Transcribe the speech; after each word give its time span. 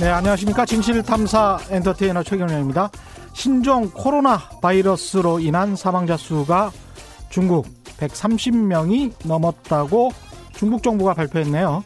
네, 0.00 0.08
안녕하십니까. 0.10 0.64
진실탐사 0.64 1.58
엔터테이너 1.70 2.22
최경련입니다. 2.22 2.88
신종 3.32 3.90
코로나 3.90 4.38
바이러스로 4.62 5.40
인한 5.40 5.74
사망자 5.74 6.16
수가 6.16 6.70
중국 7.30 7.66
130명이 7.98 9.26
넘었다고 9.26 10.12
중국 10.54 10.84
정부가 10.84 11.14
발표했네요. 11.14 11.82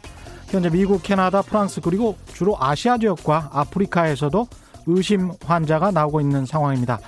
현재 0.47 0.69
미국, 0.69 1.01
캐나다, 1.01 1.41
프랑스 1.41 1.81
그리고 1.81 2.15
주로 2.33 2.55
아시아 2.59 2.99
지역과 2.99 3.49
아프리카에서도 3.51 4.47
의심 4.85 5.31
환자가 5.43 5.89
나오고 5.89 6.21
있는 6.21 6.45
상황입니다. 6.45 6.99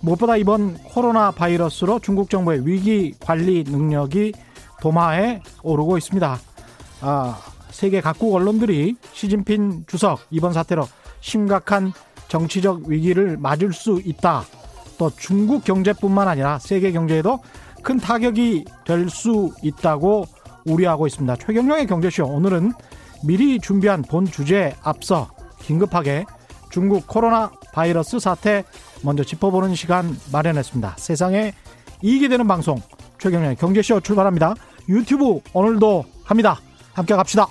무엇보다 0.00 0.38
이번 0.38 0.78
코로나 0.84 1.32
바이러스로 1.32 1.98
중국 1.98 2.30
정부의 2.30 2.66
위기 2.66 3.12
관리 3.20 3.62
능력이 3.62 4.32
도마에 4.80 5.42
오르고 5.62 5.98
있습니다. 5.98 6.38
아, 7.02 7.38
세계 7.76 8.00
각국 8.00 8.34
언론들이 8.34 8.96
시진핑 9.12 9.84
주석 9.86 10.20
이번 10.30 10.54
사태로 10.54 10.88
심각한 11.20 11.92
정치적 12.28 12.84
위기를 12.86 13.36
맞을 13.36 13.74
수 13.74 14.00
있다. 14.02 14.44
또 14.96 15.10
중국 15.18 15.62
경제뿐만 15.62 16.26
아니라 16.26 16.58
세계 16.58 16.90
경제에도 16.90 17.38
큰 17.82 17.98
타격이 17.98 18.64
될 18.86 19.10
수 19.10 19.52
있다고 19.62 20.24
우려하고 20.64 21.06
있습니다. 21.06 21.36
최경영의 21.36 21.86
경제쇼 21.86 22.24
오늘은 22.24 22.72
미리 23.22 23.60
준비한 23.60 24.00
본 24.00 24.24
주제에 24.24 24.74
앞서 24.82 25.28
긴급하게 25.60 26.24
중국 26.70 27.06
코로나 27.06 27.52
바이러스 27.74 28.18
사태 28.18 28.64
먼저 29.02 29.22
짚어보는 29.22 29.74
시간 29.74 30.16
마련했습니다. 30.32 30.94
세상에 30.96 31.52
이익이 32.02 32.30
되는 32.30 32.48
방송 32.48 32.80
최경영의 33.18 33.56
경제쇼 33.56 34.00
출발합니다. 34.00 34.54
유튜브 34.88 35.40
오늘도 35.52 36.06
합니다. 36.24 36.58
함께 36.94 37.14
갑시다. 37.14 37.46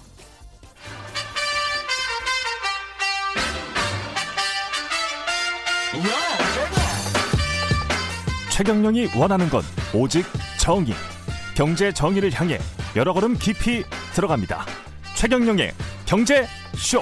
최경영이 8.55 9.07
원하는 9.19 9.49
건 9.49 9.63
오직 9.93 10.23
정의. 10.57 10.93
경제 11.57 11.91
정의를 11.91 12.31
향해 12.31 12.57
여러 12.95 13.11
걸음 13.11 13.33
깊이 13.33 13.83
들어갑니다. 14.13 14.61
최경영의 15.17 15.73
경제 16.05 16.45
쇼. 16.77 17.01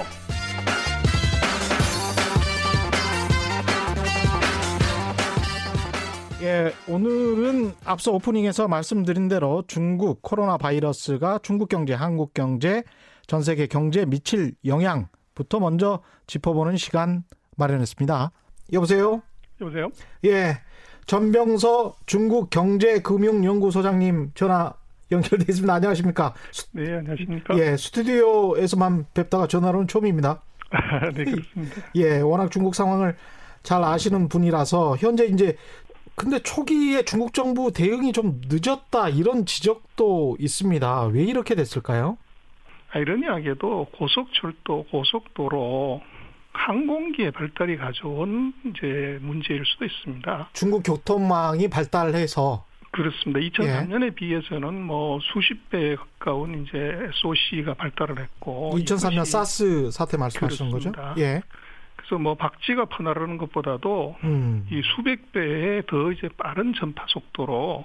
예, 6.42 6.74
오늘은 6.88 7.74
앞서 7.84 8.10
오프닝에서 8.10 8.66
말씀드린 8.66 9.28
대로 9.28 9.62
중국 9.68 10.22
코로나 10.22 10.58
바이러스가 10.58 11.38
중국 11.44 11.68
경제, 11.68 11.94
한국 11.94 12.34
경제, 12.34 12.82
전 13.28 13.42
세계 13.42 13.68
경제에 13.68 14.06
미칠 14.06 14.56
영향부터 14.66 15.60
먼저 15.60 16.02
짚어보는 16.26 16.78
시간 16.78 17.22
마련했습니다. 17.56 18.32
여보세요? 18.72 19.22
여보세요? 19.60 19.90
예. 20.24 20.63
전병서 21.06 21.96
중국 22.06 22.50
경제금융연구소장님 22.50 24.32
전화 24.34 24.72
연결돼 25.10 25.44
있습니다. 25.48 25.72
안녕하십니까? 25.72 26.34
네, 26.72 26.94
안녕하십니까? 26.94 27.58
예, 27.58 27.76
스튜디오에서만 27.76 29.06
뵙다가 29.14 29.46
전화로는 29.46 29.86
처음입니다. 29.86 30.40
네, 31.14 31.24
그렇습니다. 31.24 31.76
예, 31.96 32.20
워낙 32.20 32.50
중국 32.50 32.74
상황을 32.74 33.16
잘 33.62 33.82
아시는 33.84 34.28
분이라서 34.28 34.96
현재 34.96 35.26
이제 35.26 35.56
근데 36.16 36.38
초기에 36.38 37.02
중국 37.02 37.34
정부 37.34 37.72
대응이 37.72 38.12
좀 38.12 38.40
늦었다 38.48 39.08
이런 39.08 39.46
지적도 39.46 40.36
있습니다. 40.38 41.06
왜 41.06 41.22
이렇게 41.24 41.54
됐을까요? 41.54 42.16
아이러니하게도 42.90 43.88
고속철도, 43.98 44.86
고속도로, 44.90 46.00
항공기의 46.54 47.32
발달이 47.32 47.76
가져온 47.76 48.54
이제 48.64 49.18
문제일 49.20 49.64
수도 49.66 49.84
있습니다. 49.84 50.48
중국 50.52 50.82
교통망이 50.82 51.68
발달해서 51.68 52.64
그렇습니다. 52.92 53.40
2003년에 53.40 54.04
예. 54.04 54.10
비해서는 54.10 54.80
뭐 54.82 55.18
수십 55.20 55.68
배 55.68 55.96
가까운 55.96 56.64
이제 56.64 56.78
SOC가 56.78 57.74
발달을 57.74 58.20
했고 58.20 58.72
2003년 58.76 59.24
사스 59.24 59.90
사태 59.90 60.16
말씀하시는 60.16 60.70
거죠? 60.70 60.92
예. 61.18 61.42
그래서 61.96 62.18
뭐 62.18 62.34
박쥐가 62.36 62.84
퍼나르는 62.86 63.36
것보다도 63.38 64.16
음. 64.22 64.66
이 64.70 64.80
수백 64.94 65.32
배의 65.32 65.82
더 65.86 66.12
이제 66.12 66.28
빠른 66.36 66.72
전파 66.74 67.04
속도로 67.08 67.84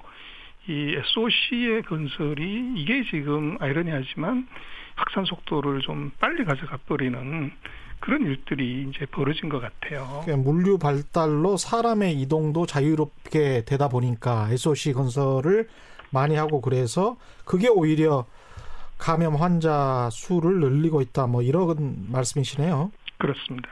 이 0.68 0.96
SOC의 0.96 1.84
건설이 1.84 2.74
이게 2.76 3.04
지금 3.10 3.58
아이러니하지만 3.60 4.48
확산 4.96 5.26
속도를 5.26 5.82
좀 5.82 6.12
빨리 6.20 6.46
가져가 6.46 6.78
버리는 6.86 7.52
그런 8.00 8.24
일들이 8.24 8.88
이제 8.90 9.06
벌어진 9.06 9.50
것 9.50 9.60
같아요. 9.60 10.22
그러니까 10.24 10.38
물류 10.38 10.78
발달로 10.78 11.58
사람의 11.58 12.20
이동도 12.22 12.66
자유롭게 12.66 13.66
되다 13.66 13.90
보니까 13.90 14.50
SOC 14.52 14.94
건설을 14.94 15.68
많이 16.12 16.36
하고 16.36 16.62
그래서 16.62 17.18
그게 17.46 17.68
오히려 17.68 18.26
감염 18.98 19.36
환자 19.36 20.10
수를 20.12 20.60
늘리고 20.60 21.02
있다. 21.02 21.28
뭐 21.28 21.42
이런 21.42 22.08
말씀이시네요. 22.10 22.92
그렇습니다. 23.18 23.70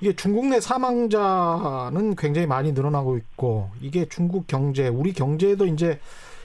이게 0.00 0.14
중국 0.14 0.46
내 0.46 0.60
사망자는 0.60 2.16
굉장히 2.16 2.46
많이 2.46 2.72
늘어나고 2.72 3.16
있고 3.16 3.70
이게 3.80 4.08
중국 4.08 4.46
경제, 4.46 4.88
우리 4.88 5.12
경제에도 5.12 5.66
이제 5.66 6.00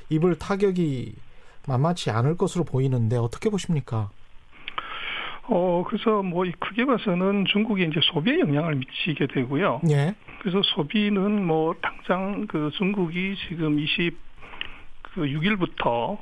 입을 0.09 0.39
타격이 0.39 1.15
만만치 1.67 2.09
않을 2.09 2.38
것으로 2.38 2.63
보이는데 2.63 3.17
어떻게 3.17 3.50
보십니까? 3.50 4.09
어, 5.44 5.84
그래서 5.88 6.24
뭐 6.24 6.46
크게 6.59 6.86
봐서는 6.86 7.46
중국이 7.46 7.84
이제 7.84 8.00
소비에 8.14 8.40
영향을 8.40 8.76
미치게 8.76 9.28
되고요. 9.28 9.81
예. 9.90 10.16
그래서 10.40 10.62
소비는 10.64 11.46
뭐 11.46 11.76
당장 11.81 12.48
그 12.48 12.72
중국이 12.78 13.36
지금 13.48 13.80
20, 13.80 14.18
그 15.02 15.22
6일부터 15.22 16.18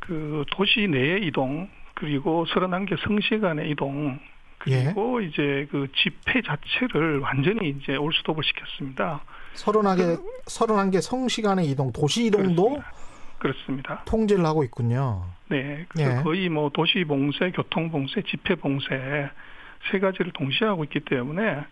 그 0.00 0.44
도시 0.50 0.86
내의 0.88 1.26
이동 1.26 1.68
그리고 1.94 2.44
31개 2.46 2.98
성시 3.02 3.38
간의 3.38 3.70
이동 3.70 4.18
그리고 4.58 5.22
예. 5.22 5.26
이제 5.26 5.68
그 5.70 5.86
집회 5.94 6.40
자체를 6.40 7.18
완전히 7.18 7.70
이제 7.70 7.96
올스톱을 7.96 8.42
시켰습니다. 8.44 9.22
31개, 9.54 10.20
31개 10.46 11.00
성시 11.00 11.42
간의 11.42 11.66
이동, 11.70 11.92
도시 11.92 12.26
이동도 12.26 12.70
그렇습니다. 12.70 13.03
그렇습니다. 13.44 14.02
통제를 14.06 14.46
하고 14.46 14.64
있군요. 14.64 15.26
네. 15.48 15.84
그래서 15.88 16.18
예. 16.18 16.22
거의 16.22 16.48
뭐 16.48 16.70
도시 16.70 17.04
봉쇄, 17.04 17.50
교통 17.50 17.90
봉쇄, 17.90 18.22
집회 18.22 18.54
봉쇄 18.54 19.28
세 19.90 19.98
가지를 19.98 20.32
동시에 20.32 20.66
하고 20.66 20.82
있기 20.84 21.00
때문에 21.00 21.62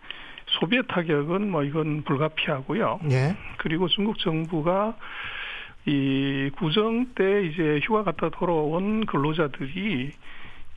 소비의 0.59 0.83
타격은 0.87 1.49
뭐 1.49 1.63
이건 1.63 2.03
불가피하고요. 2.03 2.99
예. 3.09 3.35
그리고 3.57 3.87
중국 3.87 4.19
정부가 4.19 4.95
이 5.87 6.51
구정 6.59 7.07
때 7.15 7.43
이제 7.45 7.79
휴가 7.81 8.03
갔다 8.03 8.29
돌아온 8.29 9.07
근로자들이 9.07 10.11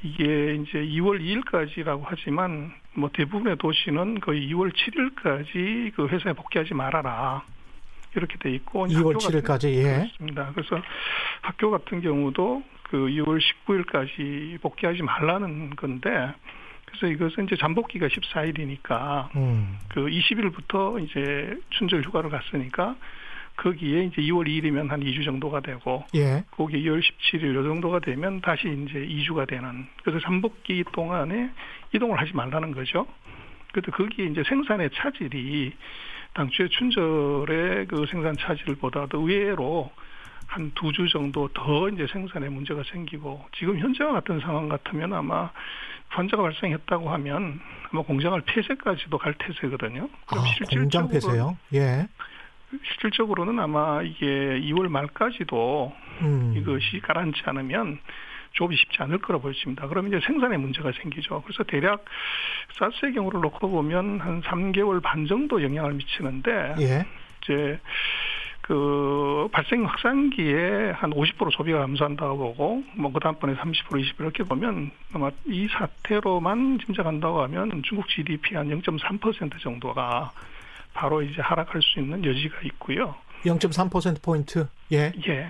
이게 0.03 0.55
이제 0.55 0.79
2월 0.79 1.21
2일까지라고 1.21 2.05
하지만 2.07 2.73
뭐 2.95 3.11
대부분의 3.13 3.59
도시는 3.59 4.21
거의 4.21 4.51
2월 4.51 4.73
7일까지 4.73 5.95
그 5.95 6.07
회사에 6.09 6.33
복귀하지 6.33 6.73
말아라. 6.73 7.45
이렇게 8.17 8.37
돼 8.39 8.51
있고 8.55 8.87
2월 8.87 9.17
7일까지 9.17 9.65
예. 9.75 9.83
그렇습니다. 9.83 10.53
그래서 10.55 10.83
학교 11.43 11.71
같은 11.71 12.01
경우도 12.01 12.63
그 12.85 12.97
2월 12.97 13.41
19일까지 13.67 14.61
복귀하지 14.61 15.03
말라는 15.03 15.77
건데 15.77 16.33
그래서 16.87 17.07
이것은 17.09 17.45
이제 17.45 17.57
잠복기가 17.57 18.09
14일이니까 18.09 19.35
음. 19.37 19.79
그 19.89 20.07
20일부터 20.07 21.03
이제 21.05 21.59
춘절 21.71 22.03
휴가를 22.03 22.31
갔으니까 22.31 22.97
거기에 23.57 24.05
이제 24.05 24.23
2월 24.23 24.47
2일이면 24.47 24.89
한 24.89 25.01
2주 25.01 25.25
정도가 25.25 25.61
되고 25.61 26.05
예. 26.15 26.45
거기 26.51 26.83
2월 26.85 27.03
17일 27.03 27.55
요 27.55 27.63
정도가 27.65 28.01
되면 28.01 28.41
다시 28.41 28.69
이제 28.69 28.99
2주가 29.01 29.49
되는 29.49 29.87
그래서 30.03 30.21
잠복기 30.21 30.85
동안에 30.93 31.51
이동을 31.95 32.21
하지 32.21 32.35
말라는 32.35 32.73
거죠. 32.73 33.07
그래도 33.73 33.93
거기에 33.93 34.27
이제 34.27 34.43
생산의 34.47 34.91
차질이 34.95 35.73
당초에 36.37 36.69
춘절의 36.69 37.87
그 37.87 38.05
생산 38.11 38.37
차질보다도 38.37 39.21
의외로 39.21 39.91
한 40.47 40.71
두 40.75 40.93
주 40.93 41.09
정도 41.09 41.49
더 41.49 41.89
이제 41.89 42.07
생산에 42.07 42.49
문제가 42.49 42.83
생기고 42.93 43.45
지금 43.57 43.79
현재와 43.79 44.13
같은 44.13 44.39
상황 44.41 44.69
같으면 44.69 45.13
아마 45.13 45.51
환자가 46.09 46.43
발생했다고 46.43 47.11
하면 47.11 47.61
아마 47.91 48.03
공장을 48.03 48.41
폐쇄까지도 48.43 49.19
갈 49.19 49.35
태세거든요. 49.35 50.09
그럼 50.27 50.45
아, 50.45 50.65
공장 50.71 51.09
폐쇄요? 51.09 51.57
예. 51.75 52.07
실질적으로는 52.85 53.59
아마 53.59 54.03
이게 54.03 54.27
2월 54.27 54.89
말까지도 54.89 55.93
음. 56.23 56.55
이것이 56.57 57.01
가라앉지 57.01 57.43
않으면 57.47 57.99
조업이 58.57 58.77
쉽지 58.77 59.03
않을 59.03 59.19
거라 59.19 59.39
보여집니다. 59.39 59.87
그러면 59.87 60.13
이제 60.13 60.27
생산에 60.27 60.57
문제가 60.57 60.91
생기죠. 61.01 61.43
그래서 61.43 61.63
대략 61.63 62.05
사스의 62.79 63.13
경우를 63.13 63.41
놓고 63.41 63.71
보면 63.71 64.21
한 64.21 64.43
3개월 64.43 65.03
반 65.03 65.27
정도 65.27 65.63
영향을 65.63 65.93
미치는데 65.95 66.75
예. 66.81 67.07
이제 67.43 67.79
그 68.63 69.49
발생 69.53 69.85
확산기에 69.85 70.91
한 70.97 71.11
50% 71.13 71.53
소비가 71.53 71.79
감소한다고 71.81 72.37
보고 72.37 72.83
뭐 72.97 73.13
그 73.13 73.21
다음번에 73.21 73.55
30% 73.55 73.75
20% 73.91 74.21
이렇게 74.21 74.43
보면 74.43 74.91
아마 75.13 75.31
이 75.45 75.69
사태로만 75.69 76.81
짐작한다고 76.85 77.43
하면 77.43 77.83
중국 77.85 78.09
GDP 78.09 78.57
한 78.57 78.69
0.3% 78.69 79.61
정도가 79.61 80.33
바로 80.95 81.23
이제 81.23 81.41
하락할 81.41 81.81
수 81.83 82.01
있는 82.01 82.25
여지가 82.25 82.63
있고요. 82.63 83.15
0.3% 83.47 84.23
포인트. 84.23 84.67
예. 84.93 85.13
예. 85.29 85.47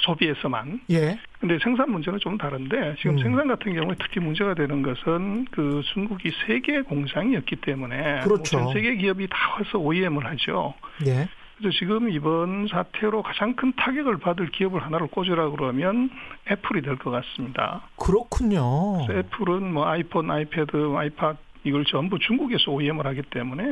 소비에서만. 0.00 0.80
예. 0.90 1.18
근데 1.40 1.58
생산 1.62 1.90
문제는 1.90 2.18
좀 2.20 2.36
다른데 2.38 2.96
지금 2.98 3.16
음. 3.16 3.22
생산 3.22 3.48
같은 3.48 3.74
경우에 3.74 3.94
특히 4.00 4.20
문제가 4.20 4.54
되는 4.54 4.82
것은 4.82 5.46
그 5.50 5.82
중국이 5.92 6.30
세계 6.46 6.80
공장이었기 6.82 7.56
때문에 7.56 8.20
그렇죠. 8.20 8.58
뭐전 8.58 8.72
세계 8.74 8.96
기업이 8.96 9.26
다 9.30 9.36
와서 9.58 9.78
OEM을 9.78 10.24
하죠. 10.26 10.74
예. 11.06 11.28
그래서 11.58 11.76
지금 11.78 12.10
이번 12.10 12.66
사태로 12.68 13.22
가장 13.22 13.54
큰 13.54 13.72
타격을 13.76 14.18
받을 14.18 14.48
기업을 14.50 14.82
하나를 14.82 15.06
꽂으라 15.06 15.50
그러면 15.50 16.10
애플이 16.50 16.82
될 16.82 16.96
것 16.96 17.10
같습니다. 17.10 17.82
그렇군요. 17.96 19.06
애플은 19.08 19.72
뭐 19.72 19.86
아이폰, 19.86 20.30
아이패드, 20.30 20.94
아이팟 20.96 21.36
이걸 21.62 21.84
전부 21.84 22.18
중국에서 22.18 22.72
OEM을 22.72 23.06
하기 23.06 23.22
때문에 23.30 23.64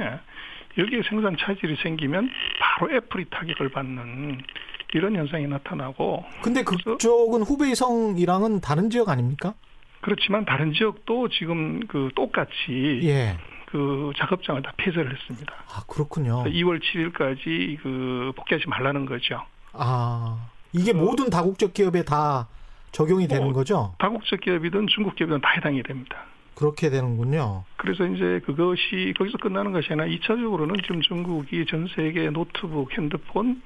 여기에 0.78 1.02
생산 1.08 1.36
차질이 1.38 1.76
생기면 1.82 2.30
바로 2.60 2.92
애플이 2.94 3.26
타격을 3.30 3.68
받는 3.70 4.40
이런 4.94 5.16
현상이 5.16 5.46
나타나고 5.46 6.24
근데 6.42 6.62
그쪽은 6.62 7.42
후베이성이랑은 7.42 8.60
다른 8.60 8.90
지역 8.90 9.08
아닙니까? 9.08 9.54
그렇지만 10.00 10.44
다른 10.44 10.72
지역도 10.72 11.28
지금 11.28 11.86
그 11.86 12.10
똑같이 12.14 13.00
예. 13.04 13.38
그 13.66 14.12
작업장을 14.18 14.60
다 14.62 14.72
폐쇄를 14.76 15.14
했습니다. 15.14 15.54
아, 15.68 15.82
그렇군요. 15.88 16.44
2월 16.44 16.80
7일까지 16.82 17.80
그 17.82 18.32
복귀하지 18.36 18.68
말라는 18.68 19.06
거죠. 19.06 19.42
아, 19.72 20.48
이게 20.72 20.92
그- 20.92 20.98
모든 20.98 21.30
다국적 21.30 21.72
기업에 21.72 22.02
다 22.02 22.48
적용이 22.90 23.26
되는 23.28 23.44
뭐, 23.44 23.52
거죠? 23.54 23.94
다국적 23.98 24.40
기업이든 24.40 24.88
중국 24.88 25.14
기업이든 25.16 25.40
다 25.40 25.50
해당이 25.56 25.82
됩니다. 25.84 26.18
그렇게 26.54 26.90
되는군요. 26.90 27.64
그래서 27.76 28.06
이제 28.06 28.40
그것이 28.44 29.14
거기서 29.18 29.38
끝나는 29.38 29.72
것이 29.72 29.92
아니라 29.92 30.06
2차적으로는 30.06 30.82
지금 30.82 31.00
중국이 31.00 31.66
전 31.66 31.88
세계 31.94 32.30
노트북, 32.30 32.92
핸드폰, 32.96 33.62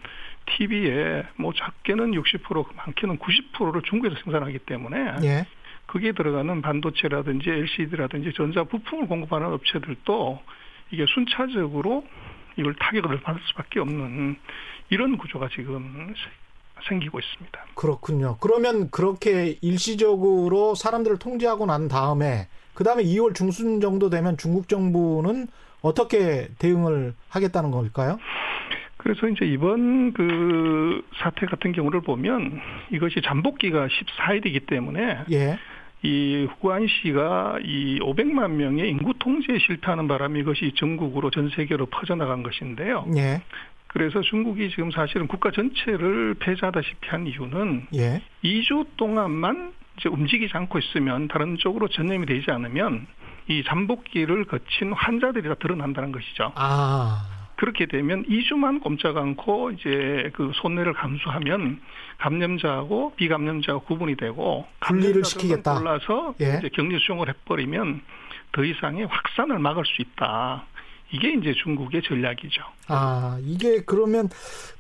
TV에 0.47 1.25
뭐 1.37 1.53
작게는 1.53 2.13
60% 2.13 2.75
많게는 2.77 3.19
90%를 3.19 3.83
중국에서 3.83 4.17
생산하기 4.23 4.61
때문에 4.61 5.17
예. 5.25 5.47
거기에 5.89 6.13
들어가는 6.13 6.63
반도체라든지 6.63 7.51
LCD라든지 7.51 8.33
전자 8.37 8.65
부품을 8.65 9.07
공급하는 9.09 9.49
업체들도 9.53 10.41
이게 10.93 11.05
순차적으로 11.09 12.05
이걸 12.57 12.75
타격을 12.75 13.21
받을 13.21 13.41
수밖에 13.49 13.81
없는 13.81 14.37
이런 14.91 15.19
구조가 15.19 15.49
지금 15.55 16.15
세- 16.17 16.85
생기고 16.89 17.19
있습니다. 17.19 17.65
그렇군요. 17.75 18.37
그러면 18.41 18.91
그렇게 18.91 19.57
일시적으로 19.63 20.75
사람들을 20.75 21.19
통제하고 21.19 21.67
난 21.67 21.89
다음에 21.89 22.49
그 22.77 22.85
다음에 22.85 23.03
2월 23.03 23.35
중순 23.35 23.81
정도 23.81 24.11
되면 24.11 24.37
중국 24.37 24.69
정부는 24.69 25.49
어떻게 25.81 26.49
대응을 26.59 27.15
하겠다는 27.31 27.71
걸까요? 27.71 28.19
그래서 28.99 29.29
이제 29.29 29.47
이번 29.47 30.13
그 30.13 31.03
사태 31.17 31.47
같은 31.47 31.73
경우를 31.73 32.03
보면 32.03 32.61
이것이 32.93 33.23
잠복기가 33.23 33.89
14일이기 33.89 34.67
때문에 34.67 35.21
예. 35.33 35.59
이 36.03 36.47
후안시가 36.61 37.61
이 37.65 37.99
500만 38.01 38.51
명의 38.51 38.91
인구 38.91 39.15
통제에 39.19 39.59
실패하는 39.59 40.07
바람에 40.07 40.39
이것이 40.41 40.73
전국으로 40.77 41.31
전 41.31 41.49
세계로 41.49 41.87
퍼져나간 41.87 42.43
것인데요. 42.43 43.07
예. 43.17 43.41
그래서 43.87 44.21
중국이 44.21 44.69
지금 44.69 44.91
사실은 44.91 45.29
국가 45.29 45.51
전체를 45.51 46.35
폐쇄하다시피 46.41 47.09
한 47.09 47.27
이유는 47.27 47.87
예. 47.95 48.21
2주 48.45 48.87
동안만 48.99 49.73
이제 49.99 50.09
움직이지 50.09 50.57
않고 50.57 50.79
있으면 50.79 51.29
다른 51.29 51.57
쪽으로 51.57 51.89
전염이 51.89 52.27
되지 52.27 52.51
않으면 52.51 53.07
이 53.49 53.63
잠복기를 53.65 54.45
거친 54.45 54.93
환자들이 54.93 55.49
다 55.49 55.55
드러난다는 55.55 56.13
것이죠. 56.13 56.53
아. 56.55 57.27
그렇게 57.57 57.87
되면 57.87 58.25
2주만 58.27 58.83
꼼짝 58.83 59.17
않고 59.17 59.71
이제 59.73 60.31
그 60.35 60.53
손해를 60.57 60.93
감수하면 60.93 61.81
감염자하고 62.19 63.15
비감염자가 63.17 63.79
구분이 63.81 64.17
되고 64.17 64.67
분리를 64.81 65.25
시키겠다. 65.25 65.79
골라서 65.79 66.35
예. 66.41 66.59
이제 66.59 66.69
격리 66.69 66.99
수용을 66.99 67.29
해버리면 67.29 68.03
더 68.53 68.65
이상의 68.65 69.07
확산을 69.07 69.59
막을 69.59 69.85
수 69.87 70.03
있다. 70.03 70.67
이게 71.11 71.33
이제 71.33 71.53
중국의 71.63 72.03
전략이죠. 72.03 72.63
아, 72.89 73.39
이게 73.43 73.83
그러면 73.87 74.29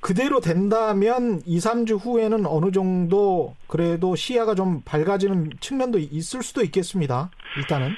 그대로 0.00 0.40
된다면 0.40 1.40
2, 1.46 1.58
3주 1.58 2.04
후에는 2.04 2.46
어느 2.46 2.70
정도 2.72 3.54
그래도 3.68 4.16
시야가 4.16 4.54
좀 4.54 4.82
밝아지는 4.84 5.50
측면도 5.60 5.98
있을 5.98 6.42
수도 6.42 6.62
있겠습니다. 6.62 7.30
일단은. 7.56 7.92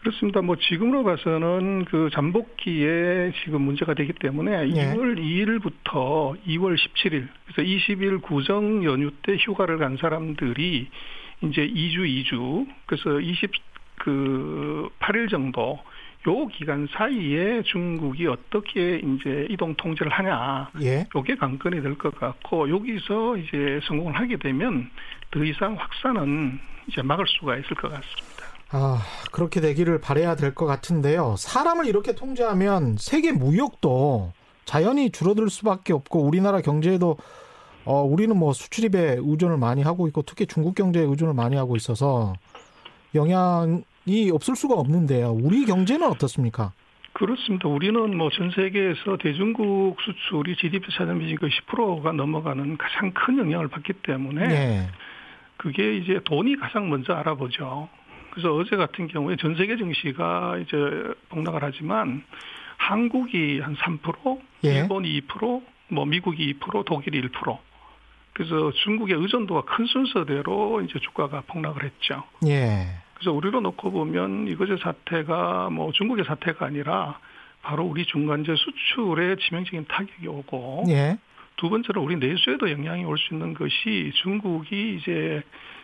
그렇습니다. 0.00 0.40
뭐 0.40 0.56
지금으로 0.56 1.04
봐서는 1.04 1.84
그 1.84 2.08
잠복기에 2.14 3.32
지금 3.44 3.62
문제가 3.62 3.92
되기 3.94 4.14
때문에 4.14 4.70
예. 4.70 4.94
2월 4.94 5.18
2일부터 5.18 6.42
2월 6.46 6.76
17일 6.76 7.28
그래서 7.44 7.62
20일 7.62 8.22
구정 8.22 8.82
연휴 8.84 9.10
때 9.22 9.36
휴가를 9.38 9.78
간 9.78 9.98
사람들이 10.00 10.88
이제 11.42 11.68
2주 11.68 12.24
2주 12.24 12.66
그래서 12.86 13.20
20 13.20 13.50
그 13.96 14.88
8일 15.00 15.30
정도 15.30 15.78
요 16.28 16.46
기간 16.48 16.86
사이에 16.92 17.62
중국이 17.62 18.26
어떻게 18.26 18.96
이제 18.98 19.46
이동 19.48 19.74
통제를 19.74 20.12
하냐 20.12 20.70
예. 20.82 21.06
요게 21.16 21.36
관건이 21.36 21.80
될 21.82 21.96
것 21.96 22.14
같고 22.18 22.68
여기서 22.68 23.36
이제 23.38 23.80
성공을 23.84 24.14
하게 24.14 24.36
되면 24.36 24.90
더 25.30 25.42
이상 25.44 25.76
확산은 25.78 26.58
이제 26.88 27.00
막을 27.02 27.24
수가 27.26 27.56
있을 27.56 27.68
것 27.76 27.88
같습니다. 27.88 28.44
아, 28.72 29.02
그렇게 29.32 29.60
되기를 29.60 30.00
바래야 30.00 30.36
될 30.36 30.54
것 30.54 30.66
같은데요. 30.66 31.36
사람을 31.38 31.86
이렇게 31.86 32.14
통제하면 32.14 32.96
세계 32.98 33.32
무역도 33.32 34.32
자연히 34.66 35.10
줄어들 35.10 35.48
수밖에 35.48 35.92
없고 35.92 36.20
우리나라 36.20 36.60
경제에도 36.60 37.16
어, 37.86 38.02
우리는 38.02 38.36
뭐 38.36 38.52
수출입에 38.52 39.16
의존을 39.20 39.56
많이 39.56 39.82
하고 39.82 40.06
있고 40.06 40.22
특히 40.22 40.46
중국 40.46 40.74
경제에 40.74 41.02
의존을 41.02 41.32
많이 41.34 41.56
하고 41.56 41.76
있어서 41.76 42.34
영향 43.14 43.82
이 44.06 44.30
없을 44.30 44.56
수가 44.56 44.74
없는데요. 44.74 45.30
우리 45.42 45.64
경제는 45.64 46.06
어떻습니까? 46.06 46.72
그렇습니다. 47.12 47.68
우리는 47.68 48.16
뭐 48.16 48.30
전 48.30 48.50
세계에서 48.50 49.18
대중국 49.18 49.96
수출이 50.00 50.56
GDP 50.56 50.90
차점이 50.92 51.34
그 51.36 51.48
10%가 51.48 52.12
넘어가는 52.12 52.76
가장 52.78 53.12
큰 53.12 53.38
영향을 53.38 53.68
받기 53.68 53.94
때문에 54.04 54.42
예. 54.50 54.88
그게 55.56 55.96
이제 55.96 56.20
돈이 56.24 56.56
가장 56.56 56.88
먼저 56.88 57.12
알아보죠. 57.12 57.88
그래서 58.30 58.54
어제 58.54 58.76
같은 58.76 59.08
경우에 59.08 59.36
전 59.36 59.56
세계 59.56 59.76
증시가 59.76 60.56
이제 60.58 60.76
폭락을 61.30 61.62
하지만 61.62 62.22
한국이 62.78 63.60
한 63.60 63.76
3%, 63.76 64.40
예. 64.64 64.76
일본이 64.78 65.20
2%, 65.22 65.62
뭐 65.88 66.06
미국이 66.06 66.54
2%, 66.54 66.84
독일이 66.86 67.20
1%. 67.28 67.58
그래서 68.32 68.72
중국의 68.84 69.16
의존도가 69.18 69.62
큰 69.62 69.84
순서대로 69.86 70.80
이제 70.82 70.98
주가가 71.00 71.42
폭락을 71.48 71.84
했죠. 71.84 72.22
예. 72.46 72.86
그래서 73.20 73.32
우리로 73.32 73.60
놓고 73.60 73.90
보면 73.90 74.48
이것의 74.48 74.78
사태가 74.78 75.68
뭐 75.70 75.92
중국의 75.92 76.24
사태가 76.24 76.64
아니라 76.64 77.18
바로 77.62 77.84
우리 77.84 78.06
중간재 78.06 78.54
수출에 78.56 79.36
치명적인 79.36 79.84
타격이 79.88 80.26
오고 80.26 80.84
예. 80.88 81.18
두 81.56 81.68
번째로 81.68 82.02
우리 82.02 82.16
내수에도 82.16 82.70
영향이 82.70 83.04
올 83.04 83.18
수 83.18 83.34
있는 83.34 83.52
것이 83.52 84.10
중국이 84.22 84.96
이제 84.96 85.42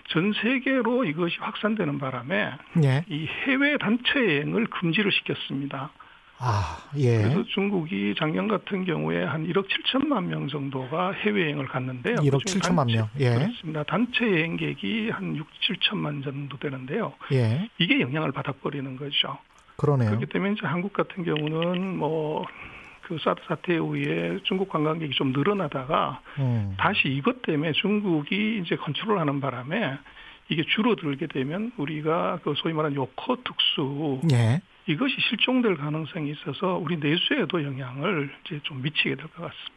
전 0.08 0.32
세계로 0.32 1.04
이것이 1.04 1.36
확산되는 1.38 1.98
바람에 1.98 2.52
예. 2.82 3.04
이 3.08 3.26
해외 3.26 3.76
단체 3.76 4.18
여행을 4.18 4.68
금지를 4.68 5.12
시켰습니다. 5.12 5.90
아, 6.38 6.76
예. 6.96 7.18
그래서 7.22 7.42
중국이 7.44 8.14
작년 8.18 8.46
같은 8.46 8.84
경우에 8.84 9.24
한 9.24 9.46
1억 9.46 9.66
7천만 9.68 10.24
명 10.24 10.48
정도가 10.48 11.12
해외 11.12 11.44
여행을 11.44 11.66
갔는데요. 11.66 12.16
1억 12.16 12.38
그중에 12.44 12.60
7천만 12.60 12.76
단체- 12.86 12.96
명. 12.96 13.08
예. 13.20 13.34
그렇습니다. 13.34 13.82
단체 13.84 14.24
여행객이 14.30 15.10
한 15.10 15.34
6, 15.36 15.46
7천만 15.60 16.22
정도 16.22 16.58
되는데요. 16.58 17.14
예. 17.32 17.68
이게 17.78 18.00
영향을 18.00 18.32
받아버리는 18.32 18.96
거죠. 18.96 19.38
그러네요. 19.76 20.08
그렇기 20.10 20.26
때문에 20.26 20.52
이제 20.52 20.66
한국 20.66 20.92
같은 20.92 21.24
경우는 21.24 21.96
뭐그 21.98 23.18
사드 23.22 23.40
사태에 23.48 23.76
의해 23.76 24.38
중국 24.44 24.68
관광객이 24.68 25.14
좀 25.14 25.32
늘어나다가 25.32 26.20
음. 26.38 26.74
다시 26.78 27.08
이것 27.08 27.42
때문에 27.42 27.72
중국이 27.72 28.60
이제 28.62 28.76
컨트롤하는 28.76 29.40
바람에 29.40 29.98
이게 30.48 30.62
줄어들게 30.64 31.26
되면 31.26 31.72
우리가 31.76 32.40
그 32.44 32.54
소위 32.56 32.72
말하는 32.74 32.96
요커 32.96 33.38
특수 33.44 34.20
예. 34.32 34.60
이것이 34.88 35.14
실종될 35.28 35.76
가능성이 35.76 36.32
있어서 36.32 36.76
우리 36.76 36.96
내수에도 36.96 37.62
영향을 37.62 38.30
이제 38.44 38.60
좀 38.62 38.82
미치게 38.82 39.16
될 39.16 39.26
것 39.28 39.42
같습니다. 39.42 39.76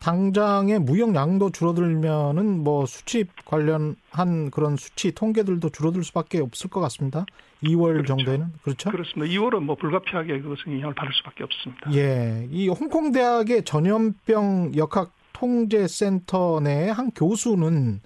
당장의 0.00 0.78
무역 0.78 1.14
양도 1.14 1.50
줄어들면은 1.50 2.64
뭐 2.64 2.86
수입 2.86 3.28
관련한 3.44 4.50
그런 4.50 4.76
수치 4.76 5.12
통계들도 5.12 5.68
줄어들 5.70 6.02
수밖에 6.04 6.40
없을 6.40 6.70
것 6.70 6.80
같습니다. 6.80 7.26
2월 7.62 7.92
그렇죠. 7.92 8.16
정도에는 8.16 8.46
그렇죠? 8.62 8.90
그렇습니다. 8.90 9.30
2월은 9.30 9.60
뭐 9.60 9.74
불가피하게 9.76 10.40
그것은 10.40 10.72
영향을 10.72 10.94
받을 10.94 11.12
수밖에 11.12 11.44
없습니다. 11.44 11.92
예, 11.92 12.48
이 12.50 12.68
홍콩 12.68 13.12
대학의 13.12 13.64
전염병 13.64 14.72
역학 14.76 15.12
방역통제센터 15.40 16.60
내 16.60 16.90
한 16.90 17.10
교수는 17.12 18.00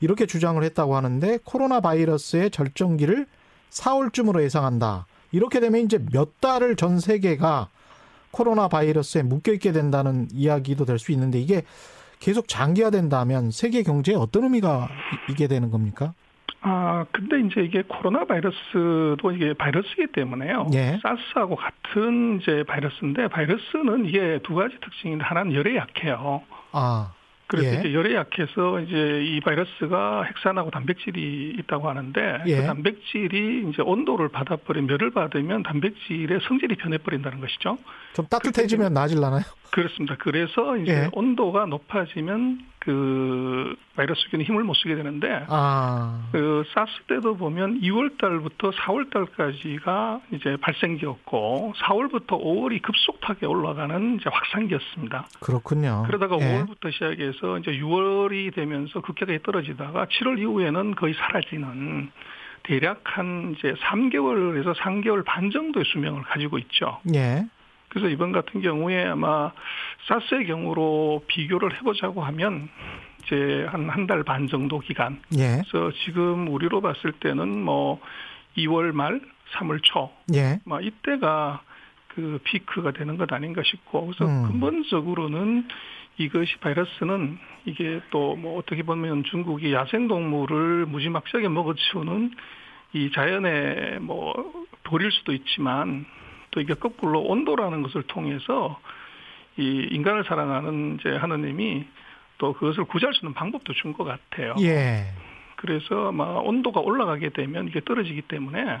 이렇게 0.00 0.26
주장을 0.26 0.62
했다고 0.62 0.96
하는데 0.96 1.38
코로나 1.44 1.80
바이러스의 1.80 2.50
절정기를 2.50 3.26
4월쯤으로 3.70 4.42
예상한다. 4.42 5.06
이렇게 5.32 5.60
되면 5.60 5.80
이제 5.82 5.98
몇 6.12 6.40
달을 6.40 6.76
전 6.76 6.98
세계가 6.98 7.68
코로나 8.30 8.68
바이러스에 8.68 9.22
묶여 9.22 9.52
있게 9.52 9.72
된다는 9.72 10.28
이야기도 10.32 10.84
될 10.84 10.98
수 10.98 11.12
있는데 11.12 11.38
이게 11.40 11.62
계속 12.20 12.48
장기화된다면 12.48 13.50
세계 13.50 13.82
경제에 13.82 14.14
어떤 14.14 14.44
의미가 14.44 14.88
있게 15.30 15.46
되는 15.48 15.70
겁니까? 15.70 16.12
아, 16.62 17.06
근데 17.10 17.40
이제 17.40 17.62
이게 17.62 17.82
코로나 17.88 18.26
바이러스도 18.26 19.32
이게 19.34 19.54
바이러스이기 19.54 20.08
때문에요. 20.12 20.66
예. 20.74 20.98
사스하고 21.02 21.56
같은 21.56 22.38
이제 22.40 22.62
바이러스인데 22.68 23.28
바이러스는 23.28 24.04
이게 24.04 24.40
두 24.42 24.54
가지 24.54 24.74
특징인데 24.84 25.24
하나는 25.24 25.54
열에 25.54 25.76
약해요. 25.76 26.42
아, 26.72 27.12
그래서 27.50 27.66
예. 27.68 27.80
이제 27.80 27.92
열에 27.92 28.14
약해서 28.14 28.78
이제 28.78 29.24
이 29.24 29.40
바이러스가 29.40 30.22
핵산하고 30.22 30.70
단백질이 30.70 31.56
있다고 31.58 31.88
하는데 31.88 32.42
예. 32.46 32.56
그 32.56 32.62
단백질이 32.62 33.68
이제 33.68 33.82
온도를 33.82 34.28
받아버리면 34.28 34.88
열을 34.88 35.10
받으면 35.10 35.64
단백질의 35.64 36.38
성질이 36.46 36.76
변해버린다는 36.76 37.40
것이죠. 37.40 37.76
좀 38.14 38.26
따뜻해지면 38.26 38.94
나아질라나요? 38.94 39.42
그렇습니다. 39.70 40.16
그래서 40.18 40.76
이제 40.76 40.92
예. 40.92 41.08
온도가 41.12 41.66
높아지면 41.66 42.60
그 42.80 43.76
바이러스균이 43.94 44.44
힘을 44.44 44.64
못 44.64 44.74
쓰게 44.74 44.94
되는데 44.96 45.44
아, 45.48 46.28
그 46.32 46.64
사스 46.72 46.90
때도 47.08 47.36
보면 47.36 47.80
2월 47.82 48.18
달부터 48.18 48.70
4월 48.70 49.10
달까지가 49.10 50.20
이제 50.32 50.56
발생기였고 50.60 51.74
4월부터 51.76 52.28
5월이 52.42 52.82
급속하게 52.82 53.46
올라가는 53.46 54.16
이제 54.16 54.30
확산기였습니다. 54.30 55.28
그렇군요. 55.40 56.04
그러다가 56.06 56.36
예. 56.40 56.64
5월부터 56.64 56.92
시작해서 56.92 57.58
이제 57.58 57.72
6월이 57.72 58.54
되면서 58.54 59.00
급격하게 59.00 59.40
떨어지다가 59.42 60.06
7월 60.06 60.38
이후에는 60.38 60.94
거의 60.94 61.14
사라지는 61.14 62.10
대략 62.62 63.02
한 63.04 63.54
이제 63.56 63.74
3개월에서 63.74 64.74
3개월 64.74 65.24
반 65.24 65.50
정도의 65.50 65.84
수명을 65.86 66.22
가지고 66.22 66.58
있죠. 66.58 66.98
예. 67.14 67.44
그래서 67.90 68.08
이번 68.08 68.32
같은 68.32 68.60
경우에 68.62 69.04
아마 69.04 69.52
사스의 70.06 70.46
경우로 70.46 71.24
비교를 71.26 71.76
해보자고 71.76 72.22
하면 72.22 72.68
이제 73.24 73.66
한 73.68 73.88
한 73.90 74.06
달 74.06 74.22
반 74.24 74.48
정도 74.48 74.78
기간. 74.78 75.20
예. 75.36 75.60
그래서 75.70 75.92
지금 76.04 76.48
우리로 76.48 76.80
봤을 76.80 77.12
때는 77.12 77.62
뭐 77.62 78.00
2월 78.56 78.92
말, 78.92 79.20
3월 79.52 79.80
초, 79.82 80.10
예. 80.34 80.58
막 80.64 80.84
이때가 80.84 81.62
그 82.14 82.38
피크가 82.44 82.92
되는 82.92 83.16
것 83.16 83.32
아닌가 83.32 83.62
싶고 83.64 84.06
그래서 84.06 84.24
음. 84.24 84.46
근본적으로는 84.48 85.68
이것이 86.18 86.56
바이러스는 86.58 87.38
이게 87.66 88.00
또 88.10 88.34
뭐 88.36 88.58
어떻게 88.58 88.82
보면 88.82 89.24
중국이 89.24 89.72
야생 89.72 90.08
동물을 90.08 90.86
무지막지하게 90.86 91.48
먹어치우는 91.48 92.32
이 92.94 93.10
자연의 93.12 94.00
뭐 94.00 94.32
돌일 94.84 95.12
수도 95.12 95.32
있지만 95.32 96.04
또 96.50 96.60
이게 96.60 96.74
거꾸로 96.74 97.20
온도라는 97.22 97.82
것을 97.82 98.02
통해서 98.02 98.78
이 99.56 99.88
인간을 99.90 100.24
사랑하는 100.24 100.98
이제 101.00 101.10
하느님이 101.16 101.84
또 102.38 102.52
그것을 102.54 102.84
구제할 102.84 103.12
수 103.14 103.24
있는 103.24 103.34
방법도 103.34 103.72
준 103.74 103.92
것 103.92 104.04
같아요. 104.04 104.54
예. 104.60 105.04
그래서 105.56 106.08
아마 106.08 106.24
온도가 106.24 106.80
올라가게 106.80 107.28
되면 107.30 107.68
이게 107.68 107.80
떨어지기 107.80 108.22
때문에 108.22 108.78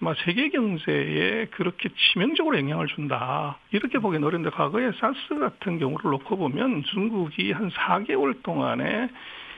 아마 0.00 0.14
세계 0.24 0.48
경제에 0.48 1.46
그렇게 1.50 1.90
치명적으로 1.90 2.58
영향을 2.58 2.86
준다. 2.86 3.58
이렇게 3.70 3.98
보기는 3.98 4.26
어려운데 4.26 4.48
과거에 4.48 4.92
사스 4.92 5.38
같은 5.38 5.78
경우를 5.78 6.10
놓고 6.12 6.38
보면 6.38 6.84
중국이 6.84 7.52
한 7.52 7.68
4개월 7.70 8.42
동안에 8.42 9.10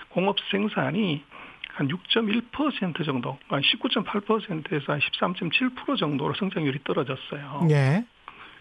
공업 0.09 0.37
생산이 0.51 1.23
한 1.75 1.89
6.1% 1.89 3.05
정도, 3.05 3.39
한 3.49 3.63
19.8%에서 3.63 4.93
한 4.93 5.01
13.7% 5.01 5.99
정도로 5.99 6.35
성장률이 6.35 6.81
떨어졌어요. 6.85 7.67
예. 7.71 8.05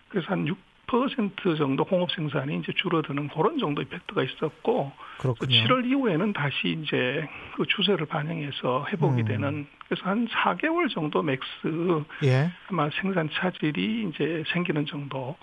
그래서 0.07 0.27
한6% 0.27 1.57
정도 1.57 1.85
공업 1.85 2.11
생산이 2.11 2.59
이제 2.59 2.71
줄어드는 2.75 3.29
그런 3.29 3.57
정도 3.59 3.81
이펙트가 3.81 4.23
있었고 4.23 4.91
그렇군요. 5.19 5.63
7월 5.63 5.85
이후에는 5.85 6.33
다시 6.33 6.77
이제 6.81 7.27
그 7.55 7.65
추세를 7.65 8.05
반영해서 8.07 8.87
회복이 8.89 9.21
음. 9.21 9.25
되는 9.25 9.67
그래서 9.87 10.09
한 10.09 10.27
4개월 10.27 10.89
정도 10.93 11.21
max 11.21 11.45
예. 12.23 12.51
아마 12.69 12.89
생산 13.01 13.29
차질이 13.29 14.09
이제 14.09 14.43
생기는 14.53 14.85
정도 14.85 15.35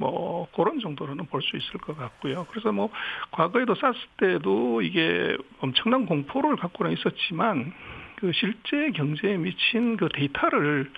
뭐 0.00 0.48
그런 0.56 0.80
정도로는 0.80 1.26
볼 1.26 1.42
수 1.42 1.56
있을 1.56 1.78
것 1.80 1.96
같고요. 1.96 2.46
그래서 2.50 2.72
뭐 2.72 2.90
과거에도 3.30 3.74
사스 3.74 3.98
때도 4.16 4.82
이게 4.82 5.36
엄청난 5.60 6.06
공포를 6.06 6.56
갖고는 6.56 6.92
있었지만 6.92 7.72
그 8.16 8.32
실제 8.32 8.90
경제에 8.92 9.36
미친 9.36 9.96
그 9.96 10.08
데이터를 10.08 10.90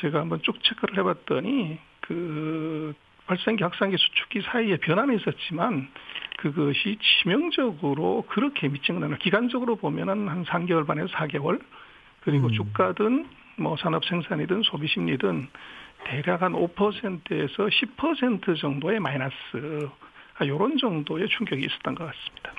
제가 0.00 0.20
한번 0.20 0.40
쭉 0.42 0.62
체크를 0.62 0.98
해봤더니 0.98 1.78
그 2.00 2.94
발생기 3.26 3.62
확산기 3.62 3.96
수축기 3.96 4.42
사이에 4.42 4.76
변화는 4.76 5.16
있었지만 5.16 5.88
그것이 6.38 6.98
치명적으로 7.00 8.24
그렇게 8.28 8.68
미친 8.68 9.00
건 9.00 9.18
기간적으로 9.18 9.76
보면은 9.76 10.28
한 10.28 10.44
3개월 10.44 10.86
반에서 10.86 11.08
4개월 11.08 11.60
그리고 12.20 12.48
음. 12.48 12.52
주가든 12.52 13.28
뭐 13.56 13.76
산업 13.76 14.04
생산이든 14.04 14.62
소비 14.62 14.86
심리든 14.86 15.48
대략 16.06 16.42
한 16.42 16.52
5%에서 16.52 17.66
10% 17.66 18.60
정도의 18.60 19.00
마이너스 19.00 19.32
이런 20.40 20.76
정도의 20.78 21.28
충격이 21.28 21.64
있었던 21.64 21.94
것 21.94 22.04
같습니다. 22.04 22.52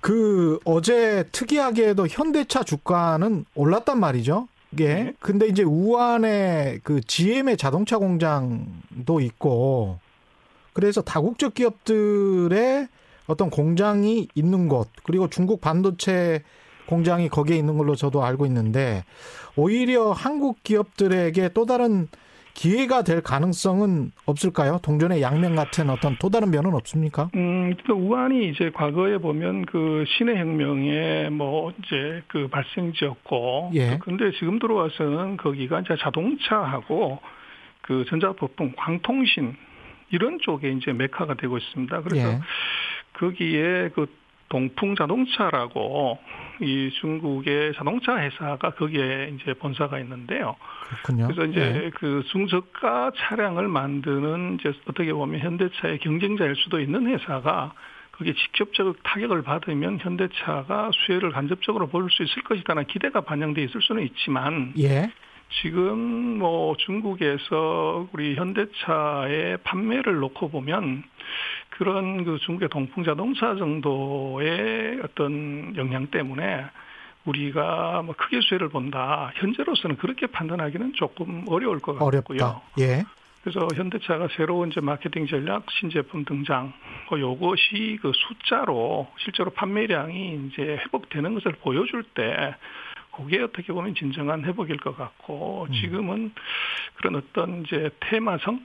그 0.00 0.58
어제 0.64 1.24
특이하게도 1.32 2.06
현대차 2.08 2.64
주가는 2.64 3.44
올랐단 3.54 4.00
말이죠. 4.00 4.48
예. 4.78 4.94
네. 4.94 5.12
근데 5.20 5.46
이제 5.46 5.62
우한에 5.62 6.78
그 6.82 7.00
GM의 7.00 7.56
자동차 7.56 7.98
공장도 7.98 9.20
있고 9.20 9.98
그래서 10.72 11.02
다국적 11.02 11.54
기업들의 11.54 12.88
어떤 13.26 13.50
공장이 13.50 14.28
있는 14.34 14.68
곳 14.68 14.88
그리고 15.02 15.28
중국 15.28 15.60
반도체 15.60 16.42
공장이 16.86 17.28
거기에 17.28 17.56
있는 17.56 17.78
걸로 17.78 17.94
저도 17.94 18.24
알고 18.24 18.46
있는데 18.46 19.04
오히려 19.56 20.10
한국 20.12 20.62
기업들에게 20.64 21.50
또 21.50 21.66
다른 21.66 22.08
기회가 22.54 23.02
될 23.02 23.22
가능성은 23.22 24.12
없을까요? 24.26 24.78
동전의 24.82 25.22
양면 25.22 25.56
같은 25.56 25.90
어떤 25.90 26.16
또 26.20 26.28
다른 26.28 26.50
면은 26.50 26.74
없습니까? 26.74 27.30
음, 27.34 27.74
그 27.86 27.92
우한이 27.92 28.50
이제 28.50 28.70
과거에 28.70 29.18
보면 29.18 29.66
그 29.66 30.04
신의 30.06 30.36
혁명의 30.36 31.30
뭐 31.30 31.72
이제 31.78 32.22
그 32.28 32.48
발생지였고, 32.48 33.70
예. 33.74 33.98
근데 34.02 34.30
지금 34.38 34.58
들어와서는 34.58 35.36
거기가 35.36 35.80
이제 35.80 35.96
자동차하고 36.00 37.18
그 37.82 38.04
전자부품, 38.08 38.72
광통신 38.76 39.56
이런 40.10 40.38
쪽에 40.40 40.70
이제 40.70 40.92
메카가 40.92 41.34
되고 41.34 41.56
있습니다. 41.56 42.02
그래서 42.02 42.28
예. 42.28 42.40
거기에 43.14 43.90
그 43.94 44.06
동풍 44.48 44.96
자동차라고 44.96 46.18
이 46.60 46.90
중국의 47.00 47.72
자동차 47.74 48.16
회사가 48.18 48.70
거기에 48.70 49.32
이제 49.34 49.54
본사가 49.54 49.98
있는데요. 50.00 50.56
그렇군요. 50.90 51.26
그래서 51.28 51.44
이제 51.50 51.60
예. 51.86 51.90
그 51.94 52.22
중저가 52.30 53.12
차량을 53.16 53.68
만드는 53.68 54.58
이제 54.60 54.72
어떻게 54.88 55.12
보면 55.12 55.40
현대차의 55.40 55.98
경쟁자일 55.98 56.54
수도 56.56 56.80
있는 56.80 57.06
회사가 57.06 57.72
그게 58.12 58.34
직접적 58.34 59.02
타격을 59.02 59.42
받으면 59.42 59.98
현대차가 60.00 60.90
수혜를 60.92 61.32
간접적으로 61.32 61.88
볼 61.88 62.10
수 62.10 62.22
있을 62.22 62.42
것이다는 62.42 62.84
기대가 62.86 63.22
반영돼 63.22 63.62
있을 63.64 63.80
수는 63.80 64.02
있지만 64.02 64.74
예. 64.78 65.10
지금 65.62 66.38
뭐 66.38 66.76
중국에서 66.78 68.08
우리 68.12 68.36
현대차의 68.36 69.58
판매를 69.64 70.20
놓고 70.20 70.48
보면 70.48 71.02
그런 71.70 72.24
그 72.24 72.38
중국의 72.38 72.68
동풍 72.68 73.04
자동차 73.04 73.56
정도의 73.56 75.00
어떤 75.02 75.74
영향 75.76 76.06
때문에 76.06 76.64
우리가 77.24 78.02
뭐 78.02 78.14
크게 78.16 78.40
수혜를 78.40 78.68
본다. 78.68 79.32
현재로서는 79.36 79.96
그렇게 79.96 80.26
판단하기는 80.26 80.94
조금 80.94 81.44
어려울 81.48 81.78
것 81.78 81.98
같고요. 81.98 82.38
어렵다. 82.38 82.62
예. 82.80 83.04
그래서 83.42 83.66
현대차가 83.74 84.28
새로운 84.36 84.68
이제 84.68 84.80
마케팅 84.80 85.26
전략, 85.26 85.64
신제품 85.70 86.26
등장, 86.26 86.74
뭐 87.08 87.18
요것이 87.18 87.98
그 88.02 88.12
숫자로 88.14 89.08
실제로 89.18 89.50
판매량이 89.50 90.48
이제 90.48 90.62
회복되는 90.62 91.34
것을 91.34 91.52
보여줄 91.52 92.02
때, 92.02 92.54
그게 93.22 93.40
어떻게 93.42 93.72
보면 93.72 93.94
진정한 93.94 94.44
회복일 94.44 94.76
것 94.78 94.96
같고, 94.96 95.66
음. 95.68 95.72
지금은 95.74 96.32
그런 96.94 97.16
어떤 97.16 97.62
이제 97.64 97.90
테마성, 98.00 98.64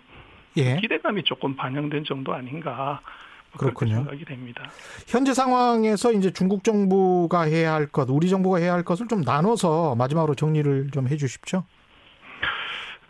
예. 0.58 0.78
기대감이 0.78 1.24
조금 1.24 1.56
반영된 1.56 2.06
정도 2.06 2.34
아닌가. 2.34 3.02
뭐 3.52 3.60
그렇군요. 3.60 3.96
생각이 3.96 4.26
됩니다. 4.26 4.70
현재 5.08 5.34
상황에서 5.34 6.12
이제 6.12 6.32
중국 6.32 6.64
정부가 6.64 7.44
해야 7.44 7.74
할 7.74 7.88
것, 7.88 8.10
우리 8.10 8.28
정부가 8.30 8.58
해야 8.58 8.74
할 8.74 8.84
것을 8.84 9.08
좀 9.08 9.22
나눠서 9.22 9.96
마지막으로 9.96 10.36
정리를 10.36 10.90
좀 10.92 11.08
해 11.08 11.16
주십시오. 11.18 11.64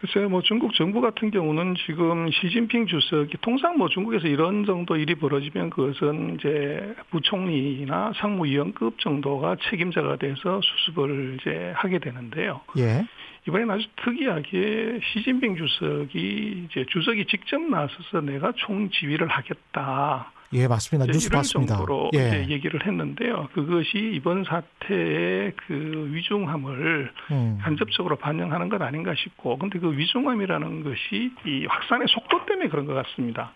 글쎄요, 0.05 0.29
뭐 0.29 0.43
중국 0.43 0.75
정부 0.75 1.01
같은 1.01 1.31
경우는 1.31 1.73
지금 1.87 2.29
시진핑 2.29 2.85
주석이 2.85 3.37
통상 3.41 3.77
뭐 3.77 3.89
중국에서 3.89 4.27
이런 4.27 4.63
정도 4.65 4.97
일이 4.97 5.15
벌어지면 5.15 5.71
그것은 5.71 6.35
이제 6.35 6.93
부총리나 7.09 8.13
상무위원급 8.17 8.99
정도가 8.99 9.55
책임자가 9.67 10.17
돼서 10.17 10.61
수습을 10.61 11.37
이제 11.39 11.73
하게 11.75 11.97
되는데요. 11.97 12.61
예. 12.77 13.03
이번엔 13.47 13.71
아주 13.71 13.87
특이하게 13.95 14.99
시진핑 15.01 15.55
주석이 15.55 16.67
이제 16.69 16.85
주석이 16.89 17.25
직접 17.25 17.59
나서서 17.59 18.21
내가 18.21 18.51
총 18.57 18.91
지휘를 18.91 19.27
하겠다. 19.27 20.31
예, 20.55 20.67
맞습니다. 20.67 21.11
뉴스 21.11 21.27
이런 21.27 21.39
봤습니다. 21.39 21.77
정도로 21.77 22.11
예. 22.15 22.27
이제 22.43 22.47
얘기를 22.49 22.85
했는데요. 22.85 23.49
그것이 23.53 24.11
이번 24.13 24.43
사태의 24.43 25.53
그 25.67 26.09
위중함을 26.11 27.11
음. 27.31 27.59
간접적으로 27.61 28.15
반영하는 28.15 28.69
것 28.69 28.81
아닌가 28.81 29.13
싶고, 29.15 29.57
근데 29.57 29.79
그 29.79 29.97
위중함이라는 29.97 30.83
것이 30.83 31.31
이 31.45 31.65
확산의 31.67 32.07
속도 32.09 32.45
때문에 32.45 32.69
그런 32.69 32.85
것 32.85 32.93
같습니다. 32.93 33.51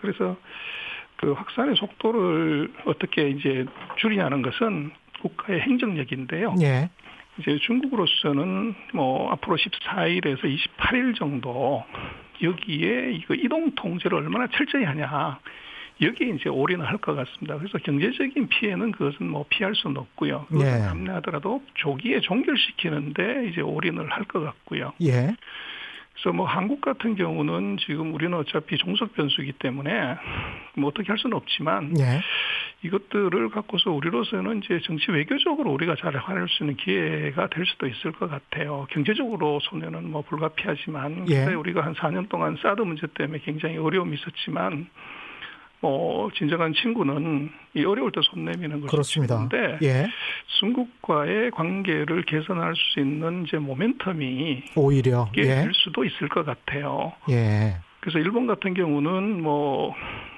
그래서 0.00 0.36
그 1.16 1.32
확산의 1.32 1.76
속도를 1.76 2.72
어떻게 2.86 3.28
이제 3.30 3.66
줄이냐는 3.96 4.42
것은 4.42 4.90
국가의 5.20 5.60
행정력인데요. 5.60 6.54
예. 6.62 6.90
이제 7.38 7.58
중국으로서는 7.58 8.74
뭐 8.94 9.30
앞으로 9.32 9.56
14일에서 9.56 10.42
28일 10.42 11.16
정도 11.16 11.84
여기에 12.42 13.12
이거 13.12 13.34
이동 13.34 13.74
통제를 13.74 14.18
얼마나 14.18 14.46
철저히 14.48 14.84
하냐. 14.84 15.38
여기에 16.02 16.28
이제 16.36 16.48
올인을 16.48 16.86
할 16.86 16.98
것 16.98 17.14
같습니다. 17.14 17.56
그래서 17.58 17.78
경제적인 17.78 18.48
피해는 18.48 18.92
그것은 18.92 19.28
뭐 19.28 19.44
피할 19.48 19.74
수는 19.74 19.96
없고요. 19.96 20.46
그것을 20.48 20.66
예. 20.66 20.86
감내하더라도 20.86 21.62
조기에 21.74 22.20
종결시키는데 22.20 23.48
이제 23.50 23.60
올인을 23.60 24.10
할 24.10 24.24
것 24.24 24.40
같고요. 24.40 24.92
예. 25.02 25.34
그래서 26.12 26.36
뭐 26.36 26.44
한국 26.46 26.82
같은 26.82 27.14
경우는 27.14 27.78
지금 27.78 28.12
우리는 28.12 28.36
어차피 28.36 28.76
종속 28.76 29.14
변수이기 29.14 29.52
때문에 29.52 30.16
뭐 30.76 30.90
어떻게 30.90 31.08
할 31.08 31.18
수는 31.18 31.34
없지만 31.36 31.94
예. 31.98 32.20
이것들을 32.82 33.48
갖고서 33.50 33.90
우리로서는 33.90 34.62
이제 34.62 34.80
정치 34.84 35.10
외교적으로 35.10 35.70
우리가 35.72 35.96
잘 35.96 36.16
활용할 36.16 36.48
수 36.48 36.62
있는 36.62 36.76
기회가 36.76 37.48
될 37.48 37.64
수도 37.66 37.86
있을 37.86 38.12
것 38.12 38.28
같아요. 38.30 38.86
경제적으로 38.90 39.60
손해는 39.60 40.10
뭐 40.10 40.22
불가피하지만 40.22 41.26
예. 41.30 41.44
우리가 41.46 41.84
한 41.84 41.94
4년 41.94 42.28
동안 42.28 42.56
사드 42.60 42.82
문제 42.82 43.06
때문에 43.14 43.40
굉장히 43.40 43.78
어려움이 43.78 44.16
있었지만 44.16 44.88
뭐 45.80 46.30
진정한 46.36 46.74
친구는 46.74 47.50
이 47.74 47.84
어려울 47.84 48.12
때 48.12 48.20
손 48.22 48.44
내미는 48.44 48.80
것이 48.80 48.90
그렇습니다. 48.90 49.38
친구인데 49.48 49.78
예. 49.86 50.06
중국과의 50.58 51.50
관계를 51.52 52.22
개선할 52.24 52.74
수 52.76 53.00
있는 53.00 53.44
이제 53.46 53.56
모멘텀이 53.56 54.76
오히려 54.76 55.30
예. 55.36 55.42
될 55.42 55.70
수도 55.72 56.04
있을 56.04 56.28
것 56.28 56.44
같아요. 56.44 57.12
예. 57.30 57.76
그래서 58.00 58.18
일본 58.18 58.46
같은 58.46 58.74
경우는 58.74 59.42
뭐 59.42 59.94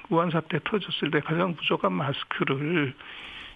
우한 0.09 0.31
사태 0.31 0.59
터졌을 0.63 1.11
때 1.11 1.19
가장 1.21 1.55
부족한 1.55 1.91
마스크를 1.93 2.93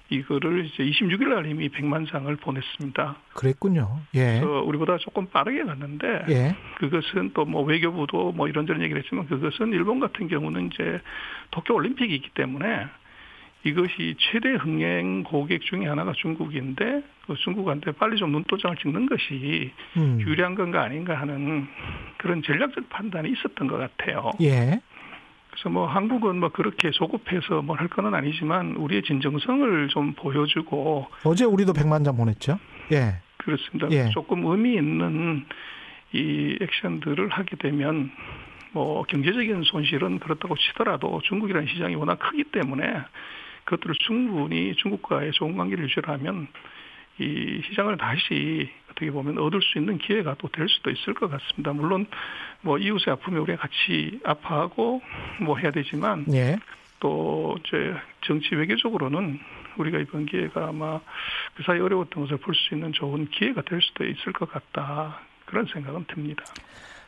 이거를 0.09 0.65
이제 0.65 0.83
26일 0.83 1.29
날 1.33 1.45
이미 1.47 1.69
100만 1.69 2.09
장을 2.09 2.33
보냈습니다. 2.37 3.15
그랬군요. 3.33 3.99
예. 4.15 4.39
우리보다 4.39 4.97
조금 4.99 5.25
빠르게 5.27 5.63
갔는데 5.63 6.25
예. 6.29 6.55
그것은 6.77 7.31
또 7.33 7.47
뭐 7.47 7.63
외교부도 7.63 8.33
뭐 8.33 8.47
이런저런 8.47 8.81
얘기를 8.83 9.01
했지만 9.01 9.25
그것은 9.27 9.71
일본 9.71 9.99
같은 9.99 10.27
경우는 10.27 10.69
이제 10.73 10.99
도쿄 11.51 11.73
올림픽이 11.73 12.13
있기 12.15 12.29
때문에 12.31 12.87
이것이 13.63 14.15
최대 14.19 14.49
흥행 14.53 15.23
고객 15.23 15.61
중에 15.61 15.87
하나가 15.87 16.13
중국인데 16.13 17.03
그 17.25 17.35
중국한테 17.35 17.91
빨리 17.93 18.17
좀 18.17 18.31
눈도장을 18.31 18.77
찍는 18.77 19.07
것이 19.07 19.71
음. 19.97 20.19
유리한 20.21 20.55
건가 20.55 20.83
아닌가 20.83 21.15
하는 21.15 21.67
그런 22.17 22.41
전략적 22.43 22.89
판단이 22.89 23.29
있었던 23.31 23.67
것 23.67 23.77
같아요. 23.77 24.31
예. 24.41 24.79
그래서 25.57 25.69
뭐 25.69 25.87
한국은 25.87 26.39
뭐 26.39 26.49
그렇게 26.49 26.91
조급해서 26.91 27.63
뭘할건 27.63 28.13
아니지만 28.13 28.75
우리의 28.75 29.01
진정성을 29.01 29.87
좀 29.87 30.13
보여주고 30.13 31.07
어제 31.23 31.45
우리도 31.45 31.73
100만 31.73 32.05
장 32.05 32.15
보냈죠. 32.15 32.59
예. 32.91 33.15
그렇습니다. 33.37 33.89
예. 33.89 34.09
조금 34.11 34.45
의미 34.45 34.75
있는 34.75 35.45
이 36.13 36.57
액션들을 36.61 37.29
하게 37.29 37.55
되면 37.55 38.11
뭐 38.71 39.01
경제적인 39.03 39.63
손실은 39.63 40.19
그렇다고 40.19 40.55
치더라도 40.55 41.21
중국이라는 41.23 41.67
시장이 41.67 41.95
워낙 41.95 42.19
크기 42.19 42.43
때문에 42.43 42.83
그것들을 43.63 43.95
충분히 44.05 44.75
중국과의 44.75 45.31
좋은 45.31 45.57
관계를 45.57 45.85
유지하면 45.85 46.47
이 47.19 47.61
시장을 47.67 47.97
다시 47.97 48.69
어떻게 48.97 49.11
보면 49.11 49.37
얻을 49.37 49.61
수 49.61 49.77
있는 49.77 49.97
기회가 49.99 50.35
또 50.35 50.47
될 50.47 50.67
수도 50.69 50.89
있을 50.89 51.13
것 51.13 51.29
같습니다. 51.29 51.71
물론 51.73 52.07
뭐 52.61 52.77
이웃의 52.79 53.11
아픔에 53.13 53.37
우리가 53.37 53.59
같이 53.61 54.19
아파하고 54.25 55.01
뭐 55.41 55.57
해야 55.57 55.71
되지만 55.71 56.25
예. 56.33 56.57
또 56.99 57.55
이제 57.59 57.93
정치 58.21 58.55
외교적으로는 58.55 59.39
우리가 59.77 59.99
이번 59.99 60.25
기회가 60.25 60.69
아마 60.69 60.99
그 61.55 61.63
사이 61.63 61.79
어려웠던 61.79 62.23
것을 62.23 62.37
볼 62.37 62.55
수 62.55 62.73
있는 62.73 62.91
좋은 62.93 63.27
기회가 63.29 63.61
될 63.61 63.79
수도 63.81 64.03
있을 64.03 64.33
것 64.33 64.49
같다 64.51 65.19
그런 65.45 65.67
생각은 65.71 66.05
듭니다. 66.07 66.43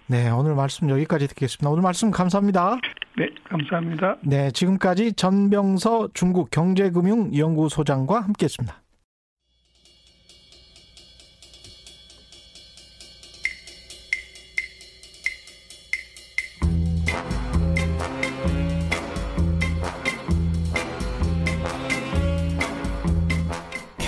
네, 0.05 0.29
오늘 0.29 0.53
말씀 0.55 0.89
여기까지 0.89 1.27
듣겠습니다. 1.29 1.69
오늘 1.71 1.81
말씀 1.81 2.11
감사합니다. 2.11 2.77
네, 3.17 3.29
감사합니다. 3.45 4.17
네, 4.21 4.51
지금까지 4.51 5.13
전병서 5.13 6.09
중국 6.13 6.51
경제금융연구소장과 6.51 8.21
함께했습니다. 8.21 8.75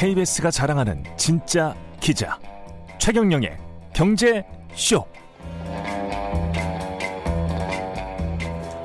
KBS가 0.02 0.50
자랑하는 0.50 1.04
진짜 1.16 1.76
기자 2.00 2.40
최경영의 2.98 3.56
경제 3.94 4.44
쇼. 4.74 5.06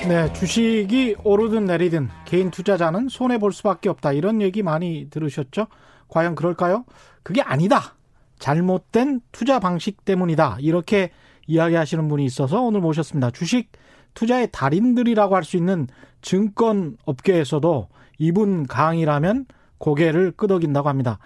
네, 0.06 0.30
주식이 0.34 1.16
오르든 1.24 1.64
내리든 1.64 2.10
개인 2.26 2.50
투자자는 2.50 3.08
손해 3.08 3.38
볼 3.38 3.54
수밖에 3.54 3.88
없다. 3.88 4.12
이런 4.12 4.42
얘기 4.42 4.62
많이 4.62 5.08
들으셨죠? 5.08 5.68
과연 6.08 6.34
그럴까요? 6.34 6.84
그게 7.22 7.40
아니다. 7.40 7.94
잘못된 8.38 9.22
투자 9.32 9.58
방식 9.58 10.04
때문이다. 10.04 10.58
이렇게 10.60 11.12
이야기하시는 11.46 12.06
분이 12.08 12.26
있어서 12.26 12.60
오늘 12.60 12.82
모셨습니다. 12.82 13.30
주식 13.30 13.72
투자의 14.12 14.50
달인들이라고 14.52 15.34
할 15.34 15.44
수 15.44 15.56
있는 15.56 15.86
증권 16.20 16.98
업계에서도 17.06 17.88
이분 18.18 18.66
강의라면 18.66 19.46
고개를 19.78 20.32
끄덕인다고 20.32 20.88
합니다. 20.88 21.18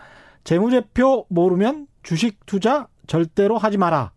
재무제표 0.45 1.27
모르면 1.29 1.87
주식 2.03 2.45
투자 2.47 2.89
절대로 3.07 3.59
하지 3.59 3.79
마라. 3.79 4.13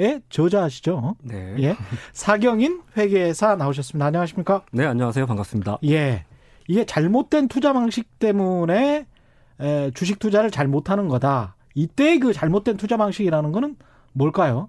의 0.00 0.22
저자시죠. 0.28 1.16
네. 1.22 1.56
예. 1.58 1.76
사경인 2.12 2.82
회계사 2.96 3.56
나오셨습니다. 3.56 4.06
안녕하십니까? 4.06 4.62
네, 4.70 4.86
안녕하세요. 4.86 5.26
반갑습니다. 5.26 5.78
예. 5.86 6.24
이게 6.68 6.86
잘못된 6.86 7.48
투자 7.48 7.72
방식 7.72 8.20
때문에 8.20 9.06
에, 9.60 9.90
주식 9.94 10.20
투자를 10.20 10.52
잘 10.52 10.68
못하는 10.68 11.08
거다. 11.08 11.56
이때 11.74 12.18
그 12.20 12.32
잘못된 12.32 12.76
투자 12.76 12.96
방식이라는 12.96 13.50
거는 13.50 13.76
뭘까요? 14.12 14.68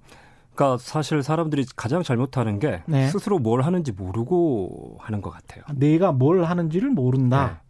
그러니까 0.55 0.77
사실 0.82 1.21
사람들이 1.21 1.65
가장 1.75 2.01
잘못하는 2.01 2.58
게 2.60 2.82
네. 2.88 3.08
스스로 3.10 3.38
뭘 3.38 3.62
하는지 3.62 3.91
모르고 3.91 4.97
하는 4.99 5.21
것 5.21 5.29
같아요. 5.29 5.63
내가 5.75 6.12
뭘 6.12 6.43
하는지를 6.43 6.89
모른다. 6.89 7.62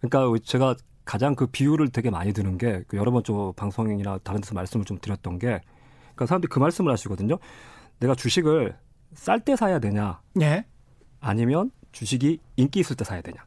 네. 0.00 0.08
그러니까 0.08 0.40
제가 0.44 0.76
가장 1.08 1.34
그 1.34 1.46
비유를 1.46 1.88
되게 1.88 2.10
많이 2.10 2.34
드는 2.34 2.58
게그 2.58 2.98
여러 2.98 3.10
번 3.10 3.22
좀 3.24 3.54
방송이나 3.54 4.18
다른 4.22 4.42
데서 4.42 4.54
말씀을 4.54 4.84
좀 4.84 4.98
드렸던 5.00 5.38
게 5.38 5.60
그러니까 6.14 6.26
사람들이 6.26 6.50
그 6.50 6.58
말씀을 6.58 6.92
하시거든요. 6.92 7.38
내가 7.98 8.14
주식을 8.14 8.76
쌀 9.14 9.40
때 9.40 9.56
사야 9.56 9.78
되냐 9.78 10.20
예. 10.42 10.66
아니면 11.20 11.70
주식이 11.92 12.40
인기 12.56 12.80
있을 12.80 12.94
때 12.94 13.04
사야 13.04 13.22
되냐 13.22 13.38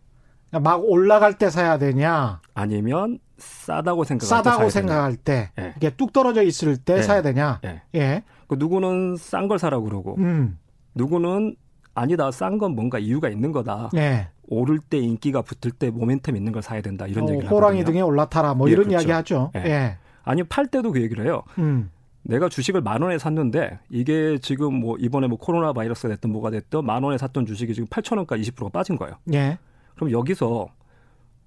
막 0.59 0.83
올라갈 0.83 1.37
때 1.37 1.49
사야 1.49 1.77
되냐, 1.77 2.41
아니면 2.53 3.19
싸다고 3.37 4.03
생각할 4.03 4.27
때 4.27 4.35
싸다고 4.49 4.57
사야 4.63 4.69
생각할 4.69 5.15
때, 5.15 5.51
예. 5.57 5.73
이게 5.77 5.89
뚝 5.91 6.11
떨어져 6.11 6.41
있을 6.43 6.75
때 6.75 6.97
예. 6.97 7.01
사야 7.03 7.21
되냐. 7.21 7.59
되냐. 7.61 7.81
예. 7.95 7.99
예. 7.99 8.23
그 8.47 8.55
누구는 8.55 9.15
싼 9.17 9.47
걸 9.47 9.59
사라고 9.59 9.85
그러고 9.85 10.15
음. 10.17 10.57
누구는 10.95 11.55
아니다 11.93 12.31
싼 12.31 12.57
건 12.57 12.75
뭔가 12.75 12.99
이유가 12.99 13.29
있는 13.29 13.51
거다. 13.53 13.91
예. 13.95 14.27
오를 14.51 14.79
때 14.79 14.97
인기가 14.99 15.41
붙을 15.41 15.71
때 15.71 15.89
모멘텀 15.89 16.35
있는 16.35 16.51
걸 16.51 16.61
사야 16.61 16.81
된다 16.81 17.07
이런 17.07 17.23
어, 17.25 17.31
얘기를 17.31 17.49
호랑이 17.49 17.79
하거든요. 17.79 17.93
등에 17.93 18.01
올라타라 18.01 18.53
뭐 18.53 18.67
예, 18.67 18.73
이런 18.73 18.87
그렇죠. 18.87 18.97
이야기 19.01 19.11
하죠. 19.11 19.51
예. 19.55 19.59
예. 19.65 19.97
아니면 20.23 20.47
팔 20.49 20.67
때도 20.67 20.91
그 20.91 21.01
얘기를 21.01 21.25
해요. 21.25 21.43
음. 21.57 21.89
내가 22.23 22.49
주식을 22.49 22.81
만 22.81 23.01
원에 23.01 23.17
샀는데 23.17 23.79
이게 23.89 24.37
지금 24.39 24.75
뭐 24.75 24.97
이번에 24.99 25.27
뭐 25.27 25.37
코로나 25.37 25.71
바이러스가 25.73 26.09
됐든 26.09 26.29
뭐가 26.31 26.51
됐든 26.51 26.85
만 26.85 27.01
원에 27.01 27.17
샀던 27.17 27.45
주식이 27.45 27.73
지금 27.73 27.87
8천 27.87 28.17
원까지 28.17 28.43
20%가 28.51 28.69
빠진 28.69 28.97
거예요. 28.97 29.15
예. 29.33 29.57
그럼 29.95 30.11
여기서 30.11 30.67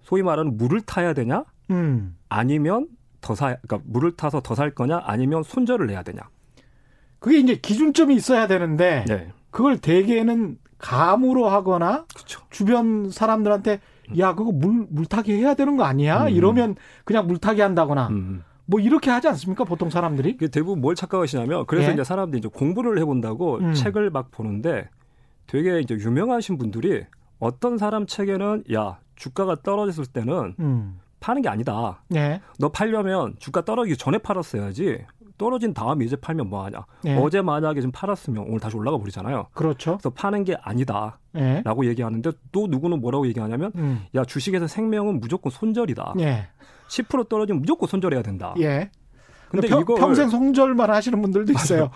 소위 0.02 0.22
말하는 0.22 0.56
물을 0.56 0.80
타야 0.80 1.12
되냐? 1.12 1.44
음. 1.70 2.16
아니면 2.30 2.88
더 3.20 3.34
사, 3.34 3.56
그러니까 3.62 3.80
물을 3.84 4.12
타서 4.16 4.40
더 4.40 4.54
살 4.54 4.70
거냐? 4.70 5.02
아니면 5.04 5.42
손절을 5.42 5.86
내야 5.88 6.02
되냐? 6.02 6.22
그게 7.18 7.38
이제 7.38 7.54
기준점이 7.56 8.14
있어야 8.16 8.46
되는데 8.46 9.04
네. 9.08 9.28
그걸 9.50 9.78
대개는 9.78 10.58
감으로 10.78 11.48
하거나 11.48 12.04
그렇죠. 12.14 12.40
주변 12.50 13.10
사람들한테 13.10 13.80
야 14.18 14.34
그거 14.34 14.52
물 14.52 14.86
물타기 14.90 15.32
해야 15.32 15.54
되는 15.54 15.76
거 15.76 15.84
아니야? 15.84 16.24
음. 16.24 16.28
이러면 16.30 16.76
그냥 17.04 17.26
물타기 17.26 17.60
한다거나 17.60 18.08
음. 18.08 18.44
뭐 18.66 18.80
이렇게 18.80 19.10
하지 19.10 19.28
않습니까? 19.28 19.64
보통 19.64 19.90
사람들이? 19.90 20.36
대부분 20.36 20.80
뭘 20.80 20.94
착각하시냐면 20.94 21.66
그래서 21.66 21.90
예. 21.90 21.94
이제 21.94 22.04
사람들이 22.04 22.38
이제 22.38 22.48
공부를 22.48 22.98
해본다고 22.98 23.58
음. 23.58 23.74
책을 23.74 24.10
막 24.10 24.30
보는데 24.30 24.88
되게 25.46 25.80
이제 25.80 25.94
유명하신 25.94 26.58
분들이 26.58 27.04
어떤 27.38 27.76
사람 27.78 28.06
책에는 28.06 28.64
야 28.72 28.98
주가가 29.16 29.56
떨어졌을 29.62 30.06
때는 30.06 30.54
음. 30.58 31.00
파는 31.20 31.42
게 31.42 31.48
아니다. 31.48 32.02
예. 32.14 32.40
너 32.58 32.70
팔려면 32.70 33.34
주가 33.38 33.64
떨어지기 33.64 33.96
전에 33.96 34.18
팔았어야지. 34.18 35.04
떨어진 35.36 35.74
다음에 35.74 36.04
이제 36.04 36.16
팔면 36.16 36.48
뭐 36.48 36.64
하냐. 36.64 36.84
예. 37.06 37.16
어제 37.16 37.42
만약에 37.42 37.80
좀 37.80 37.90
팔았으면 37.92 38.44
오늘 38.46 38.60
다시 38.60 38.76
올라가 38.76 38.98
버리잖아요. 38.98 39.46
그렇죠. 39.52 39.98
그래서 39.98 40.10
파는 40.10 40.44
게 40.44 40.56
아니다. 40.62 41.18
예. 41.36 41.62
라고 41.64 41.86
얘기하는데 41.86 42.30
또 42.52 42.66
누구는 42.66 43.00
뭐라고 43.00 43.26
얘기하냐면 43.26 43.72
음. 43.76 44.04
야 44.14 44.24
주식에서 44.24 44.66
생명은 44.66 45.20
무조건 45.20 45.50
손절이다. 45.50 46.14
예. 46.20 46.48
10% 46.88 47.28
떨어지면 47.28 47.60
무조건 47.62 47.88
손절해야 47.88 48.22
된다. 48.22 48.54
예. 48.60 48.90
근데 49.48 49.68
평, 49.68 49.80
이걸 49.80 49.98
평생 49.98 50.28
송절만 50.28 50.90
하시는 50.90 51.20
분들도 51.20 51.52
있어요. 51.52 51.90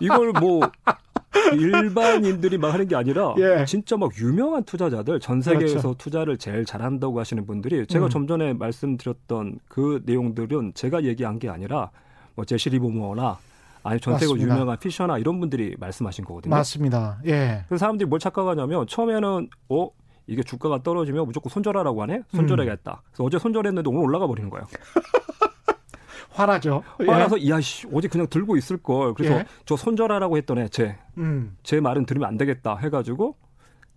이걸 0.00 0.32
뭐 0.32 0.60
일반인들이 1.54 2.58
막 2.58 2.72
하는 2.72 2.88
게 2.88 2.96
아니라 2.96 3.34
예. 3.38 3.64
진짜 3.64 3.96
막 3.96 4.10
유명한 4.18 4.64
투자자들 4.64 5.20
전 5.20 5.40
세계에서 5.40 5.78
그렇죠. 5.78 5.94
투자를 5.98 6.38
제일 6.38 6.64
잘한다고 6.64 7.18
하시는 7.18 7.44
분들이 7.46 7.86
제가 7.86 8.06
음. 8.06 8.10
좀 8.10 8.26
전에 8.26 8.54
말씀드렸던 8.54 9.58
그 9.68 10.02
내용들은 10.06 10.72
제가 10.74 11.04
얘기한 11.04 11.38
게 11.38 11.48
아니라 11.48 11.90
뭐 12.34 12.44
제시 12.44 12.70
리버모어나 12.70 13.38
아니 13.82 14.00
전 14.00 14.14
세계 14.18 14.32
맞습니다. 14.32 14.54
유명한 14.54 14.78
피셔나 14.78 15.18
이런 15.18 15.40
분들이 15.40 15.76
말씀하신 15.78 16.24
거거든요. 16.24 16.54
맞습니다. 16.54 17.18
예. 17.26 17.64
그래서 17.68 17.80
사람들이 17.80 18.08
뭘 18.08 18.18
착각하냐면 18.18 18.86
처음에는 18.86 19.48
어 19.68 19.88
이게 20.26 20.42
주가가 20.42 20.82
떨어지면 20.82 21.26
무조건 21.26 21.50
손절하라고 21.50 22.02
하네. 22.02 22.16
음. 22.16 22.22
손절해야겠다. 22.36 23.02
그래서 23.10 23.24
어제 23.24 23.38
손절했는데 23.38 23.88
오늘 23.90 24.00
올라가 24.02 24.26
버리는 24.26 24.48
거예요. 24.48 24.66
화나죠. 26.30 26.82
예. 27.00 27.06
화나서 27.06 27.46
야씨 27.48 27.88
어제 27.92 28.08
그냥 28.08 28.26
들고 28.28 28.56
있을 28.56 28.78
걸. 28.78 29.14
그래서 29.14 29.34
예. 29.34 29.44
저 29.66 29.76
손절하라고 29.76 30.36
했더니 30.38 30.68
제 30.70 30.96
음. 31.18 31.56
제 31.62 31.78
말은 31.80 32.06
들으면 32.06 32.26
안 32.28 32.36
되겠다 32.38 32.76
해가지고 32.76 33.36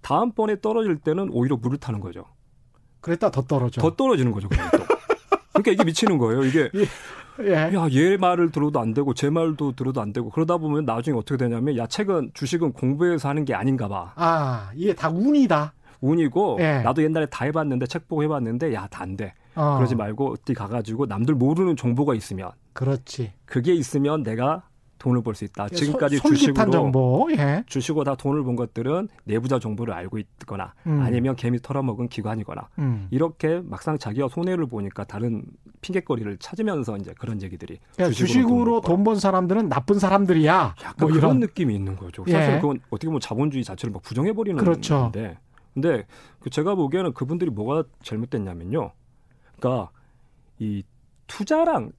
다음번에 0.02 0.60
떨어질 0.62 0.98
때는 0.98 1.30
오히려 1.32 1.56
물을 1.56 1.78
타는 1.78 2.00
거죠. 2.00 2.26
그랬다 3.02 3.32
더 3.32 3.42
떨어져. 3.42 3.82
더 3.82 3.96
떨어지는 3.96 4.32
거죠. 4.34 4.50
그러니까 5.54 5.72
이게 5.72 5.84
미치는 5.84 6.18
거예요. 6.18 6.44
이게 6.44 6.70
예. 6.76 6.86
야 7.40 7.88
얘 7.92 8.18
말을 8.18 8.52
들어도 8.52 8.80
안 8.80 8.94
되고 8.94 9.14
제 9.14 9.30
말도 9.30 9.74
들어도 9.74 10.02
안 10.02 10.12
되고 10.14 10.30
그러다 10.30 10.58
보면 10.58 10.86
나중에 10.86 11.18
어떻게 11.18 11.38
되냐면 11.38 11.78
야 11.78 11.86
책은 11.88 12.32
주식은 12.34 12.74
공부해서 12.74 13.30
하는 13.30 13.46
게 13.46 13.54
아닌가 13.54 13.88
봐. 13.88 14.14
아, 14.16 14.72
이게 14.76 14.94
다 14.94 15.10
운이다. 15.10 15.74
운이고 16.02 16.58
예. 16.60 16.80
나도 16.84 17.02
옛날에 17.04 17.26
다 17.28 17.46
해봤는데 17.46 17.88
책 17.88 18.08
보고 18.08 18.24
해봤는데 18.24 18.74
야 18.74 18.88
다 18.88 19.02
안 19.04 19.18
돼. 19.18 19.34
어. 19.56 19.76
그러지 19.78 19.96
말고 19.96 20.34
어디 20.34 20.54
가가지고 20.54 21.08
남들 21.08 21.34
모르는 21.36 21.76
정보가 21.76 22.14
있으면 22.14 22.52
그렇지. 22.74 23.34
그게 23.46 23.74
있으면 23.74 24.22
내가 24.24 24.64
돈을 25.00 25.22
벌 25.22 25.36
수 25.36 25.46
있다. 25.46 25.70
지금까지 25.70 26.18
소- 26.18 26.30
주식으로 26.30 26.72
정보. 26.72 27.28
예. 27.38 27.64
주식으로 27.68 28.04
다 28.04 28.16
돈을 28.16 28.44
번 28.44 28.56
것들은 28.56 29.10
내부자 29.26 29.60
정보를 29.60 29.94
알고 29.94 30.18
있거나 30.18 30.74
음. 30.88 31.02
아니면 31.02 31.36
개미 31.36 31.60
털어먹은 31.62 32.10
기관이거나 32.10 32.68
음. 32.80 33.08
이렇게 33.12 33.62
막상 33.64 33.98
자기가 33.98 34.28
손해를 34.30 34.66
보니까 34.66 35.04
다른 35.04 35.44
핑계거리를 35.82 36.38
찾으면서 36.38 36.98
이제 36.98 37.14
그런 37.18 37.42
얘기들이 37.42 37.80
그러니까 37.96 38.16
주식으로 38.16 38.82
돈 38.82 39.04
번 39.04 39.20
사람들은 39.20 39.70
나쁜 39.70 40.00
사람들이야. 40.00 40.76
약간 40.82 40.96
뭐 41.00 41.08
그런 41.10 41.18
이런. 41.20 41.40
느낌이 41.40 41.74
있는 41.76 41.96
거죠. 41.96 42.24
예. 42.28 42.32
사실 42.32 42.60
그건 42.60 42.80
어떻게 42.90 43.06
보면 43.08 43.20
자본주의 43.22 43.64
자체를 43.64 43.94
막 43.94 44.02
부정해 44.02 44.34
버리는 44.34 44.58
그렇죠. 44.58 44.96
건데, 45.04 45.38
근데 45.74 46.06
그 46.40 46.50
제가 46.50 46.74
보기에는 46.76 47.14
그분들이 47.14 47.52
뭐가 47.52 47.84
잘못됐냐면요. 48.04 48.92
그러니까 49.60 49.92
이 50.60 50.84
투자랑 51.28 51.92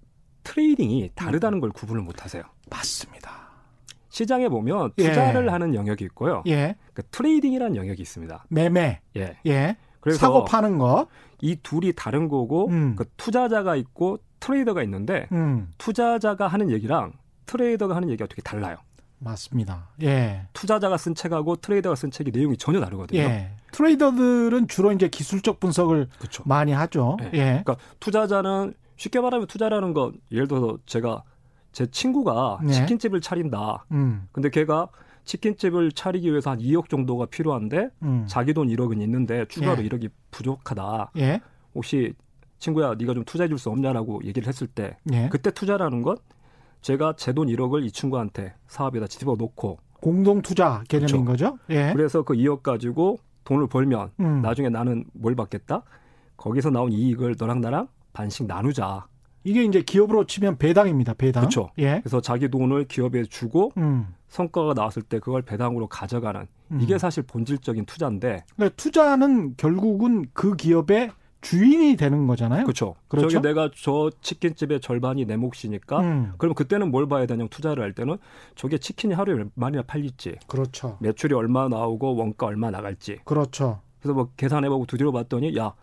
trading이 0.49 1.11
다르다는 1.15 1.61
걸 1.61 1.71
구분을 1.71 2.01
못 2.03 2.25
하세요. 2.25 2.43
맞습니다. 2.71 3.31
시장에 4.09 4.49
보면 4.49 4.93
예. 4.99 5.09
투자를 5.09 5.53
하는 5.53 5.75
영역이 5.75 6.05
있고요. 6.07 6.43
예. 6.47 6.75
그러니까 6.93 7.03
trading이라는 7.11 7.77
영역이 7.77 8.01
있습니다. 8.01 8.47
매매. 8.49 9.01
예. 9.17 9.37
예. 9.47 9.77
그래서 10.01 10.19
사고 10.19 10.45
파는 10.47 10.79
거. 10.79 11.07
이 11.43 11.57
둘이 11.63 11.93
다른 11.95 12.29
거고 12.29 12.69
음. 12.69 12.97
그 12.97 13.05
투자자가 13.19 13.77
있고 13.77 14.19
트레이더가 14.41 14.83
있는데 14.85 15.29
음. 15.33 15.71
투자자가 15.77 16.49
하는 16.49 16.71
얘기랑 16.71 17.13
트레이더가 17.45 17.95
하는 17.95 18.09
얘기가 18.09 18.27
되게 18.27 18.41
달라요. 18.41 18.79
맞습니다. 19.19 19.91
예. 20.03 20.47
투자자가 20.55 20.97
쓴 20.97 21.15
책하고 21.15 21.57
트레이더가 21.57 21.95
쓴 21.95 22.11
책이 22.11 22.31
내용이 22.33 22.57
전혀 22.57 22.81
다르거든요. 22.81 23.21
예. 23.21 23.51
트레이더들은 23.73 24.69
주로 24.69 24.93
이제 24.93 25.09
기술적 25.09 25.61
분석을 25.61 26.09
그렇죠. 26.19 26.43
많이 26.47 26.73
하죠. 26.73 27.19
예. 27.23 27.31
예. 27.35 27.45
그러니까 27.63 27.77
투자자는 28.01 28.73
쉽게 28.99 29.21
말하면 29.21 29.47
투자라는 29.47 29.95
건 29.95 30.13
예를 30.31 30.47
들어서 30.47 30.77
제가 30.85 31.23
제 31.73 31.87
친구가 31.87 32.61
네. 32.63 32.73
치킨집을 32.73 33.21
차린다. 33.21 33.87
음. 33.93 34.29
근데 34.33 34.51
걔가 34.51 34.89
치킨집을 35.25 35.93
차리기 35.93 36.31
위해서 36.31 36.51
한 36.51 36.59
2억 36.59 36.89
정도가 36.89 37.27
필요한데 37.27 37.91
음. 38.03 38.25
자기 38.27 38.53
돈 38.53 38.69
1억은 38.69 39.01
있는데 39.03 39.47
추가로 39.47 39.83
예. 39.85 39.89
1억이 39.89 40.11
부족하다. 40.31 41.13
예. 41.19 41.41
혹시 41.75 42.13
친구야 42.59 42.95
네가 42.99 43.15
좀 43.15 43.25
투자해 43.25 43.49
줄 43.49 43.59
수 43.59 43.71
없냐라고 43.71 44.21
얘기를 44.25 44.49
했을 44.49 44.67
때 44.67 44.97
예. 45.13 45.29
그때 45.31 45.51
투자라는 45.51 46.03
건 46.03 46.17
제가 46.81 47.15
제 47.17 47.33
돈 47.33 47.49
1억을 47.49 47.85
이 47.85 47.93
친구한테 47.93 48.55
사업에다 48.67 49.07
집어 49.07 49.37
넣고 49.39 49.79
공동 50.01 50.43
투자 50.43 50.83
개념인 50.89 51.25
그렇죠. 51.25 51.55
거죠. 51.55 51.59
예. 51.71 51.93
그래서 51.95 52.23
그 52.23 52.35
2억 52.35 52.63
가지고 52.63 53.19
돈을 53.45 53.69
벌면 53.69 54.11
음. 54.21 54.43
나중에 54.43 54.69
나는 54.71 55.05
뭘 55.13 55.37
받겠다? 55.37 55.83
거기서 56.37 56.71
나온 56.71 56.93
이익을 56.93 57.37
너랑 57.39 57.61
나랑 57.61 57.89
반씩 58.19 58.47
나누자. 58.47 59.07
이게 59.45 59.63
이제 59.63 59.81
기업으로 59.83 60.27
치면 60.27 60.59
배당입니다. 60.59 61.15
배당. 61.15 61.43
그렇죠. 61.43 61.71
예. 61.79 62.01
그래서 62.01 62.21
자기 62.21 62.49
돈을 62.49 62.87
기업에 62.89 63.23
주고 63.25 63.71
음. 63.77 64.09
성과가 64.29 64.75
나왔을 64.75 65.03
때 65.03 65.21
그걸 65.21 65.43
배당으로 65.43 65.87
가져가는 65.87 66.47
음. 66.73 66.81
이게 66.83 66.99
사실 66.99 67.23
본질적인 67.23 67.87
투자인데 67.87 68.45
그러니까 68.57 68.77
투자는 68.77 69.55
결국은 69.57 70.27
그 70.33 70.57
기업의 70.57 71.13
주인이 71.41 71.97
되는 71.97 72.27
거잖아요. 72.27 72.65
그렇죠. 72.65 72.97
그렇죠. 73.07 73.29
저기 73.29 73.47
내가 73.47 73.71
저 73.73 74.11
치킨집의 74.21 74.81
절반이 74.81 75.25
내 75.25 75.37
몫이니까 75.37 76.01
음. 76.01 76.33
그럼 76.37 76.55
그때는 76.55 76.91
뭘 76.91 77.09
봐야 77.09 77.27
되냐면 77.27 77.49
투자를 77.49 77.85
할 77.85 77.93
때는 77.93 78.17
저게 78.57 78.79
치킨이 78.79 79.15
하루에 79.15 79.37
얼마나 79.37 79.83
팔릴지 79.83 80.39
그렇죠. 80.49 80.99
매출이 81.01 81.35
얼마 81.35 81.69
나오고 81.69 82.17
원가 82.17 82.47
얼마 82.47 82.73
나갈지 82.73 83.21
그렇죠. 83.25 83.81
그래서 84.01 84.15
뭐 84.15 84.31
계산해보고 84.37 84.87
두드려 84.87 85.13
봤더니 85.13 85.57
야 85.57 85.75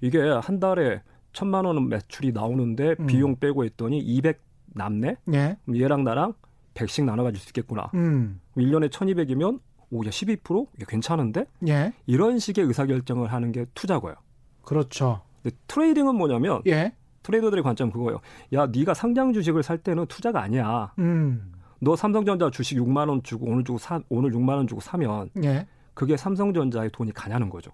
이게 0.00 0.18
한 0.20 0.58
달에 0.58 1.02
천만 1.32 1.64
원은 1.64 1.88
매출이 1.88 2.32
나오는데 2.32 2.96
음. 3.00 3.06
비용 3.06 3.36
빼고 3.36 3.64
했더니 3.64 3.98
200 3.98 4.40
남네 4.74 5.16
예. 5.34 5.56
그럼 5.64 5.80
얘랑 5.80 6.04
나랑 6.04 6.34
100씩 6.74 7.04
나눠 7.04 7.24
가질 7.24 7.40
수 7.40 7.48
있겠구나 7.50 7.90
음. 7.94 8.40
그럼 8.54 8.68
1년에 8.68 8.90
1200이면 8.90 9.60
오 9.90 10.04
야 10.06 10.10
12% 10.10 10.66
이게 10.74 10.84
괜찮은데 10.88 11.44
예. 11.68 11.92
이런 12.06 12.38
식의 12.38 12.64
의사결정을 12.64 13.30
하는 13.30 13.52
게 13.52 13.66
투자고요 13.74 14.14
그렇죠. 14.62 15.20
근데 15.42 15.56
trading은 15.66 16.14
뭐냐면 16.14 16.62
예. 16.66 16.94
trader들의 17.22 17.62
관점은 17.62 17.92
그거예요 17.92 18.20
야 18.54 18.66
네가 18.66 18.94
상장 18.94 19.32
주식을 19.34 19.62
살 19.62 19.78
때는 19.78 20.06
투자가 20.06 20.40
아니야 20.40 20.92
음. 20.98 21.52
너 21.80 21.94
삼성전자 21.94 22.48
주식 22.50 22.78
6만 22.78 23.08
원 23.08 23.22
주고 23.22 23.46
오늘 23.46 23.64
주고 23.64 23.76
사, 23.76 24.00
오늘 24.08 24.30
6만 24.30 24.50
원 24.50 24.66
주고 24.66 24.80
사면 24.80 25.28
예. 25.44 25.66
그게 25.94 26.16
삼성전자에 26.16 26.90
돈이 26.92 27.12
가냐는 27.12 27.50
거죠 27.50 27.70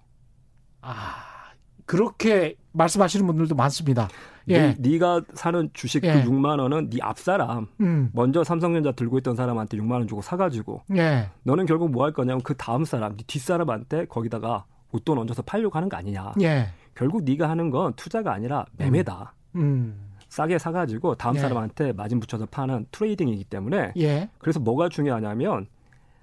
아, 0.81 1.28
그렇게 1.89 2.55
말씀하시는 2.73 3.25
분들도 3.25 3.55
많습니다. 3.55 4.09
예. 4.47 4.75
네가 4.77 5.23
사는 5.33 5.71
주식 5.73 6.03
예. 6.03 6.13
그 6.13 6.29
6만 6.29 6.59
원은 6.59 6.91
네 6.91 6.99
앞사람 7.01 7.65
음. 7.81 8.11
먼저 8.13 8.43
삼성전자 8.43 8.91
들고 8.91 9.17
있던 9.17 9.35
사람한테 9.35 9.75
6만 9.77 9.93
원 9.93 10.07
주고 10.07 10.21
사가지고 10.21 10.83
예. 10.95 11.31
너는 11.41 11.65
결국 11.65 11.89
뭐 11.89 12.05
할 12.05 12.13
거냐면 12.13 12.43
그 12.43 12.55
다음 12.55 12.85
사람, 12.85 13.17
네 13.17 13.23
뒷사람한테 13.25 14.05
거기다가 14.05 14.65
웃돈 14.91 15.17
얹어서 15.17 15.41
팔려고 15.41 15.77
하는 15.77 15.89
거 15.89 15.97
아니냐. 15.97 16.33
예. 16.41 16.67
결국 16.93 17.23
네가 17.23 17.49
하는 17.49 17.71
건 17.71 17.93
투자가 17.95 18.33
아니라 18.33 18.67
매매다. 18.77 19.33
음. 19.55 19.99
싸게 20.29 20.59
사가지고 20.59 21.15
다음 21.15 21.37
예. 21.37 21.39
사람한테 21.39 21.93
마진 21.93 22.19
붙여서 22.19 22.45
파는 22.51 22.85
트레이딩이기 22.91 23.45
때문에 23.45 23.93
예. 23.97 24.29
그래서 24.37 24.59
뭐가 24.59 24.89
중요하냐면 24.89 25.65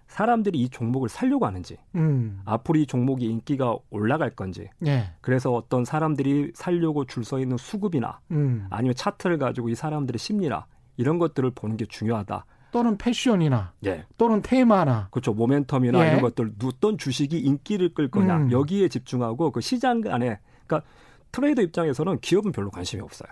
사람들이 0.09 0.61
이 0.61 0.69
종목을 0.69 1.09
살려고 1.09 1.47
하는지 1.47 1.77
음. 1.95 2.41
앞으로 2.45 2.79
이 2.79 2.87
종목이 2.87 3.27
인기가 3.27 3.77
올라갈 3.91 4.31
건지 4.31 4.69
예. 4.87 5.11
그래서 5.21 5.53
어떤 5.53 5.85
사람들이 5.85 6.53
살려고 6.55 7.05
줄 7.05 7.25
서 7.25 7.41
있는 7.41 7.57
수급이나 7.57 8.21
음. 8.31 8.67
아니면 8.71 8.95
차트를 8.95 9.39
가지고 9.39 9.69
이 9.69 9.75
사람들의 9.75 10.19
심리나 10.19 10.67
이런 10.97 11.19
것들을 11.19 11.51
보는 11.51 11.77
게 11.77 11.85
중요하다. 11.87 12.45
또는 12.73 12.97
패션이나 12.99 13.73
예. 13.87 14.05
또는 14.17 14.43
테마나 14.43 15.09
그렇죠. 15.11 15.35
모멘텀이나 15.35 16.05
예. 16.05 16.09
이런 16.09 16.21
것들 16.21 16.53
어떤 16.65 16.99
주식이 16.99 17.39
인기를 17.39 17.95
끌 17.95 18.09
거냐 18.09 18.37
음. 18.37 18.53
여기에 18.53 18.89
집중하고 18.89 19.51
그 19.51 19.61
시장 19.61 20.03
안에 20.07 20.39
그러니까 20.67 20.89
트레이더 21.33 21.63
입장에서는 21.63 22.21
기업은 22.21 22.53
별로 22.53 22.71
관심이 22.71 23.03
없어요. 23.03 23.29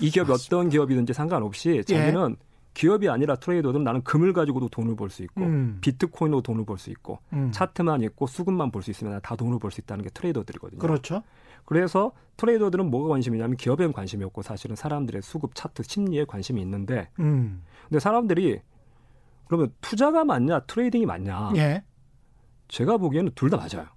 이 0.00 0.10
기업이 0.10 0.30
맞습니다. 0.30 0.56
어떤 0.56 0.70
기업이든지 0.70 1.12
상관없이 1.12 1.82
자기는 1.86 2.36
기업이 2.78 3.08
아니라 3.08 3.34
trader들은 3.34 3.82
나는 3.82 4.02
금을 4.04 4.32
가지고도 4.32 4.68
돈을 4.68 4.94
벌 4.94 5.10
수 5.10 5.24
있고 5.24 5.40
음. 5.42 5.78
비트코인으로 5.80 6.42
돈을 6.42 6.64
벌 6.64 6.78
수 6.78 6.90
있고 6.90 7.18
음. 7.32 7.50
차트만 7.50 8.02
있고 8.02 8.28
수급만 8.28 8.70
볼 8.70 8.82
수 8.82 8.92
있으면 8.92 9.20
다 9.20 9.34
돈을 9.34 9.58
벌 9.58 9.72
수 9.72 9.80
있다는 9.80 10.04
게 10.04 10.10
trader들이거든요. 10.10 10.78
그렇죠. 10.78 11.24
그래서 11.64 12.12
trader들은 12.36 12.88
뭐가 12.88 13.08
관심이냐면 13.08 13.56
기업에는 13.56 13.92
관심이 13.92 14.22
없고 14.24 14.42
사실은 14.42 14.76
사람들의 14.76 15.22
수급 15.22 15.56
차트 15.56 15.82
심리에 15.82 16.24
관심이 16.24 16.60
있는데 16.62 17.08
음. 17.18 17.62
근데 17.88 17.98
사람들이 17.98 18.60
그러면 19.48 19.72
투자가 19.80 20.24
맞냐 20.24 20.60
trading이 20.60 21.04
맞냐 21.04 21.52
예. 21.56 21.82
제가 22.68 22.96
보기에는 22.98 23.32
둘 23.34 23.50
다 23.50 23.56
맞아요. 23.56 23.88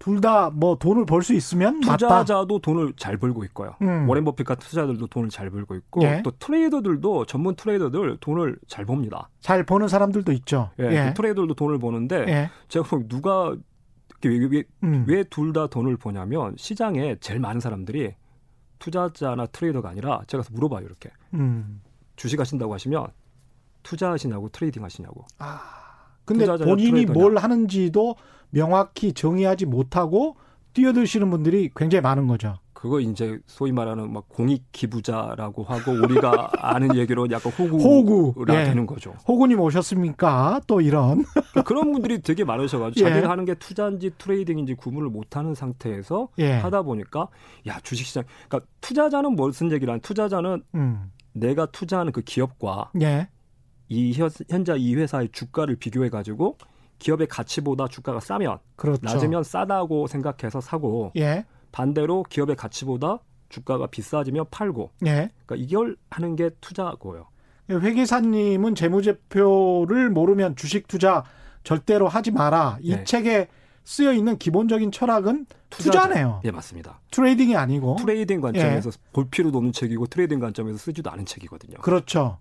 둘 0.00 0.20
다 0.20 0.50
뭐 0.50 0.76
돈을 0.76 1.04
벌 1.06 1.22
수 1.22 1.34
있으면 1.34 1.80
맞다. 1.80 1.96
투자자도 1.98 2.58
돈을 2.60 2.94
잘 2.96 3.16
벌고 3.18 3.44
있고요. 3.44 3.76
음. 3.82 4.08
워렌 4.08 4.24
버핏 4.24 4.44
같은 4.46 4.66
투자자들도 4.66 5.06
돈을 5.06 5.28
잘 5.28 5.50
벌고 5.50 5.74
있고 5.76 6.02
예. 6.02 6.22
또 6.24 6.32
트레이더들도 6.32 7.26
전문 7.26 7.54
트레이더들 7.54 8.16
돈을 8.18 8.56
잘 8.66 8.84
법니다. 8.86 9.28
잘 9.40 9.64
버는 9.64 9.88
사람들도 9.88 10.32
있죠. 10.32 10.70
예, 10.80 10.84
예. 10.86 11.04
그 11.08 11.14
트레이더들도 11.14 11.54
돈을 11.54 11.78
버는데 11.78 12.24
예. 12.28 12.50
제가 12.68 12.88
보기 12.88 13.06
누가 13.08 13.54
음. 14.82 15.04
왜둘 15.06 15.52
다 15.52 15.66
돈을 15.66 15.96
버냐면 15.96 16.54
시장에 16.58 17.16
제일 17.20 17.38
많은 17.40 17.60
사람들이 17.60 18.14
투자자나 18.78 19.46
트레이더가 19.46 19.88
아니라 19.90 20.22
제가 20.26 20.42
가서 20.42 20.52
물어봐요 20.54 20.84
이렇게 20.84 21.10
음. 21.34 21.80
주식 22.16 22.38
하신다고 22.40 22.72
하시면 22.74 23.06
투자하시냐고 23.82 24.48
트레이딩 24.50 24.82
하시냐고 24.84 25.24
아. 25.38 25.79
근데 26.38 26.64
본인이 26.64 26.90
trader냐. 26.90 27.18
뭘 27.18 27.36
하는지도 27.36 28.16
명확히 28.50 29.12
정의하지 29.12 29.66
못하고 29.66 30.36
뛰어드시는 30.72 31.30
분들이 31.30 31.70
굉장히 31.74 32.02
많은 32.02 32.26
거죠. 32.26 32.56
그거 32.72 32.98
이제 32.98 33.38
소위 33.46 33.72
말하는 33.72 34.10
막 34.10 34.26
공익 34.30 34.72
기부자라고 34.72 35.64
하고 35.64 35.92
우리가 35.92 36.50
아는 36.56 36.96
얘기로 36.96 37.26
약간 37.30 37.52
호구가 37.52 37.84
호구. 37.84 38.46
예. 38.48 38.64
되는 38.64 38.86
거죠. 38.86 39.14
호구님 39.28 39.60
오셨습니까? 39.60 40.62
또 40.66 40.80
이런. 40.80 41.24
그런 41.66 41.92
분들이 41.92 42.22
되게 42.22 42.42
많으셔가지고 42.42 43.06
예. 43.06 43.10
자기가 43.10 43.28
하는 43.30 43.44
게 43.44 43.54
투자인지 43.54 44.12
trading인지 44.16 44.74
구분을 44.74 45.10
못하는 45.10 45.54
상태에서 45.54 46.28
예. 46.38 46.52
하다 46.52 46.82
보니까 46.82 47.28
야 47.66 47.78
주식시장 47.82 48.24
그러니까 48.48 48.70
투자자는 48.80 49.36
무슨 49.36 49.70
얘기란 49.72 50.00
투자자는 50.00 50.62
음. 50.74 51.10
내가 51.34 51.66
투자하는 51.66 52.12
그 52.12 52.22
기업과 52.22 52.92
예. 53.02 53.28
이 53.90 54.12
현- 54.14 54.30
현재 54.48 54.74
이 54.78 54.94
회사의 54.94 55.28
주가를 55.32 55.76
비교해 55.76 56.08
가지고 56.08 56.56
기업의 57.00 57.26
가치보다 57.26 57.88
주가가 57.88 58.20
싸면 58.20 58.58
그렇죠. 58.76 59.00
낮으면 59.02 59.42
싸다고 59.42 60.06
생각해서 60.06 60.60
사고 60.60 61.12
예. 61.16 61.44
반대로 61.72 62.22
기업의 62.22 62.56
가치보다 62.56 63.18
주가가 63.48 63.88
비싸지면 63.88 64.46
팔고 64.50 64.90
예. 65.06 65.28
그러니까 65.44 65.56
이걸 65.56 65.96
하는 66.08 66.36
게 66.36 66.50
투자고요. 66.60 67.26
회계사님은 67.68 68.74
재무제표를 68.74 70.10
모르면 70.10 70.56
주식 70.56 70.88
투자 70.88 71.24
절대로 71.64 72.08
하지 72.08 72.30
마라. 72.30 72.78
이 72.80 72.94
네. 72.94 73.04
책에 73.04 73.48
쓰여 73.84 74.12
있는 74.12 74.38
기본적인 74.38 74.92
철학은 74.92 75.46
투자자. 75.68 76.02
투자네요. 76.08 76.40
예, 76.44 76.50
맞습니다. 76.50 77.00
trading이 77.10 77.56
아니고. 77.56 77.96
trading 78.00 78.40
관점에서 78.40 78.90
볼 79.12 79.28
필요도 79.30 79.58
없는 79.58 79.72
책이고 79.72 80.06
trading 80.06 80.38
관점에서 80.38 80.78
쓰지도 80.78 81.10
않은 81.10 81.24
책이거든요. 81.26 81.78
그렇죠. 81.78 82.38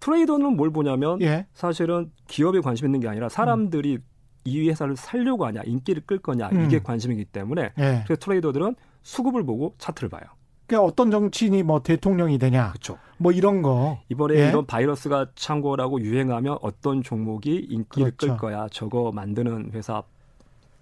trader는 0.00 0.56
뭘 0.56 0.70
보냐면 0.70 1.20
예. 1.22 1.46
사실은 1.52 2.10
기업에 2.26 2.60
관심 2.60 2.86
있는 2.86 3.00
게 3.00 3.08
아니라 3.08 3.28
사람들이 3.28 3.98
이 4.44 4.68
회사를 4.68 4.96
살려고 4.96 5.44
하냐, 5.46 5.62
인기를 5.64 6.02
끌 6.06 6.18
거냐 6.18 6.48
음. 6.48 6.64
이게 6.64 6.80
관심이기 6.80 7.26
때문에 7.26 7.72
예. 7.78 8.02
그래서 8.06 8.16
trader들은 8.16 8.74
수급을 9.02 9.44
보고 9.44 9.74
차트를 9.78 10.08
봐요. 10.08 10.22
그러니까 10.66 10.86
어떤 10.86 11.10
정치인이 11.10 11.62
뭐 11.64 11.82
대통령이 11.82 12.38
되냐. 12.38 12.70
그렇죠. 12.70 12.96
뭐 13.18 13.32
이런 13.32 13.60
거. 13.60 13.98
이번에 14.08 14.36
예. 14.36 14.48
이런 14.48 14.66
바이러스가 14.66 15.26
창궐하고 15.34 16.00
유행하면 16.00 16.58
어떤 16.62 17.02
종목이 17.02 17.56
인기를 17.56 18.12
그렇죠. 18.12 18.26
끌 18.28 18.36
거야. 18.36 18.68
저거 18.70 19.10
만드는 19.12 19.72
회사 19.74 20.02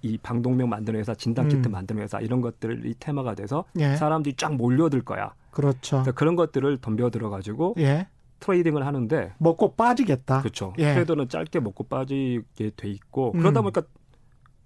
이 0.02 0.16
방독면 0.18 0.68
만드는 0.68 1.00
회사, 1.00 1.14
진단키트 1.14 1.68
음. 1.68 1.72
만드는 1.72 2.02
회사 2.02 2.20
이런 2.20 2.40
것들이 2.40 2.94
테마가 3.00 3.34
돼서 3.34 3.64
예. 3.78 3.96
사람들이 3.96 4.36
쫙 4.36 4.54
몰려들 4.54 5.02
거야. 5.02 5.34
그렇죠. 5.50 5.96
그래서 5.96 6.12
그런 6.12 6.36
것들을 6.36 6.78
덤벼 6.78 7.10
들어 7.10 7.30
가지고 7.30 7.74
예. 7.78 8.06
트레이딩을 8.40 8.86
하는데 8.86 9.34
먹고 9.38 9.74
빠지겠다. 9.74 10.40
그렇죠. 10.40 10.74
예. 10.78 10.92
트레이더는 10.92 11.28
짧게 11.28 11.60
먹고 11.60 11.84
빠지게 11.84 12.70
돼 12.76 12.88
있고 12.88 13.32
음. 13.34 13.40
그러다 13.40 13.62
보니까 13.62 13.82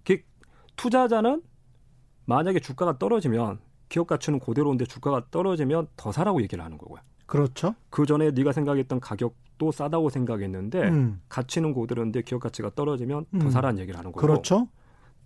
그 0.05 0.19
투자자는 0.77 1.43
만약에 2.27 2.61
주가가 2.61 2.99
떨어지면 2.99 3.59
기업 3.89 4.07
가치는 4.07 4.39
그대로인데 4.41 4.87
주가가 4.87 5.27
떨어지면 5.31 5.89
더 5.97 6.13
사라고 6.13 6.43
얘기를 6.43 6.65
하는 6.65 6.79
거고요. 6.79 7.01
그렇죠. 7.27 7.75
그 7.91 8.07
전에 8.07 8.31
네가 8.31 8.53
생각했던 8.53 9.01
가격도 9.01 9.73
싸다고 9.73 10.11
생각했는데 10.11 10.89
음. 10.89 11.21
가치는 11.29 11.75
그대로인데 11.75 12.23
기업 12.23 12.41
가치가 12.41 12.71
떨어지면 12.75 13.27
음. 13.35 13.39
더 13.39 13.51
사라는 13.51 13.81
얘기를 13.81 13.99
하는 13.99 14.13
거고. 14.13 14.27
그렇죠. 14.27 14.69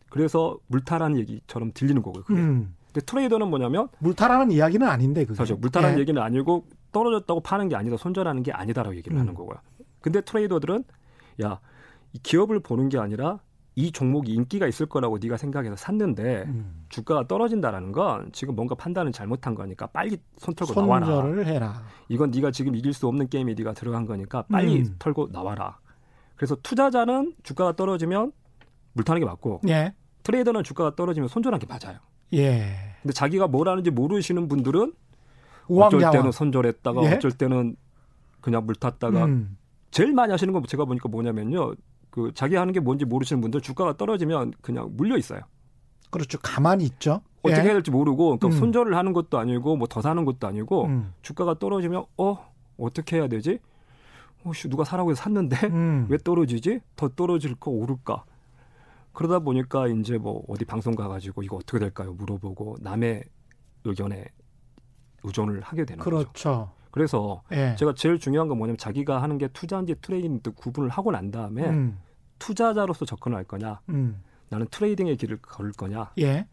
그래서 0.09 0.59
물타라는 0.69 1.19
얘기처럼 1.19 1.73
들리는 1.75 2.01
거고요. 2.03 2.25
그게. 2.25 2.41
음. 2.41 2.75
근데 2.87 3.05
트레이더는 3.05 3.49
뭐냐면 3.49 3.89
물타라는 3.99 4.53
이야기는 4.53 4.87
아닌데 4.87 5.25
그게. 5.25 5.37
사실 5.37 5.57
물타라는 5.57 5.97
예. 5.97 6.01
얘기는 6.01 6.21
아니고 6.21 6.67
떨어졌다고 6.97 7.41
파는 7.41 7.69
게 7.69 7.77
아니다, 7.77 7.99
손절하는 7.99 8.43
게 8.43 8.53
아니다라고 8.53 8.97
얘기를 8.97 9.17
음. 9.19 9.21
하는 9.21 9.35
거고요. 9.35 9.59
근데 10.01 10.23
트레이더들은 10.23 10.85
야, 11.43 11.61
이 12.15 12.19
기업을 12.19 12.61
보는 12.61 12.89
게 12.89 12.99
아니라 12.99 13.39
이 13.75 13.93
종목이 13.93 14.33
인기가 14.33 14.67
있을 14.67 14.87
거라고 14.87 15.19
네가 15.19 15.37
생각해서 15.37 15.77
샀는데 15.77 16.45
음. 16.47 16.87
주가가 16.89 17.29
떨어진다라는 17.29 17.93
건 17.93 18.31
지금 18.33 18.55
뭔가 18.57 18.75
판단을 18.75 19.13
잘못한 19.13 19.55
거니까 19.55 19.87
빨리 19.89 20.17
손 20.39 20.55
털고 20.55 20.73
나와라. 20.81 21.05
손절을 21.07 21.47
해라. 21.47 21.83
이건 22.09 22.31
네가 22.31 22.51
지금 22.53 22.75
이길 22.75 22.95
수 22.95 23.07
없는 23.07 23.29
게임에 23.29 23.53
네가 23.53 23.75
들어간 23.75 24.07
거니까 24.07 24.43
빨리 24.51 24.79
음. 24.79 24.97
털고 24.99 25.29
나와라. 25.31 25.79
그래서 26.37 26.57
투자자는 26.63 27.35
주가가 27.43 27.77
떨어지면 27.77 28.33
물타는 28.95 29.21
게 29.21 29.27
맞고 29.27 29.61
예. 29.69 29.93
트레이더는 30.23 30.65
주가가 30.65 30.97
떨어지면 30.97 31.29
손절한 31.29 31.61
게 31.61 31.67
맞아요. 31.67 31.99
예. 32.33 32.77
근데 33.03 33.13
자기가 33.13 33.49
뭘 33.49 33.69
하는지 33.69 33.91
모르시는 33.91 34.49
분들은 34.49 34.95
어쩔 35.69 36.01
우왕좌왕. 36.01 36.13
때는 36.13 36.33
손절했다가 36.33 37.05
예? 37.05 37.15
어쩔 37.15 37.33
때는 37.33 37.77
그냥 38.41 38.65
물 38.67 38.75
탔다가 38.77 39.25
음. 39.25 39.57
제일 39.91 40.13
많이 40.13 40.31
하시는 40.31 40.53
건 40.53 40.63
제가 40.67 40.85
보니까 40.85 41.09
뭐냐면요. 41.09 41.75
그 42.11 42.33
자기 42.35 42.55
하는 42.57 42.73
게 42.73 42.81
뭔지 42.81 43.05
모르시는 43.05 43.41
분들 43.43 43.61
주가가 43.61 43.97
떨어지면 43.97 44.53
그냥 44.63 44.91
물려 44.97 45.17
있어요. 45.19 45.41
그렇죠. 46.11 46.39
가만히 46.43 46.85
있죠. 46.85 47.21
어떻게 47.43 47.61
예. 47.61 47.65
해야 47.67 47.73
될지 47.75 47.91
모르고 47.91 48.39
그러니까 48.39 48.49
음. 48.49 48.53
손절을 48.53 48.97
하는 48.97 49.13
것도 49.13 49.39
아니고 49.39 49.77
뭐 49.77 49.87
더 49.89 50.01
사는 50.01 50.25
것도 50.25 50.47
아니고 50.47 50.87
음. 50.87 51.13
주가가 51.23 51.59
떨어지면 51.59 52.05
어 52.17 52.53
어떻게 52.79 53.17
해야 53.17 53.29
되지? 53.29 53.59
어씨 54.45 54.69
누가 54.69 54.85
사라고 54.85 55.11
해서 55.11 55.23
샀는데 55.23 55.67
음. 55.67 56.07
왜 56.11 56.19
떨어지지? 56.19 56.81
더 56.97 57.09
떨어질까 57.09 57.71
오를까? 57.71 58.25
그러다 59.13 59.39
보니까 59.41 59.89
이제 59.89 60.19
뭐 60.19 60.43
어디 60.49 60.65
방송 60.65 60.95
가가지고 60.95 61.43
이거 61.43 61.57
어떻게 61.57 61.79
될까요? 61.79 62.13
물어보고 62.15 62.77
남의 62.81 63.25
의견에 63.85 64.25
의존을 65.27 65.61
하게 65.61 65.85
되는 65.85 66.03
거죠. 66.03 66.17
그렇죠. 66.17 66.71
그래서 66.91 67.43
예. 67.53 67.75
제가 67.79 67.93
제일 67.95 68.19
중요한 68.19 68.49
건 68.49 68.57
뭐냐면 68.57 68.79
자기가 68.79 69.21
하는 69.21 69.37
게 69.37 69.49
투자인지 69.49 69.97
trading인지 70.01 70.51
구분을 70.57 70.89
하고 70.89 71.11
난 71.13 71.31
다음에 71.31 71.63
음. 71.69 71.99
투자자로서 72.39 73.05
접근할 73.05 73.45
거냐, 73.45 73.81
음. 73.91 74.23
나는 74.49 74.67
trading의 74.71 75.17
길을 75.17 75.39
걸을 75.43 75.73
거냐. 75.73 76.13
예. 76.19 76.47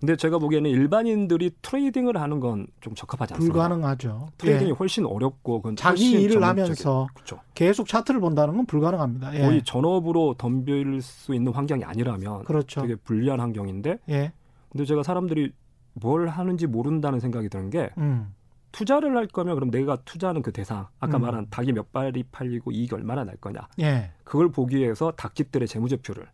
근데 0.00 0.16
제가 0.16 0.38
보기에는 0.38 0.68
일반인들이 0.70 1.52
trading을 1.62 2.18
하는 2.20 2.40
건 2.40 2.66
좀 2.80 2.94
적합하지 2.94 3.34
않습니다. 3.34 3.52
불가능하죠. 3.54 4.28
trading이 4.36 4.70
예. 4.70 4.74
훨씬 4.74 5.06
어렵고 5.06 5.62
그건 5.62 5.76
자기 5.76 6.10
일을. 6.12 6.42
하면서 6.44 7.06
그렇죠. 7.14 7.40
계속 7.54 7.88
차트를 7.88 8.20
본다는 8.20 8.56
건 8.56 8.66
불가능합니다. 8.66 9.34
예. 9.34 9.40
거의 9.40 9.62
전업으로 9.62 10.34
덤빌 10.36 11.00
수 11.00 11.34
있는 11.34 11.52
환경이 11.52 11.84
아니라면 11.84 12.44
그렇죠. 12.44 12.82
되게 12.82 12.96
불리한 12.96 13.40
환경인데 13.40 13.98
예. 14.10 14.32
근데 14.70 14.84
제가 14.84 15.02
사람들이 15.02 15.52
뭘 15.94 16.28
하는지 16.28 16.66
모른다는 16.66 17.20
생각이 17.20 17.48
드는 17.48 17.70
게 17.70 17.90
음. 17.98 18.34
투자를 18.72 19.16
할 19.16 19.26
거면 19.28 19.54
그럼 19.54 19.70
내가 19.70 19.96
투자하는 20.04 20.42
그 20.42 20.52
대상 20.52 20.88
아까 20.98 21.18
음. 21.18 21.22
말한 21.22 21.46
닭이 21.50 21.72
몇 21.72 21.92
발이 21.92 22.24
팔리고 22.32 22.72
이익이 22.72 22.94
얼마나 22.94 23.24
날 23.24 23.36
거냐 23.36 23.68
예. 23.80 24.10
그걸 24.24 24.50
보기 24.50 24.76
위해서 24.76 25.12
닭집들의 25.12 25.68
재무제표를 25.68 26.26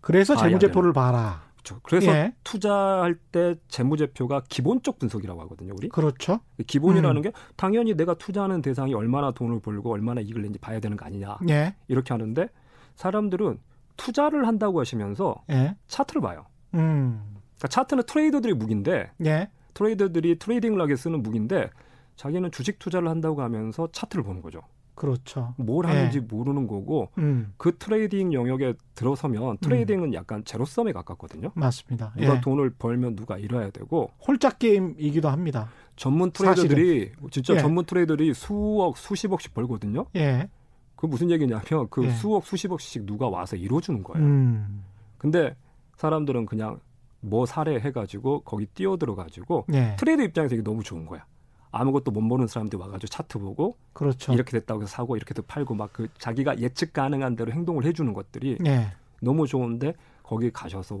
그래서 0.00 0.36
재무제표를 0.36 0.92
봐라. 0.92 1.42
그렇죠. 1.64 1.80
그래서 1.82 2.12
예. 2.12 2.34
투자할 2.44 3.16
때 3.32 3.56
재무제표가 3.68 4.42
기본적 4.48 4.98
분석이라고 4.98 5.40
하거든요 5.42 5.72
우리 5.76 5.88
그렇죠. 5.88 6.40
기본이라는 6.64 7.16
음. 7.16 7.22
게 7.22 7.32
당연히 7.56 7.94
내가 7.94 8.14
투자하는 8.14 8.62
대상이 8.62 8.94
얼마나 8.94 9.32
돈을 9.32 9.60
벌고 9.60 9.92
얼마나 9.92 10.20
이익을 10.20 10.42
낸지 10.42 10.58
봐야 10.58 10.78
되는 10.78 10.96
거 10.96 11.06
아니냐 11.06 11.38
예. 11.48 11.74
이렇게 11.88 12.12
하는데 12.14 12.48
사람들은 12.96 13.58
투자를 13.96 14.46
한다고 14.46 14.78
하시면서 14.78 15.42
예. 15.50 15.74
차트를 15.88 16.20
봐요 16.20 16.44
음. 16.74 17.34
그러니까 17.58 17.68
차트는 17.68 18.04
trader들의 18.06 18.56
무기인데 18.56 19.10
예. 19.24 19.48
trader들이 19.74 20.38
trading을 20.38 20.80
하게 20.80 20.96
쓰는 20.96 21.22
무기인데 21.22 21.70
자기는 22.16 22.50
주식 22.52 22.78
투자를 22.78 23.08
한다고 23.08 23.42
하면서 23.42 23.88
차트를 23.90 24.22
보는 24.24 24.42
거죠. 24.42 24.62
그렇죠. 24.94 25.54
뭘 25.56 25.86
하는지 25.86 26.20
모르는 26.20 26.68
거고 26.68 27.10
음. 27.18 27.52
그 27.56 27.76
trading 27.76 28.32
영역에 28.32 28.74
들어서면 28.94 29.58
trading은 29.58 30.14
약간 30.14 30.44
제로섬에 30.44 30.92
가깝거든요. 30.92 31.50
맞습니다. 31.54 32.12
누가 32.16 32.36
예. 32.36 32.40
돈을 32.40 32.70
벌면 32.78 33.16
누가 33.16 33.36
잃어야 33.36 33.70
되고 33.70 34.12
홀짝 34.24 34.60
게임이기도 34.60 35.28
합니다. 35.28 35.68
전문 35.96 36.30
trader들이 36.30 37.06
사실은. 37.06 37.30
진짜 37.30 37.54
예. 37.54 37.58
전문 37.58 37.84
trader들이 37.84 38.34
수억 38.34 38.96
수십억씩 38.96 39.52
벌거든요. 39.54 40.06
예. 40.14 40.48
그 40.94 41.06
무슨 41.06 41.30
얘기냐면 41.30 41.88
그 41.90 42.04
예. 42.04 42.10
수억 42.10 42.46
수십억씩 42.46 43.04
누가 43.04 43.28
와서 43.28 43.56
이뤄주는 43.56 44.02
거예요. 44.04 44.24
음. 44.24 44.84
근데 45.18 45.56
사람들은 45.96 46.46
그냥 46.46 46.78
뭐 47.24 47.46
사례 47.46 47.80
해가지고 47.80 48.40
거기 48.40 48.66
뛰어들어가지고 48.66 49.66
예. 49.72 49.96
트레이더 49.98 50.22
입장에서 50.24 50.54
이게 50.54 50.62
너무 50.62 50.82
좋은 50.82 51.06
거야. 51.06 51.24
아무것도 51.70 52.10
못 52.12 52.20
모르는 52.20 52.46
사람들이 52.46 52.80
와가지고 52.80 53.08
차트 53.08 53.38
보고 53.38 53.76
그렇죠. 53.92 54.32
이렇게 54.32 54.52
됐다고 54.52 54.82
해서 54.82 54.90
사고 54.90 55.16
이렇게 55.16 55.34
도 55.34 55.42
팔고 55.42 55.74
막 55.74 55.92
그 55.92 56.08
자기가 56.18 56.58
예측 56.60 56.92
가능한 56.92 57.34
대로 57.36 57.50
행동을 57.52 57.84
해주는 57.84 58.12
것들이 58.12 58.58
예. 58.66 58.92
너무 59.20 59.46
좋은데 59.46 59.94
거기 60.22 60.50
가셔서 60.50 61.00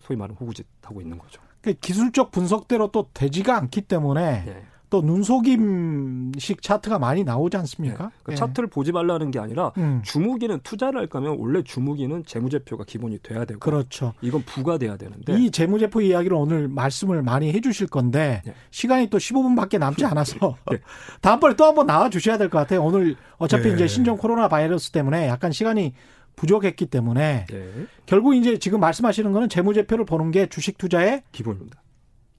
소위 0.00 0.16
말하는 0.16 0.36
호구짓 0.36 0.66
하고 0.82 1.00
있는 1.00 1.18
거죠. 1.18 1.40
그 1.60 1.72
기술적 1.74 2.32
분석대로 2.32 2.90
또 2.90 3.08
되지가 3.14 3.56
않기 3.56 3.82
때문에 3.82 4.44
예. 4.46 4.62
또 4.92 5.00
눈속임식 5.00 6.60
차트가 6.60 6.98
많이 6.98 7.24
나오지 7.24 7.56
않습니까? 7.56 8.04
네. 8.04 8.10
그러니까 8.22 8.32
예. 8.32 8.34
차트를 8.34 8.68
보지 8.68 8.92
말라는 8.92 9.30
게 9.30 9.38
아니라 9.38 9.72
음. 9.78 10.02
주무기는 10.04 10.60
투자를 10.62 11.00
할 11.00 11.06
거면 11.06 11.36
원래 11.38 11.62
주무기는 11.62 12.26
재무제표가 12.26 12.84
기본이 12.84 13.18
돼야 13.22 13.46
되고 13.46 13.58
그렇죠. 13.58 14.12
이건 14.20 14.42
부가돼야 14.42 14.98
되는데 14.98 15.34
이 15.38 15.50
재무제표 15.50 16.02
이야기를 16.02 16.36
오늘 16.36 16.68
말씀을 16.68 17.22
많이 17.22 17.50
해주실 17.54 17.86
건데 17.86 18.42
네. 18.44 18.54
시간이 18.70 19.06
또 19.08 19.16
15분밖에 19.16 19.78
남지 19.78 20.04
않아서 20.04 20.56
네. 20.70 20.78
다음번에 21.22 21.56
또 21.56 21.64
한번 21.64 21.86
나와 21.86 22.10
주셔야 22.10 22.36
될 22.36 22.50
것 22.50 22.58
같아요. 22.58 22.84
오늘 22.84 23.16
어차피 23.38 23.68
네. 23.68 23.74
이제 23.74 23.86
신종 23.88 24.18
코로나 24.18 24.46
바이러스 24.48 24.90
때문에 24.90 25.26
약간 25.26 25.52
시간이 25.52 25.94
부족했기 26.36 26.84
때문에 26.84 27.46
네. 27.48 27.86
결국 28.04 28.34
이제 28.34 28.58
지금 28.58 28.78
말씀하시는 28.80 29.32
거는 29.32 29.48
재무제표를 29.48 30.04
보는 30.04 30.32
게 30.32 30.48
주식 30.48 30.76
투자의 30.76 31.22
기본입니다. 31.32 31.80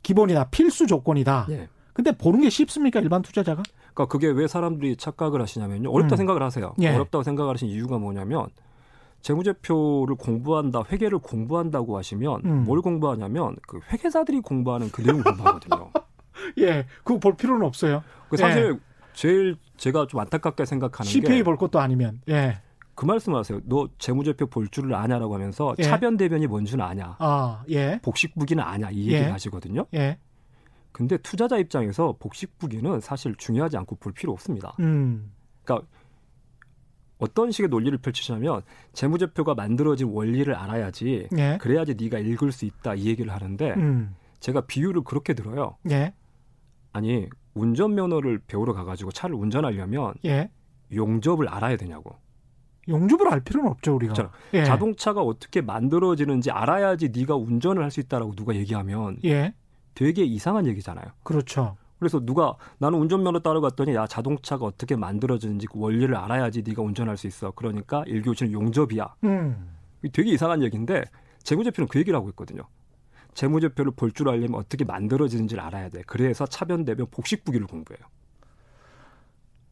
기본이다, 0.03 0.49
필수 0.51 0.85
조건이다. 0.85 1.47
네. 1.95 2.03
근데 2.03 2.11
보는 2.11 2.41
게 2.41 2.49
쉽습니까 2.49 2.99
일반 2.99 3.21
투자자가? 3.21 3.61
그러니까 3.93 4.05
그게 4.07 4.27
왜 4.27 4.47
사람들이 4.47 4.95
착각을 4.97 5.41
하시냐면요. 5.41 5.91
어렵다 5.91 6.15
음. 6.15 6.17
생각을 6.17 6.41
하세요. 6.41 6.73
예. 6.81 6.89
어렵다고 6.89 7.23
생각하시는 7.23 7.71
이유가 7.71 7.97
뭐냐면 7.99 8.47
재무제표를 9.21 10.15
공부한다, 10.15 10.83
회계를 10.91 11.19
공부한다고 11.19 11.97
하시면 11.97 12.41
음. 12.45 12.63
뭘 12.65 12.81
공부하냐면 12.81 13.55
그 13.67 13.79
회계사들이 13.91 14.41
공부하는 14.41 14.89
그 14.91 15.01
내용 15.01 15.21
공부하거든요. 15.21 15.91
예, 16.59 16.85
그거 17.03 17.19
볼 17.19 17.35
필요는 17.35 17.65
없어요. 17.65 18.03
그 18.29 18.35
사실 18.37 18.73
예. 18.73 18.79
제일 19.13 19.55
제가 19.77 20.07
좀 20.07 20.19
안타깝게 20.19 20.65
생각하는 20.65 21.07
CPA 21.09 21.21
게 21.21 21.27
CPA 21.27 21.43
볼 21.43 21.57
것도 21.57 21.79
아니면 21.79 22.19
예. 22.27 22.59
그 22.95 23.05
말씀하세요. 23.05 23.61
너 23.65 23.87
재무제표 23.97 24.47
볼 24.47 24.67
줄을 24.67 24.93
아냐라고 24.93 25.33
하면서 25.35 25.73
예. 25.79 25.83
차변 25.83 26.17
대변이 26.17 26.45
뭔 26.47 26.65
줄 26.65 26.81
아냐. 26.81 27.15
아, 27.19 27.63
예. 27.69 27.99
복식부기는 28.03 28.61
아냐 28.63 28.89
이 28.91 29.03
얘기를 29.05 29.21
예. 29.27 29.29
하시거든요. 29.29 29.85
예. 29.93 30.17
근데 30.93 31.17
투자자 31.17 31.57
입장에서 31.57 32.15
복식 32.19 32.57
부기는 32.57 32.99
사실 33.01 33.35
중요하지 33.35 33.75
않고 33.77 33.95
볼 33.97 34.13
필요 34.13 34.31
없습니다. 34.31 34.75
음. 34.79 35.33
그러니까 35.63 35.87
어떤 37.17 37.51
식의 37.51 37.69
논리를 37.69 37.97
펼치냐면 37.97 38.61
재무제표가 38.93 39.55
만들어진 39.55 40.07
원리를 40.09 40.53
알아야지 40.53 41.27
예. 41.37 41.57
그래야지 41.59 41.95
네가 41.95 42.19
읽을 42.19 42.51
수 42.51 42.65
있다 42.65 42.95
이 42.95 43.07
얘기를 43.07 43.33
하는데 43.33 43.73
음. 43.75 44.15
제가 44.39 44.61
비유를 44.61 45.03
그렇게 45.03 45.33
들어요. 45.33 45.77
예. 45.89 46.13
아니 46.91 47.27
운전면허를 47.55 48.39
배우러 48.45 48.73
가가지고 48.73 49.11
차를 49.11 49.35
운전하려면 49.35 50.13
예. 50.25 50.49
용접을 50.93 51.47
알아야 51.47 51.75
되냐고. 51.77 52.15
용접을 52.89 53.29
알 53.31 53.39
필요는 53.39 53.69
없죠 53.71 53.95
우리가. 53.95 54.13
그렇죠. 54.13 54.31
예. 54.53 54.65
자동차가 54.65 55.21
어떻게 55.21 55.61
만들어지는지 55.61 56.51
알아야지 56.51 57.09
네가 57.15 57.35
운전을 57.35 57.81
할 57.81 57.89
수 57.89 58.01
있다라고 58.01 58.35
누가 58.35 58.53
얘기하면 58.55 59.17
예. 59.23 59.53
되게 59.93 60.23
이상한 60.23 60.65
얘기잖아요. 60.67 61.05
그렇죠. 61.23 61.77
그래서 61.99 62.19
누가 62.19 62.55
나는 62.79 62.99
운전면허 62.99 63.39
따라갔더니 63.39 63.95
야 63.95 64.05
자동차가 64.07 64.65
어떻게 64.65 64.95
만들어지는지 64.95 65.67
그 65.67 65.79
원리를 65.79 66.13
알아야지 66.15 66.61
네가 66.65 66.81
운전할 66.81 67.15
수 67.15 67.27
있어. 67.27 67.51
그러니까 67.51 68.03
일교시는 68.07 68.51
용접이야. 68.51 69.15
음. 69.23 69.69
되게 70.11 70.31
이상한 70.31 70.61
얘기인데 70.63 71.05
재무제표는 71.43 71.87
그 71.87 71.99
얘기를 71.99 72.17
하고 72.17 72.27
있거든요. 72.29 72.63
재무제표를 73.33 73.93
볼 73.95 74.11
줄 74.11 74.29
알려면 74.29 74.55
어떻게 74.55 74.83
만들어지는지를 74.83 75.63
알아야 75.63 75.89
돼. 75.89 76.03
그래서 76.05 76.45
차변대변 76.45 77.07
복식부기를 77.09 77.67
공부해요. 77.67 78.05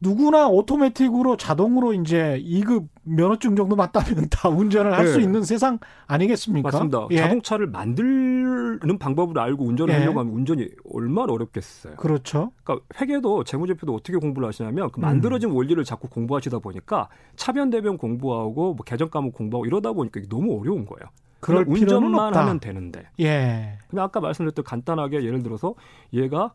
누구나 0.02 0.48
오토매틱으로 0.48 1.36
자동으로 1.36 1.94
이제 1.94 2.42
2급 2.44 2.88
면허증 3.04 3.54
정도만 3.54 3.92
따면 3.92 4.26
다 4.30 4.48
운전을 4.48 4.92
할수 4.92 5.18
네. 5.18 5.22
있는 5.22 5.44
세상 5.44 5.78
아니겠습니까? 6.08 6.68
맞습니다. 6.70 7.06
예. 7.12 7.18
자동차를 7.18 7.68
만드는 7.68 8.98
방법을 8.98 9.38
알고 9.38 9.64
운전을 9.64 9.94
예. 9.94 9.98
하려고 9.98 10.18
하면 10.20 10.34
운전이 10.34 10.68
얼마나 10.92 11.32
어렵겠어요. 11.32 11.94
그렇죠. 11.94 12.50
그러니까 12.64 12.84
회계도 13.00 13.44
재무제표도 13.44 13.94
어떻게 13.94 14.18
공부를 14.18 14.48
하시냐면 14.48 14.90
그 14.90 14.98
만들어진 14.98 15.50
음. 15.50 15.56
원리를 15.56 15.82
자꾸 15.84 16.08
공부하시다 16.08 16.58
보니까 16.58 17.08
차변 17.36 17.70
대변 17.70 17.96
공부하고 17.96 18.74
뭐 18.74 18.84
개정 18.84 19.08
과목 19.08 19.34
공부하고 19.34 19.66
이러다 19.66 19.92
보니까 19.92 20.20
너무 20.28 20.58
어려운 20.60 20.84
거예요. 20.84 21.10
그럴 21.38 21.64
운전만 21.66 22.28
없다. 22.28 22.40
하면 22.40 22.60
되는데. 22.60 23.04
예. 23.20 23.78
근데 23.88 24.02
아까 24.02 24.20
말씀드렸던 24.20 24.64
간단하게 24.64 25.24
예를 25.24 25.42
들어서 25.42 25.74
얘가 26.12 26.52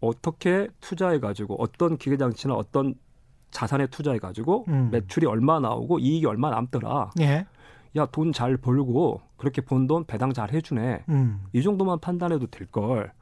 어떻게 0.00 0.68
투자해 0.80 1.20
가지고 1.20 1.56
어떤 1.62 1.96
기계 1.98 2.16
장치나 2.16 2.54
어떤 2.54 2.94
자산에 3.50 3.86
투자해 3.88 4.18
가지고 4.18 4.64
음. 4.68 4.90
매출이 4.90 5.26
얼마 5.26 5.58
나오고 5.60 5.98
이익이 5.98 6.26
얼마 6.26 6.50
남더라. 6.50 7.10
예. 7.20 7.46
야, 7.96 8.06
돈 8.06 8.32
잘 8.32 8.56
벌고 8.56 9.20
그렇게 9.36 9.60
번돈 9.60 10.04
배당 10.04 10.32
잘 10.32 10.52
해주네. 10.52 11.04
음. 11.08 11.42
이 11.52 11.62
정도만 11.62 11.98
판단해도 11.98 12.46
될 12.46 12.66
걸. 12.68 13.12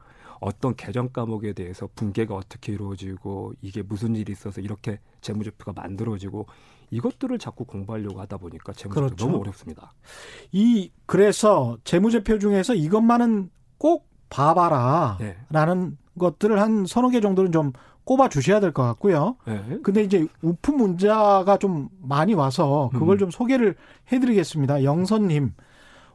어떤 0.41 0.77
개정 0.77 1.09
과목에 1.09 1.53
대해서 1.53 1.89
분계가 1.97 2.35
어떻게 2.37 2.73
이루어지고 2.73 3.55
이게 3.61 3.83
무슨 3.83 4.15
일이 4.15 4.31
있어서 4.31 4.61
이렇게 4.61 5.01
재무제표가 5.21 5.73
만들어지고 5.73 6.47
이것들을 6.91 7.37
자꾸 7.41 7.65
공부하려고 7.65 8.21
하다 8.21 8.37
보니까 8.37 8.73
재무제표 8.73 9.07
그렇죠. 9.07 9.27
너무 9.27 9.41
어렵습니다. 9.41 9.93
이 10.53 10.93
그래서 11.07 11.77
재무제표 11.83 12.39
중에서 12.39 12.75
이것만은 12.75 13.51
꼭 13.79 14.09
봐봐라라는 14.31 15.19
네. 15.19 15.97
것들을 16.19 16.61
한 16.61 16.85
서너 16.87 17.09
개 17.11 17.21
정도는 17.21 17.53
좀 17.53 17.73
꼽아 18.05 18.29
주셔야 18.29 18.61
될 18.61 18.73
것 18.73 18.83
같고요. 18.85 19.37
네. 19.45 19.79
근데 19.83 20.03
이제 20.03 20.27
우품 20.43 20.79
문자가 20.79 21.59
좀 21.59 21.89
많이 22.03 22.35
와서 22.35 22.91
그걸 22.93 23.17
음. 23.17 23.19
좀 23.19 23.31
소개를 23.31 23.77
해드리겠습니다. 24.13 24.83
영선님. 24.85 25.53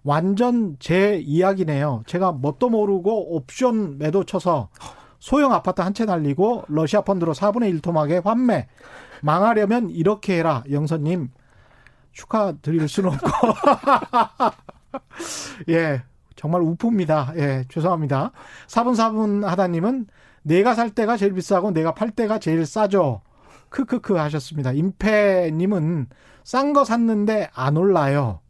완전 0.03 0.75
제 0.79 1.17
이야기네요. 1.23 2.03
제가 2.07 2.31
뭣도 2.33 2.69
모르고 2.69 3.35
옵션 3.35 3.97
매도 3.99 4.23
쳐서 4.25 4.69
소형 5.19 5.53
아파트 5.53 5.81
한 5.81 5.93
채 5.93 6.03
날리고 6.05 6.65
러시아 6.67 7.01
펀드로 7.01 7.33
4분의 7.33 7.69
1 7.69 7.79
토막에 7.81 8.17
환매. 8.17 8.67
망하려면 9.21 9.89
이렇게 9.89 10.39
해라. 10.39 10.63
영선님. 10.69 11.29
축하드릴 12.11 12.87
수는 12.89 13.11
없고. 13.11 13.29
예. 15.69 16.03
정말 16.43 16.61
우프입니다. 16.61 17.31
예, 17.37 17.63
죄송합니다. 17.69 18.33
4분 18.67 18.95
4분 18.95 19.45
하다님은 19.45 20.07
내가 20.41 20.75
살 20.75 20.89
때가 20.89 21.15
제일 21.15 21.31
비싸고 21.35 21.71
내가 21.71 21.93
팔 21.93 22.11
때가 22.11 22.37
제일 22.37 22.65
싸죠. 22.65 23.21
크크크 23.69 24.15
하셨습니다. 24.15 24.73
임패님은 24.73 26.07
싼 26.43 26.73
거 26.73 26.83
샀는데 26.83 27.49
안 27.53 27.77
올라요. 27.77 28.41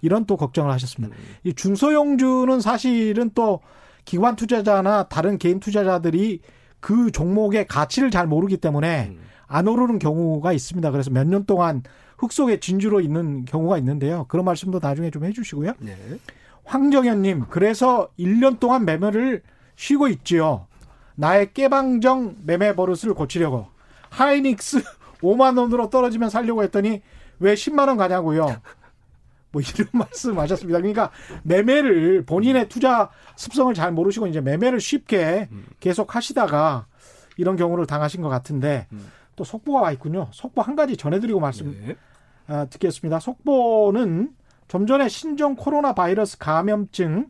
이런 0.00 0.24
또 0.24 0.38
걱정을 0.38 0.72
하셨습니다. 0.72 1.14
이 1.44 1.52
중소형주는 1.52 2.58
사실은 2.62 3.30
또 3.34 3.60
기관 4.06 4.34
투자자나 4.34 5.08
다른 5.10 5.36
개인 5.36 5.60
투자자들이 5.60 6.40
그 6.80 7.10
종목의 7.12 7.66
가치를 7.66 8.10
잘 8.10 8.26
모르기 8.26 8.56
때문에 8.56 9.14
안 9.46 9.68
오르는 9.68 9.98
경우가 9.98 10.54
있습니다. 10.54 10.90
그래서 10.90 11.10
몇 11.10 11.26
년 11.26 11.44
동안 11.44 11.82
흙 12.16 12.32
속에 12.32 12.60
진주로 12.60 13.02
있는 13.02 13.44
경우가 13.44 13.76
있는데요. 13.76 14.24
그런 14.28 14.46
말씀도 14.46 14.78
나중에 14.82 15.10
좀 15.10 15.26
해주시고요. 15.26 15.72
네. 15.80 15.98
황정현님, 16.64 17.46
그래서 17.50 18.08
1년 18.18 18.58
동안 18.60 18.84
매매를 18.84 19.42
쉬고 19.76 20.08
있지요. 20.08 20.66
나의 21.14 21.52
깨방정 21.52 22.36
매매 22.44 22.74
버릇을 22.74 23.14
고치려고. 23.14 23.66
하이닉스 24.10 24.82
5만 25.22 25.58
원으로 25.58 25.90
떨어지면 25.90 26.30
살려고 26.30 26.62
했더니 26.62 27.02
왜 27.38 27.54
10만 27.54 27.88
원 27.88 27.96
가냐고요. 27.96 28.46
뭐 29.52 29.60
이런 29.62 29.88
말씀 29.92 30.38
하셨습니다. 30.38 30.78
그러니까 30.78 31.10
매매를 31.42 32.24
본인의 32.24 32.68
투자 32.68 33.10
습성을 33.36 33.72
잘 33.74 33.92
모르시고 33.92 34.26
이제 34.26 34.40
매매를 34.40 34.80
쉽게 34.80 35.48
계속 35.80 36.14
하시다가 36.16 36.86
이런 37.36 37.56
경우를 37.56 37.86
당하신 37.86 38.22
것 38.22 38.28
같은데 38.28 38.86
또 39.36 39.44
속보가 39.44 39.80
와 39.80 39.92
있군요. 39.92 40.28
속보 40.32 40.62
한 40.62 40.76
가지 40.76 40.96
전해드리고 40.96 41.40
말씀 41.40 41.76
네. 41.86 41.96
아, 42.46 42.66
듣겠습니다. 42.66 43.20
속보는 43.20 44.30
좀 44.72 44.86
전에 44.86 45.06
신종 45.06 45.54
코로나 45.54 45.92
바이러스 45.92 46.38
감염증 46.38 47.28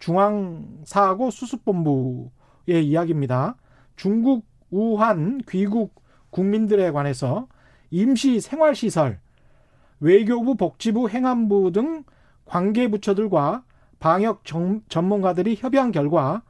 중앙사고 0.00 1.30
수습본부의 1.30 2.84
이야기입니다. 2.84 3.54
중국 3.94 4.44
우한 4.72 5.40
귀국 5.48 6.02
국민들에 6.30 6.90
관해서 6.90 7.46
임시 7.92 8.40
생활시설, 8.40 9.20
외교부, 10.00 10.56
복지부, 10.56 11.08
행안부 11.08 11.70
등 11.70 12.02
관계부처들과 12.46 13.62
방역 14.00 14.42
전문가들이 14.88 15.58
협의한 15.60 15.92
결과 15.92 16.42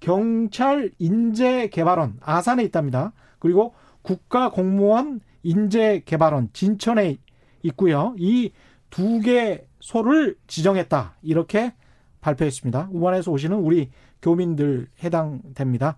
경찰 0.00 0.90
인재개발원 0.98 2.18
아산에 2.20 2.64
있답니다. 2.64 3.12
그리고 3.38 3.74
국가공무원 4.02 5.20
인재개발원 5.44 6.48
진천에 6.52 7.18
있고요. 7.62 8.16
이 8.18 8.50
두 8.90 9.20
개 9.20 9.66
소를 9.80 10.36
지정했다. 10.46 11.14
이렇게 11.22 11.72
발표했습니다. 12.20 12.88
우한에서 12.92 13.30
오시는 13.30 13.56
우리 13.58 13.90
교민들 14.22 14.88
해당됩니다. 15.02 15.96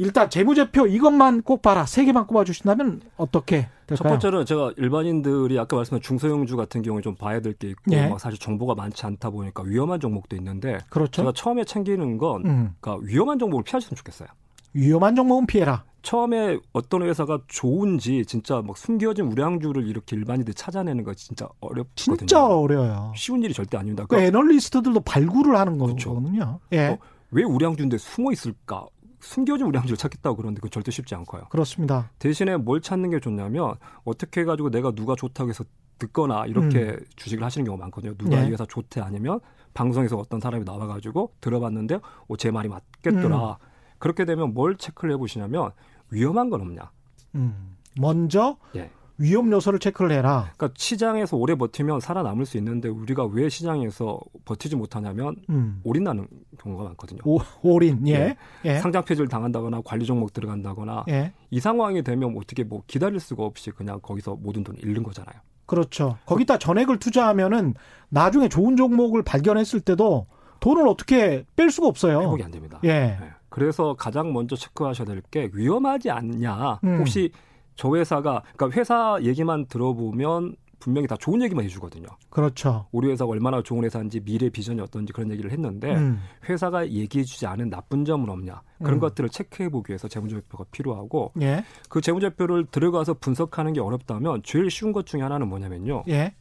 일단 0.00 0.30
재무제표 0.30 0.86
이것만 0.86 1.42
꼭 1.42 1.60
봐라. 1.60 1.84
세 1.84 2.04
개만 2.04 2.26
꼽아주신다면 2.28 3.00
어떻게 3.16 3.68
될까요? 3.88 3.96
첫 3.96 4.04
번째는 4.04 4.46
제가 4.46 4.72
일반인들이 4.76 5.58
아까 5.58 5.74
말씀한 5.76 6.00
중소형주 6.02 6.56
같은 6.56 6.82
경우에 6.82 7.02
좀 7.02 7.16
봐야 7.16 7.40
될 7.40 7.54
게 7.54 7.70
있고 7.70 7.82
예. 7.90 8.06
막 8.08 8.20
사실 8.20 8.38
정보가 8.38 8.74
많지 8.76 9.04
않다 9.06 9.30
보니까 9.30 9.64
위험한 9.64 9.98
종목도 9.98 10.36
있는데 10.36 10.78
그렇죠. 10.88 11.10
제가 11.10 11.32
처음에 11.34 11.64
챙기는 11.64 12.16
건 12.18 12.44
음, 12.46 12.74
그러니까 12.80 13.04
위험한 13.08 13.40
종목을 13.40 13.64
피하셨으면 13.64 13.96
좋겠어요. 13.96 14.28
위험한 14.74 15.16
종목은 15.16 15.46
피해라. 15.46 15.84
처음에 16.02 16.58
어떤 16.72 17.02
회사가 17.02 17.40
좋은지 17.48 18.24
진짜 18.24 18.62
막 18.62 18.76
숨겨진 18.76 19.26
우량주를 19.26 19.86
이렇게 19.86 20.16
일반인들이 20.16 20.54
찾아내는 20.54 21.04
거 21.04 21.14
진짜 21.14 21.48
어렵거든요. 21.60 22.16
진짜 22.16 22.46
어려워요. 22.46 23.12
쉬운 23.16 23.42
일이 23.42 23.52
절대 23.52 23.76
아닙니다. 23.76 24.04
그 24.04 24.08
그러니까 24.08 24.28
애널리스트들도 24.28 25.00
발굴을 25.00 25.56
하는 25.56 25.78
그렇죠. 25.78 26.14
거거든요. 26.14 26.60
예, 26.72 26.88
어, 26.88 26.98
왜 27.30 27.42
우량주인데 27.42 27.98
숨어 27.98 28.32
있을까? 28.32 28.86
숨겨진 29.20 29.66
우량주를 29.66 29.96
찾겠다고 29.96 30.36
그러는데 30.36 30.60
그건 30.60 30.70
절대 30.70 30.90
쉽지 30.90 31.14
않고요. 31.16 31.46
그렇습니다. 31.50 32.10
대신에 32.18 32.56
뭘 32.56 32.80
찾는 32.80 33.10
게 33.10 33.20
좋냐면 33.20 33.74
어떻게 34.04 34.42
해가지고 34.42 34.70
내가 34.70 34.92
누가 34.92 35.16
좋다고 35.16 35.50
해서 35.50 35.64
듣거나 35.98 36.46
이렇게 36.46 36.96
주식을 37.16 37.44
하시는 37.44 37.64
경우가 37.64 37.84
많거든요. 37.84 38.14
누가 38.16 38.36
음. 38.36 38.42
네. 38.42 38.48
이 38.48 38.52
회사 38.52 38.64
좋대 38.64 39.00
아니면 39.00 39.40
방송에서 39.74 40.16
어떤 40.16 40.40
사람이 40.40 40.64
나와가지고 40.64 41.32
들어봤는데 41.40 41.96
어, 42.28 42.36
제 42.36 42.50
말이 42.50 42.68
맞겠더라. 42.68 43.58
음. 43.60 43.68
그렇게 43.98 44.24
되면 44.24 44.54
뭘 44.54 44.76
체크를 44.76 45.14
해보시냐면 45.14 45.70
위험한 46.10 46.50
건 46.50 46.60
없냐. 46.60 46.90
음, 47.34 47.76
먼저 47.98 48.56
예. 48.76 48.90
위험 49.18 49.50
요소를 49.50 49.80
체크를 49.80 50.12
해라. 50.12 50.52
그러니까 50.56 50.74
시장에서 50.78 51.36
오래 51.36 51.56
버티면 51.56 51.98
살아남을 51.98 52.46
수 52.46 52.56
있는데 52.56 52.88
우리가 52.88 53.26
왜 53.26 53.48
시장에서 53.48 54.20
버티지 54.44 54.76
못하냐면 54.76 55.34
음, 55.50 55.80
올인나는 55.82 56.28
경우가 56.58 56.84
많거든요. 56.84 57.20
오, 57.24 57.40
올인 57.62 58.06
예, 58.06 58.14
예. 58.14 58.36
예, 58.64 58.78
상장 58.78 59.04
폐지를 59.04 59.28
당한다거나 59.28 59.82
관리 59.84 60.06
종목 60.06 60.32
들어간다거나 60.32 61.04
예. 61.08 61.32
이 61.50 61.58
상황이 61.58 62.02
되면 62.02 62.36
어떻게 62.38 62.62
뭐 62.62 62.82
기다릴 62.86 63.18
수가 63.18 63.42
없이 63.42 63.72
그냥 63.72 63.98
거기서 64.00 64.36
모든 64.36 64.62
돈을 64.62 64.82
잃는 64.82 65.02
거잖아요. 65.02 65.40
그렇죠. 65.66 66.16
거기다 66.24 66.58
전액을 66.58 66.98
투자하면은 66.98 67.74
나중에 68.08 68.48
좋은 68.48 68.76
종목을 68.76 69.22
발견했을 69.22 69.80
때도 69.80 70.26
돈을 70.60 70.86
어떻게 70.88 71.44
뺄 71.56 71.70
수가 71.70 71.88
없어요. 71.88 72.20
회복이 72.20 72.42
안 72.42 72.50
됩니다. 72.50 72.80
예, 72.84 72.88
네. 72.88 73.30
그래서 73.58 73.94
가장 73.94 74.32
먼저 74.32 74.56
체크하셔야 74.56 75.06
될 75.06 75.22
게 75.30 75.50
위험하지 75.52 76.10
않냐. 76.10 76.80
음. 76.84 76.98
혹시 76.98 77.30
저 77.74 77.94
회사가 77.94 78.42
그러니까 78.56 78.78
회사 78.80 79.18
얘기만 79.22 79.66
들어보면 79.66 80.56
분명히 80.78 81.08
다 81.08 81.16
좋은 81.18 81.42
얘기만 81.42 81.64
해주거든요. 81.64 82.06
그렇죠. 82.30 82.86
우리 82.92 83.08
회사가 83.10 83.30
얼마나 83.30 83.60
좋은 83.62 83.84
회사인지 83.84 84.20
미래 84.20 84.48
비전이 84.48 84.80
어떤지 84.80 85.12
그런 85.12 85.30
얘기를 85.32 85.50
했는데 85.50 85.94
음, 85.96 86.20
회사가 86.48 86.88
얘기해주지 86.88 87.46
않은 87.46 87.68
나쁜 87.68 88.04
점은 88.04 88.28
없냐 88.30 88.62
그런 88.78 88.94
음. 88.94 89.00
것들을 89.00 89.28
체크해보기 89.28 89.90
위해서 89.90 90.06
재무제표가 90.06 90.64
필요하고 90.70 91.32
예, 91.40 91.64
그 91.88 92.00
재무제표를 92.00 92.66
들어가서 92.70 93.14
분석하는 93.14 93.72
게 93.72 93.80
어렵다면 93.80 94.42
제일 94.44 94.70
쉬운 94.70 94.92
것 94.92 95.04
중에 95.04 95.20
하나는 95.20 95.48
뭐냐면요. 95.48 96.04
예, 96.08 96.32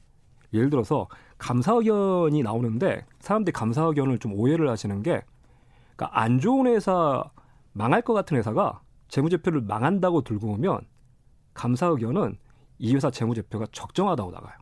예를 0.53 0.70
들어서 0.70 1.07
감사 1.39 1.74
의견이 1.74 2.43
나오는데 2.43 3.05
사람들이 3.20 3.53
감사 3.53 3.84
의견을 3.84 4.20
좀 4.20 4.34
오해를 4.34 4.70
하시는 4.70 5.01
게 5.01 5.22
그러니까 5.97 6.21
안 6.21 6.39
좋은 6.39 6.67
회사 6.67 7.23
망할 7.73 8.01
것 8.01 8.13
같은 8.13 8.37
회사가 8.37 8.81
재무제표를 9.09 9.61
망한다고 9.61 10.21
들고 10.21 10.53
오면 10.53 10.81
감사 11.53 11.87
의견은 11.87 12.37
이 12.77 12.95
회사 12.95 13.09
재무제표가 13.09 13.67
적정하다고 13.71 14.31
나가요. 14.31 14.53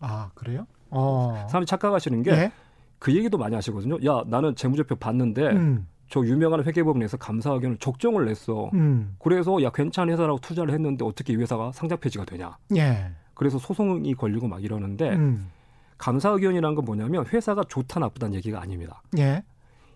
아 0.00 0.30
그래요? 0.34 0.66
어, 0.90 1.46
사람들이 1.48 1.66
착각하시는 1.66 2.22
게그 2.22 3.12
예, 3.12 3.14
얘기도 3.14 3.38
많이 3.38 3.54
하시거든요. 3.54 3.98
야 4.04 4.24
나는 4.26 4.56
재무제표 4.56 4.96
봤는데 4.96 5.48
음, 5.50 5.86
저 6.08 6.20
유명한 6.24 6.64
회계법인에서 6.64 7.16
감사 7.18 7.52
의견을 7.52 7.76
적정을 7.78 8.26
냈어. 8.26 8.70
음, 8.74 9.14
그래서 9.20 9.62
야 9.62 9.70
괜찮은 9.70 10.12
회사라고 10.12 10.40
투자를 10.40 10.74
했는데 10.74 11.04
어떻게 11.04 11.32
이 11.32 11.36
회사가 11.36 11.70
상장 11.72 11.98
폐지가 11.98 12.24
되냐. 12.24 12.56
예, 12.76 13.12
그래서 13.34 13.58
소송이 13.58 14.14
걸리고 14.14 14.48
막 14.48 14.64
이러는데 14.64 15.10
음, 15.10 15.50
감사 15.98 16.30
의견이라는 16.30 16.74
건 16.74 16.84
뭐냐면 16.84 17.26
회사가 17.26 17.62
좋다 17.68 18.00
나쁘다는 18.00 18.34
얘기가 18.34 18.60
아닙니다. 18.60 19.02
예, 19.18 19.44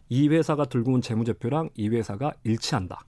이 0.09 0.29
회사가 0.29 0.67
들고 0.67 0.93
온 0.93 1.03
재무제표랑 1.03 1.71
이 1.75 1.89
회사가 1.89 2.33
일치한다. 2.45 3.01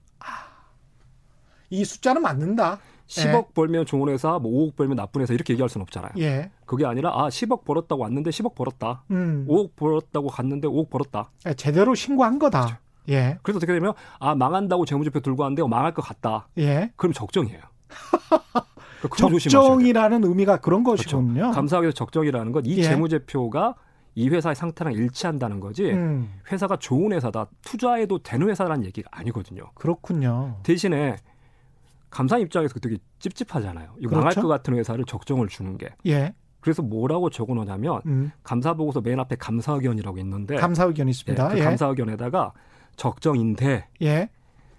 이 1.69 1.83
숫자는 1.83 2.21
맞는다. 2.21 2.79
10억 3.07 3.53
벌면 3.53 3.85
좋은 3.85 4.09
회사, 4.09 4.37
뭐 4.39 4.51
5억 4.51 4.75
벌면 4.75 4.97
나쁜 4.97 5.21
회사 5.21 5.33
이렇게 5.33 5.53
얘기할 5.53 5.69
수는 5.69 5.83
없잖아요. 5.83 6.11
예, 6.19 6.51
그게 6.65 6.85
아니라 6.85 7.11
아 7.13 7.29
10억 7.29 7.63
벌었다고 7.63 8.01
왔는데 8.03 8.31
10억 8.31 8.55
벌었다. 8.55 9.03
음, 9.11 9.45
5억 9.47 9.75
벌었다고 9.75 10.27
갔는데 10.27 10.67
5억 10.67 10.89
벌었다. 10.89 11.31
예, 11.45 11.53
제대로 11.53 11.95
신고한 11.95 12.37
거다. 12.39 12.61
그렇죠. 12.61 12.77
예, 13.09 13.37
그래서 13.43 13.57
어떻게 13.57 13.73
되면 13.73 13.93
아 14.19 14.35
망한다고 14.35 14.85
재무제표 14.85 15.21
들고 15.21 15.43
왔는데 15.43 15.61
어, 15.61 15.67
망할 15.67 15.93
것 15.93 16.01
같다. 16.01 16.49
예. 16.57 16.91
그럼 16.97 17.13
적정이에요. 17.13 17.61
그러니까. 19.09 19.39
적정이라는 19.39 20.23
의미가 20.25 20.57
그런 20.57 20.83
그렇죠. 20.83 21.03
것이군요. 21.03 21.51
감사하게도 21.51 21.93
적정이라는 21.93 22.51
건이 22.51 22.77
예. 22.77 22.83
재무제표가 22.83 23.75
이 24.17 24.29
회사의 24.29 24.55
상태랑 24.55 24.93
일치한다는 24.93 25.59
거지 25.59 25.91
음, 25.91 26.27
회사가 26.51 26.77
좋은 26.77 27.13
회사다 27.13 27.45
투자해도 27.61 28.17
되는 28.23 28.49
회사라는 28.49 28.83
얘기가 28.85 29.07
아니거든요. 29.11 29.69
그렇군요. 29.75 30.57
대신에 30.63 31.17
감사 32.09 32.39
입장에서 32.39 32.79
되게 32.79 32.97
찝찝하잖아요. 33.19 33.91
이거 33.99 34.09
그렇죠. 34.09 34.15
망할 34.15 34.33
것 34.33 34.47
같은 34.47 34.73
회사를 34.73 35.05
적정을 35.05 35.49
주는 35.49 35.77
게. 35.77 35.91
예, 36.07 36.33
그래서 36.61 36.81
뭐라고 36.81 37.29
적어놓냐면 37.29 38.01
음, 38.07 38.31
감사 38.41 38.73
보고서 38.73 39.01
맨 39.01 39.19
앞에 39.19 39.35
감사 39.35 39.73
의견이라고 39.73 40.17
있는데 40.17 40.55
감사 40.55 40.85
의견 40.85 41.07
예, 41.07 41.11
있습니다. 41.11 41.49
그 41.49 41.59
예, 41.59 41.63
감사 41.63 41.85
의견에다가 41.85 42.53
적정인데 42.95 43.87
예, 44.01 44.29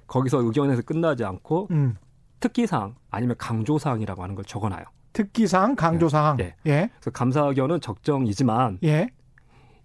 거기서 0.08 0.42
의견에서 0.42 0.82
끝나지 0.82 1.24
않고 1.24 1.68
음, 1.70 1.96
특기사항 2.40 2.96
아니면 3.12 3.36
강조사항이라고 3.38 4.20
하는 4.20 4.34
걸 4.34 4.44
적어놔요. 4.44 4.82
특기사항, 5.12 5.76
강조사항. 5.76 6.38
예. 6.40 6.56
예, 6.66 6.90
그래서 6.94 7.12
감사 7.12 7.42
의견은 7.42 7.80
적정이지만 7.80 8.80
예. 8.82 9.10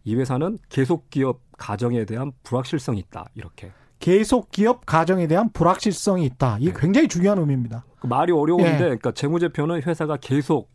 이 0.04 0.16
회사는 0.16 0.58
계속 0.70 1.10
기업 1.10 1.42
가정에 1.58 2.06
대한 2.06 2.32
불확실성이 2.44 3.00
있다. 3.00 3.26
이렇게. 3.36 3.72
계속 4.00 4.52
기업 4.52 4.86
가정에 4.86 5.28
대한 5.28 5.50
불확실성이 5.52 6.26
있다. 6.26 6.58
이게 6.60 6.74
네. 6.74 6.80
굉장히 6.80 7.08
중요한 7.08 7.38
의미입니다. 7.38 7.86
그 8.00 8.08
말이 8.08 8.34
어려운데 8.34 8.74
예. 8.74 8.78
그러니까 8.80 9.12
재무제표는 9.12 9.82
회사가 9.84 10.18
계속 10.18 10.74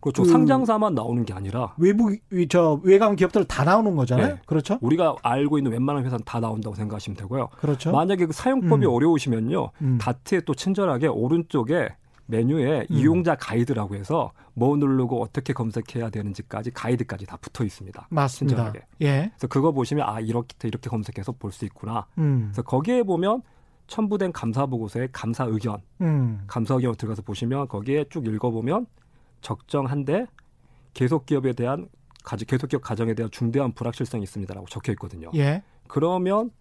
그렇죠. 0.02 0.24
그- 0.24 0.30
상장사만 0.30 0.94
나오는 0.96 1.24
게 1.24 1.34
아니라 1.34 1.74
외부 1.78 2.14
이- 2.34 2.48
저 2.50 2.80
외관 2.84 3.16
기업들 3.16 3.46
다 3.46 3.64
나오는 3.64 3.96
거잖아요. 3.96 4.28
네. 4.36 4.42
그렇죠? 4.46 4.78
우리가 4.82 5.16
알고 5.24 5.58
있는 5.58 5.72
웬만한 5.72 6.04
회사는 6.06 6.24
다 6.26 6.40
나온다고 6.42 6.76
생각하시면 6.76 7.16
되고요. 7.18 7.48
그렇죠. 7.58 7.92
만약에 7.94 8.26
그 8.26 8.34
사용법이 8.34 8.86
음. 8.86 8.92
어려우시면요. 8.92 9.70
음. 9.82 9.98
다트에 10.02 10.42
또 10.42 10.54
친절하게 10.54 11.08
오른쪽에 11.08 11.96
메뉴에 12.26 12.82
음. 12.90 12.96
이용자 12.96 13.36
가이드라고 13.36 13.96
해서 13.96 14.32
뭐 14.54 14.76
누르고 14.76 15.22
어떻게 15.22 15.54
검색해야 15.54 16.10
되는지까지 16.10 16.72
가이드까지 16.72 17.26
다 17.26 17.38
붙어 17.38 17.64
있습니다. 17.64 18.08
맞습니다. 18.10 18.56
친절하게. 18.56 18.86
예. 19.02 19.32
그래서 19.36 19.48
그거 19.48 19.72
보시면 19.72 20.06
아 20.08 20.20
이렇게 20.20 20.68
이렇게 20.68 20.90
검색해서 20.90 21.34
볼 21.34 21.52
수 21.54 21.64
있구나. 21.66 22.08
음. 22.18 22.50
그래서 22.52 22.62
거기에 22.62 23.04
보면 23.04 23.42
첨부된 23.88 24.32
감사 24.32 24.66
보고서의 24.66 25.10
감사 25.12 25.46
의견, 25.46 25.78
음. 26.02 26.44
감사 26.48 26.76
의견 26.76 26.96
들어가서 26.96 27.22
보시면 27.22 27.68
거기에 27.68 28.06
쭉 28.10 28.26
읽어보면 28.26 28.86
적정한데 29.42 30.28
계속 30.94 31.26
기업에 31.26 31.54
대한 31.54 31.88
계속 32.48 32.68
기업 32.68 32.82
가정에 32.82 33.14
대한 33.14 33.30
중대한 33.32 33.74
불확실성이 33.74 34.24
있습니다라고 34.24 34.68
적혀 34.68 34.94
있거든요. 34.94 35.30
예. 35.36 35.64
그러면 35.88 36.52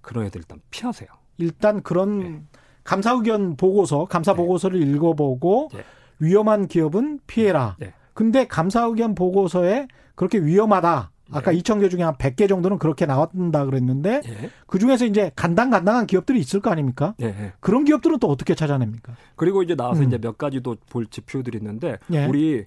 그런 0.00 0.26
애들 0.26 0.40
일단 0.40 0.60
피하세요. 0.70 1.08
일단 1.38 1.82
그런 1.82 2.18
네. 2.18 2.42
감사 2.82 3.12
의견 3.12 3.56
보고서, 3.56 4.04
감사 4.06 4.32
네. 4.32 4.36
보고서를 4.36 4.82
읽어보고 4.82 5.70
네. 5.72 5.84
위험한 6.18 6.66
기업은 6.66 7.20
피해라. 7.26 7.76
네. 7.78 7.94
근데 8.12 8.46
감사 8.46 8.82
의견 8.84 9.14
보고서에 9.14 9.88
그렇게 10.14 10.38
위험하다. 10.38 11.10
아까 11.32 11.50
네. 11.52 11.58
2천 11.58 11.80
개 11.80 11.88
중에 11.88 12.02
한 12.02 12.14
100개 12.14 12.48
정도는 12.48 12.78
그렇게 12.78 13.06
나왔다 13.06 13.64
그랬는데 13.64 14.20
네. 14.20 14.50
그 14.66 14.78
중에서 14.78 15.06
이제 15.06 15.30
간당간당한 15.36 16.06
기업들이 16.06 16.38
있을 16.38 16.60
거 16.60 16.70
아닙니까? 16.70 17.14
네. 17.18 17.52
그런 17.60 17.84
기업들은 17.84 18.18
또 18.18 18.28
어떻게 18.28 18.54
찾아냅니까? 18.54 19.14
그리고 19.36 19.62
이제 19.62 19.74
나와서 19.74 20.02
음. 20.02 20.08
이제 20.08 20.18
몇 20.18 20.36
가지도 20.36 20.76
볼 20.90 21.06
지표들이 21.06 21.58
있는데 21.58 21.98
예. 22.12 22.26
우리 22.26 22.66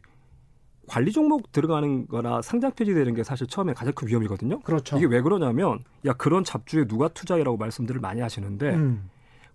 관리 0.87 1.11
종목 1.11 1.51
들어가는 1.51 2.07
거나 2.07 2.41
상장 2.41 2.71
폐지되는 2.71 3.13
게 3.13 3.23
사실 3.23 3.45
처음에 3.47 3.73
가장 3.73 3.93
큰 3.93 4.07
위험이거든요. 4.07 4.61
그렇죠. 4.61 4.97
이게 4.97 5.05
왜 5.05 5.21
그러냐면 5.21 5.79
야 6.05 6.13
그런 6.13 6.43
잡주에 6.43 6.85
누가 6.87 7.09
투자해라고 7.09 7.57
말씀들을 7.57 7.99
많이 7.99 8.21
하시는데 8.21 8.69
음. 8.73 9.09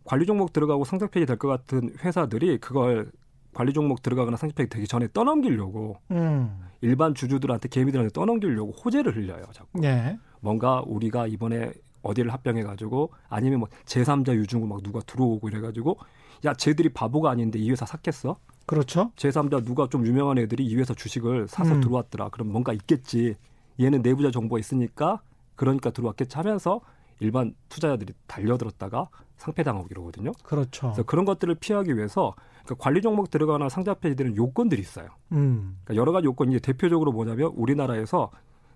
관리 0.04 0.26
종목 0.26 0.52
들어가고 0.52 0.84
상장 0.84 1.08
폐지 1.08 1.26
될 1.26 1.38
것 1.38 1.48
같은 1.48 1.94
회사들이 2.04 2.58
그걸 2.58 3.10
관리 3.54 3.72
종목 3.72 4.02
들어가거나 4.02 4.36
상장 4.36 4.54
폐지 4.54 4.70
되기 4.70 4.86
전에 4.86 5.08
떠넘기려고 5.12 5.96
음. 6.10 6.66
일반 6.80 7.14
주주들한테 7.14 7.68
개미들한테 7.68 8.12
떠넘기려고 8.12 8.72
호재를 8.72 9.16
흘려요. 9.16 9.44
자꾸. 9.52 9.80
네. 9.80 10.18
뭔가 10.40 10.82
우리가 10.86 11.26
이번에 11.26 11.72
어디를 12.02 12.32
합병해 12.32 12.62
가지고 12.62 13.12
아니면 13.28 13.60
뭐 13.60 13.68
제3자 13.84 14.34
유증으로 14.34 14.68
막 14.68 14.82
누가 14.82 15.00
들어오고 15.00 15.48
이래 15.48 15.60
가지고 15.60 15.98
야 16.44 16.52
쟤들이 16.54 16.88
바보가 16.88 17.30
아닌데 17.30 17.58
이 17.58 17.70
회사 17.70 17.86
샀겠어? 17.86 18.36
그렇죠. 18.66 19.12
제3자 19.16 19.64
누가 19.64 19.86
좀 19.88 20.06
유명한 20.06 20.38
애들이 20.38 20.64
이 20.64 20.76
회사 20.76 20.94
주식을 20.94 21.46
사서 21.48 21.74
음. 21.74 21.80
들어왔더라. 21.80 22.30
그럼 22.30 22.50
뭔가 22.50 22.72
있겠지. 22.72 23.36
얘는 23.80 24.02
내부자 24.02 24.30
정보가 24.30 24.58
있으니까 24.58 25.20
그러니까 25.54 25.90
들어왔겠지 25.90 26.36
하면서 26.36 26.80
일반 27.22 27.54
투자자들이 27.68 28.12
달려들었다가 28.26 29.08
상패당하고 29.36 29.88
이러거든요. 29.90 30.32
그렇죠. 30.42 30.88
그래서 30.88 31.02
그런 31.02 31.24
것들을 31.24 31.54
피하기 31.56 31.96
위해서 31.96 32.34
그러니까 32.64 32.74
관리 32.82 33.00
종목 33.02 33.30
들어가나 33.30 33.68
상장 33.68 33.96
폐지 34.00 34.14
되는 34.14 34.36
요건들이 34.36 34.80
있어요. 34.80 35.08
음. 35.32 35.78
그러니까 35.84 36.00
여러 36.00 36.12
가지 36.12 36.26
요건이 36.26 36.60
대표적으로 36.60 37.12
뭐냐면 37.12 37.52
우리나라에서 37.56 38.30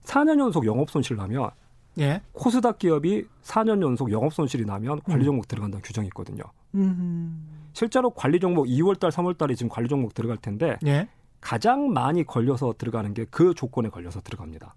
4년 0.05 0.41
연속 0.41 0.67
영업 0.67 0.91
손실 0.91 1.17
나면 1.17 1.51
예. 1.99 2.21
코스닥 2.33 2.79
기업이 2.79 3.27
4년 3.43 3.83
연속 3.83 4.11
영업 4.13 4.35
손실이 4.35 4.65
나면 4.65 5.01
관리 5.03 5.25
음. 5.25 5.27
종목 5.27 5.45
음. 5.45 5.49
들어간다는 5.49 5.83
규정이 5.83 6.09
있거든요. 6.09 6.45
음. 6.75 7.69
실제로 7.73 8.11
관리 8.11 8.41
종목 8.41 8.67
2월 8.67 8.99
달, 8.99 9.11
3월 9.11 9.39
달에 9.39 9.55
지금 9.55 9.71
관리 9.71 9.89
종목 9.89 10.15
들어갈 10.15 10.37
텐데 10.37 10.79
예? 10.87 11.09
가장 11.41 11.93
많이 11.93 12.25
걸려서 12.25 12.75
들어가는 12.77 13.15
게 13.15 13.25
그 13.31 13.55
조건에 13.55 13.89
걸려서 13.89 14.21
들어갑니다. 14.21 14.75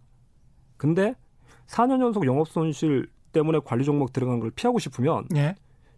근데 0.78 1.16
4년 1.68 2.02
연속 2.02 2.26
영업 2.26 2.48
손실 2.48 3.10
때문에 3.32 3.60
관리 3.64 3.84
종목 3.84 4.14
들어가는 4.14 4.40
걸 4.40 4.52
피하고 4.52 4.80
싶으면 4.80 5.26
예? 5.36 5.56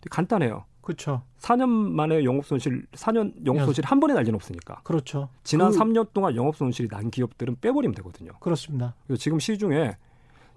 간단해요. 0.10 0.66
그렇죠. 0.82 1.24
4년 1.40 1.70
만에 1.70 2.24
영업 2.24 2.46
손실, 2.46 2.86
4년 2.94 3.34
영업 3.46 3.66
손실 3.66 3.86
한 3.86 4.00
번에 4.00 4.14
날 4.14 4.24
리는 4.24 4.36
없으니까. 4.36 4.82
그렇죠. 4.84 5.30
지난 5.44 5.72
그... 5.72 5.78
3년 5.78 6.12
동안 6.14 6.36
영업 6.36 6.56
손실이 6.56 6.88
난 6.90 7.12
기업들은 7.12 7.58
빼버리면 7.62 7.94
되거든요. 7.96 8.32
그렇습니다. 8.40 8.96
지금 9.20 9.40
시중에 9.40 9.96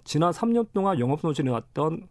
지난 0.03 0.31
3년 0.31 0.67
동안 0.73 0.99
영업 0.99 1.21
손실이 1.21 1.49
났던 1.49 2.07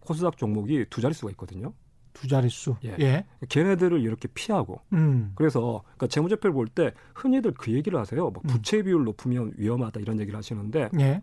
코스닥 0.00 0.36
종목이 0.36 0.84
두 0.90 1.00
자릿수가 1.00 1.30
있거든요. 1.32 1.72
두 2.12 2.28
자릿수. 2.28 2.76
예. 2.84 2.96
예. 3.00 3.26
걔네들을 3.48 4.00
이렇게 4.00 4.28
피하고. 4.28 4.80
음. 4.92 5.32
그래서 5.34 5.82
그러니까 5.84 6.06
재무제표를 6.06 6.54
볼 6.54 6.66
때 6.68 6.92
흔히들 7.14 7.52
그 7.52 7.72
얘기를 7.72 7.98
하세요. 7.98 8.30
뭐 8.30 8.42
음. 8.44 8.46
부채 8.46 8.82
비율 8.82 9.04
높으면 9.04 9.52
위험하다 9.56 10.00
이런 10.00 10.18
얘기를 10.20 10.36
하시는데 10.36 10.90
예. 10.98 11.22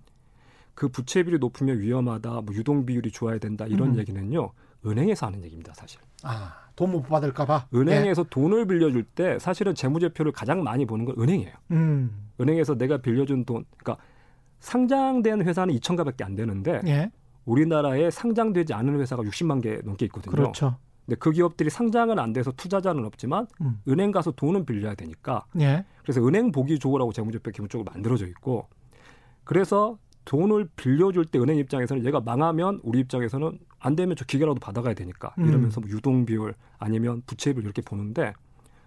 그 0.75 0.89
부채 0.89 1.23
비율이 1.23 1.39
높으면 1.39 1.79
위험하다, 1.79 2.29
뭐 2.41 2.55
유동 2.55 2.85
비율이 2.85 3.11
좋아야 3.11 3.37
된다 3.37 3.65
이런 3.67 3.89
음. 3.91 3.97
얘기는요. 3.99 4.51
은행에서 4.85 5.27
하는 5.27 5.43
얘기입니다, 5.43 5.73
사실. 5.73 5.99
아, 6.23 6.55
돈 6.75 6.91
못 6.91 7.03
받을까봐. 7.03 7.67
은행에서 7.73 8.23
예. 8.23 8.29
돈을 8.29 8.65
빌려줄 8.67 9.03
때 9.03 9.37
사실은 9.39 9.75
재무제표를 9.75 10.31
가장 10.31 10.63
많이 10.63 10.85
보는 10.85 11.05
건 11.05 11.15
은행이에요. 11.19 11.53
음. 11.71 12.29
은행에서 12.39 12.75
내가 12.77 12.97
빌려준 12.97 13.45
돈, 13.45 13.65
그러니까 13.77 14.03
상장된 14.59 15.41
회사는 15.43 15.73
2천 15.75 15.95
가밖에 15.97 16.23
안 16.23 16.35
되는데 16.35 16.81
예. 16.87 17.11
우리나라에 17.45 18.09
상장되지 18.09 18.73
않은 18.73 18.99
회사가 18.99 19.23
60만 19.23 19.61
개 19.61 19.79
넘게 19.83 20.05
있거든요. 20.05 20.31
그렇죠. 20.35 20.77
근데 21.05 21.17
그 21.19 21.31
기업들이 21.31 21.69
상장은 21.69 22.17
안 22.17 22.31
돼서 22.31 22.51
투자자는 22.51 23.03
없지만 23.05 23.45
음. 23.61 23.81
은행 23.89 24.11
가서 24.11 24.31
돈은 24.31 24.65
빌려야 24.65 24.95
되니까. 24.95 25.45
예. 25.59 25.85
그래서 26.01 26.25
은행 26.25 26.51
보기 26.51 26.79
좋으라고 26.79 27.11
재무제표 27.11 27.51
기본적으로 27.51 27.89
만들어져 27.91 28.25
있고 28.27 28.67
그래서 29.43 29.97
돈을 30.25 30.69
빌려줄 30.75 31.25
때 31.25 31.39
은행 31.39 31.57
입장에서는 31.57 32.05
얘가 32.05 32.21
망하면 32.21 32.79
우리 32.83 32.99
입장에서는 32.99 33.59
안 33.79 33.95
되면 33.95 34.15
저 34.15 34.25
기계라도 34.25 34.59
받아가야 34.59 34.93
되니까 34.93 35.33
음. 35.37 35.47
이러면서 35.47 35.81
뭐 35.81 35.89
유동 35.89 36.25
비율 36.25 36.53
아니면 36.77 37.21
부채 37.25 37.53
비율 37.53 37.65
이렇게 37.65 37.81
보는데 37.81 38.33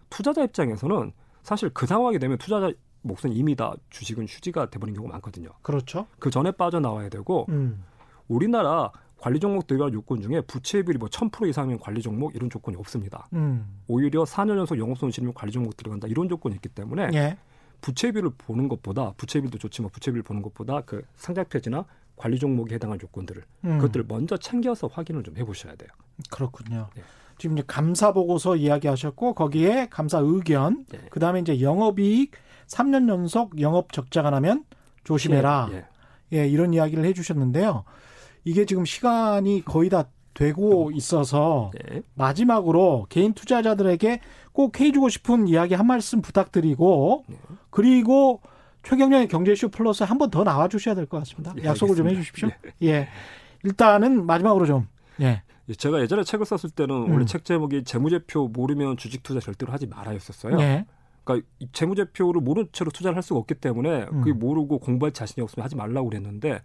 투자자 0.09 0.43
입장에서는 0.43 1.13
사실 1.43 1.71
그 1.71 1.87
상황이 1.87 2.19
되면 2.19 2.39
투자자 2.39 2.73
몫은 3.03 3.33
이미 3.33 3.55
다 3.55 3.75
주식은 3.91 4.25
휴지가 4.25 4.71
돼버린 4.71 4.95
경우가 4.95 5.13
많거든요. 5.13 5.51
그렇죠. 5.63 6.07
그 6.19 6.31
전에 6.31 6.51
빠져나와야 6.51 7.09
되고 7.09 7.47
음. 7.51 7.85
우리나라 8.29 8.91
관리 9.19 9.41
종목 9.41 9.67
들어갈 9.67 9.93
요건 9.93 10.21
중에 10.21 10.41
부채 10.43 10.83
비율이 10.83 10.99
뭐 10.99 11.09
1000% 11.09 11.49
이상이면 11.49 11.81
관리 11.81 12.03
종목 12.03 12.35
이런 12.35 12.51
조건이 12.51 12.77
없습니다. 12.77 13.29
음. 13.33 13.81
오히려 13.87 14.25
4년 14.25 14.59
연속 14.59 14.79
영업 14.79 14.99
손실이면 14.99 15.35
관리 15.35 15.53
종목 15.53 15.77
들어간다 15.77 16.07
이런 16.07 16.29
조건이 16.29 16.55
있기 16.57 16.69
때문에 16.69 17.11
예. 17.15 17.37
부채 17.81 18.13
비율을 18.13 18.31
보는 18.39 18.69
것보다 18.69 19.13
부채 19.17 19.41
비율도 19.41 19.59
좋지만 19.59 19.91
부채 19.91 20.11
비율 20.11 20.23
보는 20.23 20.43
것보다 20.43 20.83
그 20.83 21.03
상장 21.17 21.45
폐지나 21.49 21.85
관리 22.17 22.39
종목에 22.39 22.75
해당한 22.75 22.99
요건들을 23.01 23.43
음. 23.65 23.79
그것들을 23.79 24.07
먼저 24.09 24.37
챙겨서 24.37 24.89
확인을 24.89 25.23
좀 25.23 25.37
해보셔야 25.37 25.75
돼요. 25.77 25.91
그렇군요. 26.31 26.89
예. 26.97 27.03
지금 27.39 27.59
이제 27.59 27.65
감사 27.67 28.13
보고서 28.13 28.57
이야기하셨고 28.57 29.35
거기에 29.35 29.89
감사 29.91 30.19
의견, 30.19 30.87
예. 30.95 31.01
그 31.11 31.21
다음에 31.21 31.41
이제 31.41 31.61
영업이익 31.61 32.33
3년 32.69 33.09
연속 33.09 33.61
영업 33.61 33.93
적자가 33.93 34.31
나면 34.31 34.65
조심해라. 35.05 35.69
예. 35.73 35.87
예, 36.33 36.49
이런 36.49 36.75
이야기를 36.75 37.05
해주셨는데요. 37.05 37.85
이게 38.45 38.65
지금 38.65 38.85
시간이 38.85 39.63
거의 39.65 39.91
다 39.91 40.09
되고 40.35 40.91
있어서 40.93 41.71
네. 41.75 42.03
마지막으로 42.15 43.07
개인 43.09 43.33
투자자들에게 43.33 44.21
꼭 44.57 44.81
해주고 44.81 45.11
싶은 45.11 45.49
이야기 45.49 45.75
한 45.75 45.87
말씀 45.87 46.23
부탁드리고 46.23 47.25
네. 47.29 47.37
그리고 47.69 48.41
최경련의 48.85 49.29
경제쇼 49.29 49.69
플러스 49.69 50.03
한 50.03 50.17
번 50.17 50.31
더 50.31 50.45
나와 50.45 50.67
주셔야 50.67 50.95
될 50.95 51.05
것 51.05 51.19
같습니다. 51.19 51.53
예, 51.59 51.65
약속을 51.65 51.95
좀 51.95 52.09
해주십시오. 52.09 52.49
예. 52.83 52.87
예. 52.89 53.09
일단은 53.65 54.25
마지막으로 54.25 54.65
좀 54.65 54.89
예. 55.21 55.43
예. 55.69 55.75
제가 55.75 56.01
예전에 56.01 56.25
책을 56.25 56.47
썼을 56.47 56.71
때는 56.75 56.95
음. 56.95 57.13
원래 57.13 57.27
책 57.27 57.45
제목이 57.45 57.85
재무제표 57.85 58.49
모르면 58.49 58.97
주식 58.97 59.23
투자 59.23 59.41
절대로 59.41 59.73
하지 59.75 59.87
말아였었어요. 59.87 60.59
예. 60.61 60.87
그러니까 61.25 61.47
재무제표를 61.73 62.41
모른 62.41 62.67
채로 62.73 62.91
투자를 62.91 63.15
할 63.17 63.23
수가 63.23 63.39
없기 63.41 63.57
때문에 63.57 64.07
음. 64.11 64.21
그게 64.23 64.33
모르고 64.33 64.79
공부할 64.79 65.13
자신이 65.13 65.43
없으면 65.43 65.65
하지 65.65 65.77
말라고 65.77 66.09
그랬는데 66.09 66.63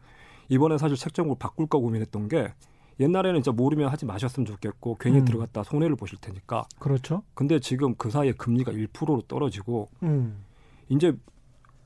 이번에 0.47 0.77
사실 0.77 0.95
책 0.95 1.13
제목을 1.13 1.35
바꿀까 1.39 1.77
고민했던 1.77 2.29
게 2.29 2.53
옛날에는 2.99 3.41
진짜 3.41 3.55
모르면 3.55 3.89
하지 3.89 4.05
마셨으면 4.05 4.45
좋겠고 4.45 4.97
괜히 4.99 5.19
음. 5.19 5.25
들어갔다 5.25 5.63
손해를 5.63 5.95
보실 5.95 6.19
테니까. 6.19 6.65
그렇죠. 6.79 7.23
근데 7.33 7.59
지금 7.59 7.95
그 7.95 8.09
사이에 8.09 8.33
금리가 8.33 8.71
1%로 8.71 9.21
떨어지고 9.27 9.89
음. 10.03 10.43
이제 10.89 11.15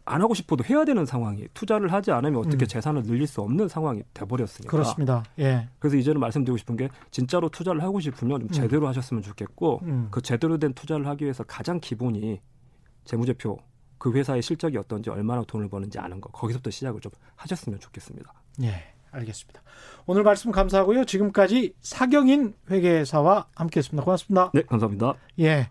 안 0.07 0.21
하고 0.21 0.35
싶어도 0.35 0.63
해야 0.63 0.85
되는 0.85 1.03
상황이 1.05 1.47
투자를 1.53 1.91
하지 1.91 2.11
않으면 2.11 2.39
어떻게 2.39 2.65
음. 2.65 2.67
재산을 2.67 3.03
늘릴 3.03 3.25
수 3.25 3.41
없는 3.41 3.67
상황이 3.67 4.03
돼버렸으니까. 4.13 4.69
그렇습니다. 4.69 5.23
예. 5.39 5.67
그래서 5.79 5.97
이제는 5.97 6.19
말씀드리고 6.21 6.57
싶은 6.57 6.77
게 6.77 6.89
진짜로 7.09 7.49
투자를 7.49 7.81
하고 7.81 7.99
싶으면 7.99 8.41
좀 8.41 8.49
음. 8.49 8.51
제대로 8.51 8.87
하셨으면 8.87 9.23
좋겠고 9.23 9.79
음. 9.83 10.07
그 10.11 10.21
제대로 10.21 10.59
된 10.59 10.73
투자를 10.73 11.07
하기 11.07 11.23
위해서 11.23 11.43
가장 11.43 11.79
기본이 11.79 12.39
재무제표 13.05 13.57
그 13.97 14.13
회사의 14.13 14.43
실적이 14.43 14.77
어떤지 14.77 15.09
얼마나 15.09 15.43
돈을 15.43 15.69
버는지 15.69 15.97
아는 15.97 16.21
거 16.21 16.29
거기서부터 16.29 16.69
시작을 16.69 17.01
좀 17.01 17.11
하셨으면 17.35 17.79
좋겠습니다. 17.79 18.31
예, 18.61 18.93
알겠습니다. 19.15 19.61
오늘 20.05 20.23
말씀 20.23 20.51
감사하고요. 20.51 21.05
지금까지 21.05 21.73
사경인 21.81 22.53
회계사와 22.69 23.47
함께했습니다. 23.55 24.03
고맙습니다. 24.03 24.51
네, 24.53 24.61
감사합니다. 24.63 25.15
예, 25.39 25.69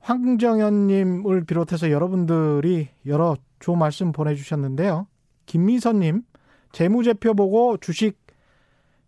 황정현님을 0.00 1.44
비롯해서 1.44 1.90
여러분들이 1.90 2.88
여러 3.06 3.36
좋은 3.58 3.78
말씀 3.78 4.12
보내주셨는데요. 4.12 5.06
김미선님 5.46 6.22
재무제표 6.72 7.34
보고 7.34 7.76
주식 7.76 8.18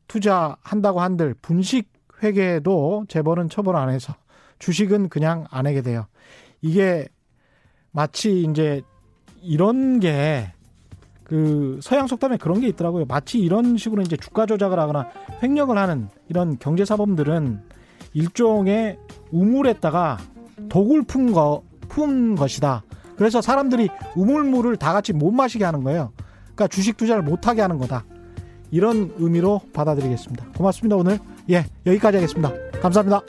투자한다고 0.08 1.00
한들 1.00 1.34
분식 1.34 1.90
회계도 2.22 3.06
재벌은 3.08 3.48
처벌 3.48 3.76
안 3.76 3.88
해서 3.88 4.14
주식은 4.58 5.08
그냥 5.08 5.46
안 5.50 5.66
하게 5.66 5.82
돼요. 5.82 6.06
이게 6.60 7.08
마치 7.90 8.42
이제 8.42 8.82
이런 9.42 10.00
게 10.00 10.52
그 11.32 11.78
서양 11.80 12.06
속담에 12.08 12.36
그런 12.36 12.60
게 12.60 12.68
있더라고요. 12.68 13.06
마치 13.06 13.38
이런 13.38 13.78
식으로 13.78 14.02
이제 14.02 14.18
주가 14.18 14.44
조작을 14.44 14.78
하거나 14.78 15.08
횡령을 15.42 15.78
하는 15.78 16.10
이런 16.28 16.58
경제 16.58 16.84
사범들은 16.84 17.58
일종의 18.12 18.98
우물에다가 19.30 20.18
독을 20.68 21.04
푼 21.04 21.32
거, 21.32 21.62
푼 21.88 22.34
것이다. 22.34 22.82
그래서 23.16 23.40
사람들이 23.40 23.88
우물물을 24.14 24.76
다 24.76 24.92
같이 24.92 25.14
못 25.14 25.30
마시게 25.30 25.64
하는 25.64 25.82
거예요. 25.82 26.12
그러니까 26.42 26.68
주식 26.68 26.98
투자를 26.98 27.22
못 27.22 27.48
하게 27.48 27.62
하는 27.62 27.78
거다. 27.78 28.04
이런 28.70 29.14
의미로 29.16 29.62
받아들이겠습니다. 29.72 30.48
고맙습니다. 30.54 30.96
오늘 30.96 31.18
예 31.48 31.64
여기까지 31.86 32.18
하겠습니다. 32.18 32.52
감사합니다. 32.82 33.22